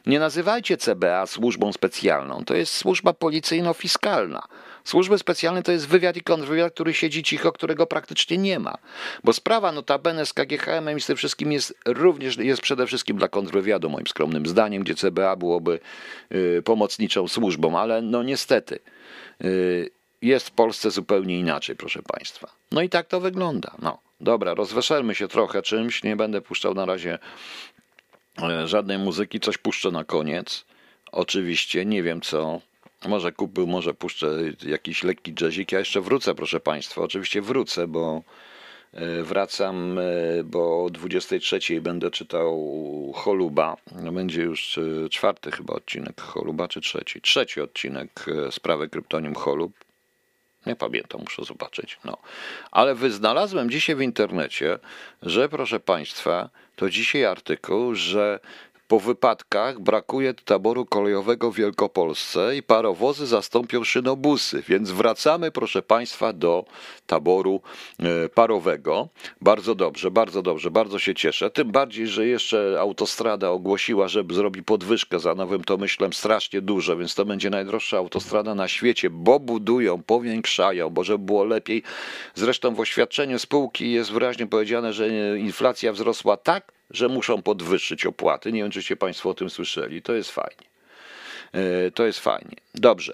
Nie 0.05 0.20
nazywajcie 0.20 0.78
CBA 0.78 1.26
służbą 1.26 1.74
specjalną. 1.74 2.43
To 2.45 2.55
jest 2.55 2.74
służba 2.74 3.14
policyjno-fiskalna. 3.14 4.41
Służby 4.88 5.17
specjalne 5.17 5.63
to 5.63 5.71
jest 5.71 5.88
wywiad 5.88 6.17
i 6.17 6.21
kontrwywiad, 6.21 6.73
który 6.73 6.93
siedzi 6.93 7.23
cicho, 7.23 7.51
którego 7.51 7.88
praktycznie 7.88 8.38
nie 8.38 8.59
ma. 8.59 8.77
Bo 9.23 9.33
sprawa 9.33 9.71
notabene 9.71 10.25
z 10.25 10.33
KGHM 10.33 10.97
i 10.97 11.01
z 11.01 11.05
tym 11.05 11.17
wszystkim 11.17 11.51
jest 11.51 11.77
również, 11.85 12.38
jest 12.38 12.61
przede 12.61 12.88
wszystkim 12.88 13.17
dla 13.17 13.27
kontrwywiadu, 13.27 13.89
moim 13.89 14.07
skromnym 14.07 14.45
zdaniem, 14.45 14.83
gdzie 14.83 14.95
CBA 14.95 15.35
byłoby 15.35 15.79
y, 16.31 16.61
pomocniczą 16.65 17.27
służbą, 17.27 17.79
ale 17.79 18.01
no 18.01 18.23
niestety 18.23 18.79
y, 19.43 19.89
jest 20.21 20.47
w 20.47 20.51
Polsce 20.51 20.91
zupełnie 20.91 21.39
inaczej, 21.39 21.75
proszę 21.75 22.01
Państwa. 22.01 22.51
No 22.71 22.81
i 22.81 22.89
tak 22.89 23.07
to 23.07 23.19
wygląda. 23.19 23.71
No, 23.79 23.97
dobra, 24.21 24.53
rozweszelmy 24.53 25.15
się 25.15 25.27
trochę 25.27 25.61
czymś, 25.61 26.03
nie 26.03 26.15
będę 26.15 26.41
puszczał 26.41 26.73
na 26.73 26.85
razie 26.85 27.19
e, 28.41 28.67
żadnej 28.67 28.97
muzyki, 28.97 29.39
coś 29.39 29.57
puszczę 29.57 29.91
na 29.91 30.03
koniec. 30.03 30.65
Oczywiście, 31.11 31.85
nie 31.85 32.03
wiem 32.03 32.21
co. 32.21 32.61
Może 33.05 33.31
kupił, 33.31 33.67
może 33.67 33.93
puszczę 33.93 34.27
jakiś 34.65 35.03
lekki 35.03 35.33
jazzik. 35.41 35.71
Ja 35.71 35.79
jeszcze 35.79 36.01
wrócę, 36.01 36.35
proszę 36.35 36.59
Państwa. 36.59 37.01
Oczywiście 37.01 37.41
wrócę, 37.41 37.87
bo 37.87 38.21
e, 38.93 39.23
wracam, 39.23 39.99
e, 39.99 40.03
bo 40.43 40.85
o 40.85 40.89
23 40.89 41.81
będę 41.81 42.11
czytał 42.11 42.57
Choluba. 43.15 43.77
No, 44.03 44.11
Będzie 44.11 44.41
już 44.41 44.77
e, 44.77 45.09
czwarty 45.09 45.51
chyba 45.51 45.73
odcinek 45.73 46.21
Choluba, 46.21 46.67
czy 46.67 46.81
trzeci? 46.81 47.21
Trzeci 47.21 47.61
odcinek 47.61 48.25
sprawy 48.51 48.89
kryptonim 48.89 49.35
Cholub. 49.35 49.73
Nie 50.65 50.75
pamiętam, 50.75 51.21
muszę 51.21 51.43
zobaczyć. 51.45 51.99
No. 52.05 52.17
Ale 52.71 52.95
wyznalazłem 52.95 53.69
dzisiaj 53.69 53.95
w 53.95 54.01
internecie, 54.01 54.79
że 55.21 55.49
proszę 55.49 55.79
Państwa, 55.79 56.49
to 56.75 56.89
dzisiaj 56.89 57.25
artykuł, 57.25 57.95
że 57.95 58.39
po 58.88 58.99
wypadkach 58.99 59.79
brakuje 59.79 60.33
taboru 60.33 60.85
kolejowego 60.85 61.51
w 61.51 61.55
Wielkopolsce 61.55 62.57
i 62.57 62.63
parowozy 62.63 63.27
zastąpią 63.27 63.83
szynobusy, 63.83 64.63
więc 64.67 64.91
wracamy, 64.91 65.51
proszę 65.51 65.81
Państwa, 65.81 66.33
do 66.33 66.65
taboru 67.07 67.61
e, 67.99 68.29
parowego. 68.29 69.09
Bardzo 69.41 69.75
dobrze, 69.75 70.11
bardzo 70.11 70.41
dobrze, 70.41 70.71
bardzo 70.71 70.99
się 70.99 71.15
cieszę. 71.15 71.49
Tym 71.49 71.71
bardziej, 71.71 72.07
że 72.07 72.27
jeszcze 72.27 72.77
autostrada 72.79 73.49
ogłosiła, 73.49 74.07
że 74.07 74.23
zrobi 74.31 74.63
podwyżkę 74.63 75.19
za 75.19 75.35
nowym 75.35 75.63
Tomyślem 75.63 76.13
strasznie 76.13 76.61
dużo, 76.61 76.97
więc 76.97 77.15
to 77.15 77.25
będzie 77.25 77.49
najdroższa 77.49 77.97
autostrada 77.97 78.55
na 78.55 78.67
świecie, 78.67 79.09
bo 79.09 79.39
budują, 79.39 80.03
powiększają, 80.03 80.89
bo 80.89 81.03
żeby 81.03 81.25
było 81.25 81.43
lepiej. 81.43 81.83
Zresztą 82.35 82.75
w 82.75 82.79
oświadczeniu 82.79 83.39
spółki 83.39 83.91
jest 83.91 84.11
wyraźnie 84.11 84.47
powiedziane, 84.47 84.93
że 84.93 85.09
inflacja 85.39 85.93
wzrosła 85.93 86.38
tak, 86.38 86.76
że 86.91 87.07
muszą 87.07 87.41
podwyższyć 87.41 88.05
opłaty. 88.05 88.51
Nie 88.51 88.61
wiem, 88.61 88.71
czyście 88.71 88.95
Państwo 88.95 89.29
o 89.29 89.33
tym 89.33 89.49
słyszeli. 89.49 90.01
To 90.01 90.13
jest 90.13 90.31
fajnie. 90.31 90.67
E, 91.53 91.91
To 91.91 92.05
jest 92.05 92.19
fajnie. 92.19 92.55
Dobrze. 92.75 93.13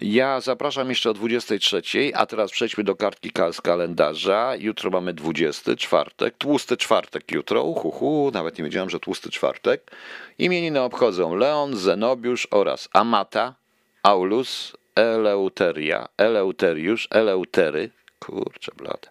Ja 0.00 0.40
zapraszam 0.40 0.88
jeszcze 0.88 1.10
o 1.10 1.14
23, 1.14 2.10
a 2.14 2.26
teraz 2.26 2.50
przejdźmy 2.50 2.84
do 2.84 2.96
kartki 2.96 3.30
ka- 3.30 3.52
z 3.52 3.60
kalendarza. 3.60 4.52
Jutro 4.58 4.90
mamy 4.90 5.14
20, 5.14 5.76
czwartek, 5.76 6.34
tłusty 6.38 6.76
czwartek 6.76 7.32
jutro, 7.32 7.62
uhuhu, 7.62 8.30
nawet 8.34 8.58
nie 8.58 8.64
wiedziałem, 8.64 8.90
że 8.90 9.00
tłusty 9.00 9.30
czwartek. 9.30 9.90
Imieniny 10.38 10.80
obchodzą 10.80 11.34
Leon, 11.36 11.76
Zenobiusz 11.76 12.48
oraz 12.50 12.88
Amata, 12.92 13.54
Aulus, 14.02 14.76
Eleuteria, 14.94 16.08
Eleuteriusz, 16.16 17.08
Eleutery, 17.10 17.90
kurczę 18.18 18.72
blade, 18.76 19.08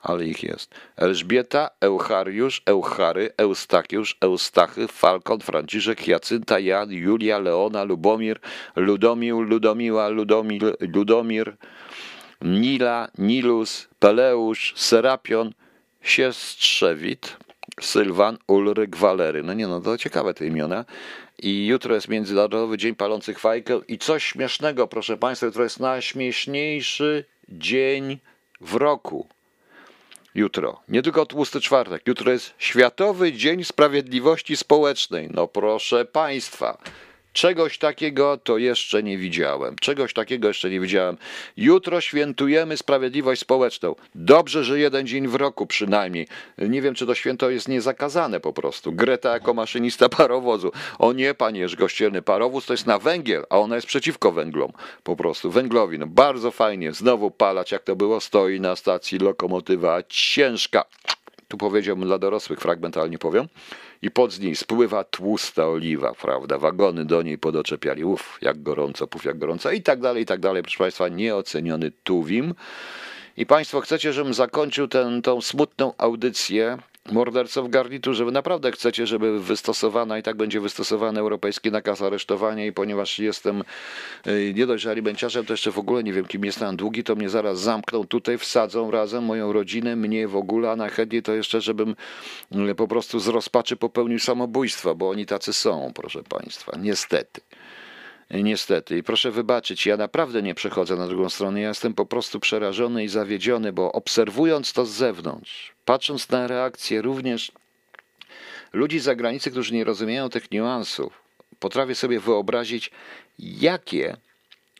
ale 0.00 0.26
ich 0.26 0.42
jest. 0.42 0.74
Elżbieta, 0.96 1.70
Euchariusz, 1.80 2.62
Euchary, 2.66 3.30
Eustachiusz, 3.36 4.16
Eustachy, 4.20 4.88
Falkon, 4.88 5.40
Franciszek, 5.40 6.08
Jacynta, 6.08 6.58
Jan, 6.58 6.92
Julia, 6.92 7.38
Leona, 7.38 7.84
Lubomir, 7.84 8.40
Ludomił, 8.76 9.42
Ludomiła, 9.42 10.08
Ludomir, 10.08 10.76
Ludomir, 10.80 11.56
Nila, 12.42 13.08
Nilus, 13.18 13.88
Peleusz, 13.98 14.74
Serapion, 14.76 15.52
Siestrzewit, 16.02 17.36
Sylwan, 17.80 18.38
Ulryk, 18.46 18.96
Walery. 18.96 19.42
No 19.42 19.54
nie 19.54 19.66
no, 19.66 19.80
to 19.80 19.98
ciekawe 19.98 20.34
te 20.34 20.46
imiona. 20.46 20.84
I 21.42 21.66
jutro 21.66 21.94
jest 21.94 22.08
Międzynarodowy 22.08 22.78
Dzień 22.78 22.94
Palących 22.94 23.38
Fajkę 23.38 23.80
i 23.88 23.98
coś 23.98 24.24
śmiesznego, 24.24 24.88
proszę 24.88 25.16
Państwa, 25.16 25.46
jutro 25.46 25.62
jest 25.62 25.80
najśmieszniejszy 25.80 27.24
dzień 27.48 28.18
w 28.60 28.74
roku. 28.74 29.26
Jutro. 30.34 30.80
Nie 30.88 31.02
tylko 31.02 31.26
tłusty 31.26 31.60
czwartek. 31.60 32.02
Jutro 32.06 32.32
jest 32.32 32.54
Światowy 32.58 33.32
Dzień 33.32 33.64
Sprawiedliwości 33.64 34.56
Społecznej. 34.56 35.28
No 35.30 35.48
proszę 35.48 36.04
Państwa. 36.04 36.78
Czegoś 37.32 37.78
takiego 37.78 38.36
to 38.36 38.58
jeszcze 38.58 39.02
nie 39.02 39.18
widziałem. 39.18 39.76
Czegoś 39.76 40.14
takiego 40.14 40.48
jeszcze 40.48 40.70
nie 40.70 40.80
widziałem. 40.80 41.16
Jutro 41.56 42.00
świętujemy 42.00 42.76
sprawiedliwość 42.76 43.40
społeczną. 43.40 43.94
Dobrze, 44.14 44.64
że 44.64 44.78
jeden 44.78 45.06
dzień 45.06 45.28
w 45.28 45.34
roku 45.34 45.66
przynajmniej. 45.66 46.26
Nie 46.58 46.82
wiem, 46.82 46.94
czy 46.94 47.06
to 47.06 47.14
święto 47.14 47.50
jest 47.50 47.68
niezakazane 47.68 48.40
po 48.40 48.52
prostu. 48.52 48.92
Greta 48.92 49.32
jako 49.32 49.54
maszynista 49.54 50.08
parowozu. 50.08 50.72
O 50.98 51.12
nie, 51.12 51.34
panie 51.34 51.66
kościelny 51.78 52.22
parowóz 52.22 52.66
to 52.66 52.72
jest 52.72 52.86
na 52.86 52.98
węgiel, 52.98 53.44
a 53.50 53.58
ona 53.58 53.74
jest 53.74 53.86
przeciwko 53.86 54.32
węglom. 54.32 54.72
Po 55.02 55.16
prostu 55.16 55.50
węglowi. 55.50 55.98
No 55.98 56.06
bardzo 56.06 56.50
fajnie. 56.50 56.92
Znowu 56.92 57.30
palać, 57.30 57.72
jak 57.72 57.82
to 57.82 57.96
było. 57.96 58.20
Stoi 58.20 58.60
na 58.60 58.76
stacji 58.76 59.18
lokomotywa 59.18 60.02
ciężka. 60.08 60.84
Tu 61.50 61.58
powiedziałbym 61.58 62.08
dla 62.08 62.18
dorosłych 62.18 62.60
fragment, 62.60 62.96
ale 62.96 63.10
nie 63.10 63.18
powiem. 63.18 63.48
I 64.02 64.10
pod 64.10 64.32
z 64.32 64.40
niej 64.40 64.56
spływa 64.56 65.04
tłusta 65.04 65.68
oliwa, 65.68 66.14
prawda? 66.14 66.58
Wagony 66.58 67.04
do 67.04 67.22
niej 67.22 67.38
podoczepiali. 67.38 68.04
Uf, 68.04 68.38
jak 68.42 68.62
gorąco, 68.62 69.06
puf, 69.06 69.24
jak 69.24 69.38
gorąco. 69.38 69.70
I 69.70 69.82
tak 69.82 70.00
dalej, 70.00 70.22
i 70.22 70.26
tak 70.26 70.40
dalej. 70.40 70.62
Proszę 70.62 70.78
Państwa, 70.78 71.08
nieoceniony 71.08 71.90
Tuwim. 72.04 72.54
I 73.36 73.46
Państwo 73.46 73.80
chcecie, 73.80 74.12
żebym 74.12 74.34
zakończył 74.34 74.88
tę 74.88 75.42
smutną 75.42 75.92
audycję 75.98 76.78
morderców 77.12 77.66
w 77.66 77.70
garniturze. 77.70 78.24
Wy 78.24 78.32
naprawdę 78.32 78.72
chcecie, 78.72 79.06
żeby 79.06 79.40
wystosowana 79.40 80.18
i 80.18 80.22
tak 80.22 80.36
będzie 80.36 80.60
wystosowany 80.60 81.20
europejski 81.20 81.70
nakaz 81.70 82.02
aresztowania 82.02 82.66
i 82.66 82.72
ponieważ 82.72 83.18
jestem 83.18 83.64
y, 84.26 84.52
nie 84.56 84.66
dość, 84.66 84.82
że 84.82 84.90
alimenciarzem, 84.90 85.46
to 85.46 85.52
jeszcze 85.52 85.72
w 85.72 85.78
ogóle 85.78 86.02
nie 86.02 86.12
wiem, 86.12 86.24
kim 86.24 86.44
jestem 86.44 86.76
długi, 86.76 87.04
to 87.04 87.16
mnie 87.16 87.28
zaraz 87.28 87.60
zamkną 87.60 88.06
tutaj, 88.06 88.38
wsadzą 88.38 88.90
razem 88.90 89.24
moją 89.24 89.52
rodzinę, 89.52 89.96
mnie 89.96 90.28
w 90.28 90.36
ogóle, 90.36 90.70
a 90.70 90.76
najchętniej 90.76 91.22
to 91.22 91.34
jeszcze, 91.34 91.60
żebym 91.60 91.96
y, 92.70 92.74
po 92.74 92.88
prostu 92.88 93.20
z 93.20 93.28
rozpaczy 93.28 93.76
popełnił 93.76 94.18
samobójstwo, 94.18 94.94
bo 94.94 95.10
oni 95.10 95.26
tacy 95.26 95.52
są, 95.52 95.92
proszę 95.94 96.22
Państwa, 96.22 96.72
niestety. 96.78 97.40
Niestety. 98.30 98.98
I 98.98 99.02
proszę 99.02 99.30
wybaczyć, 99.30 99.86
ja 99.86 99.96
naprawdę 99.96 100.42
nie 100.42 100.54
przechodzę 100.54 100.96
na 100.96 101.06
drugą 101.06 101.28
stronę. 101.28 101.60
Ja 101.60 101.68
jestem 101.68 101.94
po 101.94 102.06
prostu 102.06 102.40
przerażony 102.40 103.04
i 103.04 103.08
zawiedziony, 103.08 103.72
bo 103.72 103.92
obserwując 103.92 104.72
to 104.72 104.86
z 104.86 104.90
zewnątrz, 104.90 105.72
patrząc 105.84 106.28
na 106.28 106.46
reakcje 106.46 107.02
również 107.02 107.52
ludzi 108.72 108.98
z 108.98 109.02
zagranicy, 109.02 109.50
którzy 109.50 109.74
nie 109.74 109.84
rozumieją 109.84 110.28
tych 110.28 110.50
niuansów, 110.50 111.22
potrafię 111.58 111.94
sobie 111.94 112.20
wyobrazić, 112.20 112.90
jakie 113.38 114.16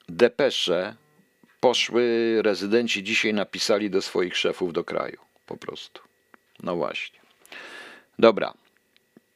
depesze 0.08 0.94
poszły 1.60 2.36
rezydenci 2.42 3.02
dzisiaj 3.04 3.34
napisali 3.34 3.90
do 3.90 4.02
swoich 4.02 4.36
szefów 4.36 4.72
do 4.72 4.84
kraju. 4.84 5.18
Po 5.46 5.56
prostu. 5.56 6.02
No 6.62 6.76
właśnie. 6.76 7.20
Dobra. 8.18 8.54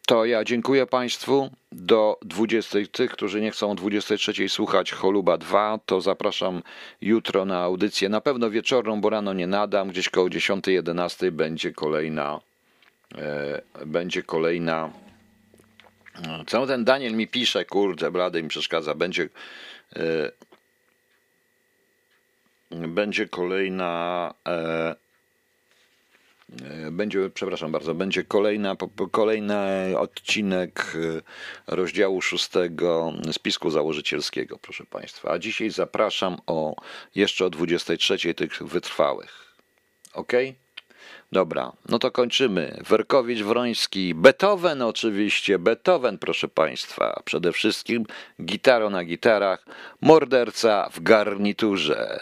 To 0.07 0.25
ja 0.25 0.45
dziękuję 0.45 0.87
Państwu. 0.87 1.51
Do 1.73 2.19
20. 2.23 2.79
Tych, 2.93 3.11
którzy 3.11 3.41
nie 3.41 3.51
chcą 3.51 3.71
o 3.71 3.75
23 3.75 4.49
słuchać 4.49 4.93
Choluba 4.93 5.39
2, 5.39 5.79
to 5.87 6.01
zapraszam 6.01 6.63
jutro 7.01 7.45
na 7.45 7.59
audycję. 7.59 8.09
Na 8.09 8.21
pewno 8.21 8.51
wieczorną, 8.51 9.01
bo 9.01 9.11
rano 9.11 9.33
nie 9.33 9.47
nadam. 9.47 9.89
Gdzieś 9.89 10.09
koło 10.09 10.29
10-11 10.29 11.31
będzie 11.31 11.73
kolejna. 11.73 12.41
E, 13.19 13.63
będzie 13.87 14.23
kolejna. 14.23 14.91
Co 16.47 16.67
ten 16.67 16.85
Daniel 16.85 17.13
mi 17.15 17.29
pisze? 17.29 17.65
Kurde, 17.65 18.11
blady 18.11 18.43
mi 18.43 18.49
przeszkadza. 18.49 18.95
Będzie. 18.95 19.29
E, 19.97 20.31
będzie 22.71 23.29
kolejna. 23.29 24.35
E, 24.49 25.04
Będzie, 26.91 27.31
przepraszam 27.31 27.73
bardzo, 27.73 27.95
będzie 27.95 28.25
kolejna, 28.25 28.77
kolejny 29.11 29.55
odcinek 29.99 30.97
e, 31.69 31.77
rozdziału 31.77 32.23
szóstego 32.23 33.13
spisku 33.33 33.71
założycielskiego, 33.71 34.59
proszę 34.59 34.85
Państwa. 34.85 35.31
A 35.31 35.39
dzisiaj 35.39 35.71
zapraszam 35.71 36.37
o 36.47 36.77
jeszcze 37.15 37.45
o 37.47 37.51
23 37.51 38.35
tych 38.35 38.63
wytrwałych. 38.63 39.55
Ok? 40.13 40.33
Dobra, 41.33 41.73
no 41.89 41.99
to 41.99 42.11
kończymy. 42.11 42.79
Werkowicz, 42.89 43.43
Wroński, 43.43 44.15
Beethoven 44.15 44.83
oczywiście, 44.83 45.59
Beethoven, 45.59 46.19
proszę 46.19 46.49
Państwa. 46.49 47.23
Przede 47.25 47.53
wszystkim 47.53 48.07
gitaro 48.43 48.91
na 48.91 49.05
gitarach, 49.05 49.65
morderca 50.01 50.89
w 50.93 51.03
garniturze. 51.03 52.21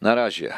Na 0.00 0.14
razie. 0.14 0.54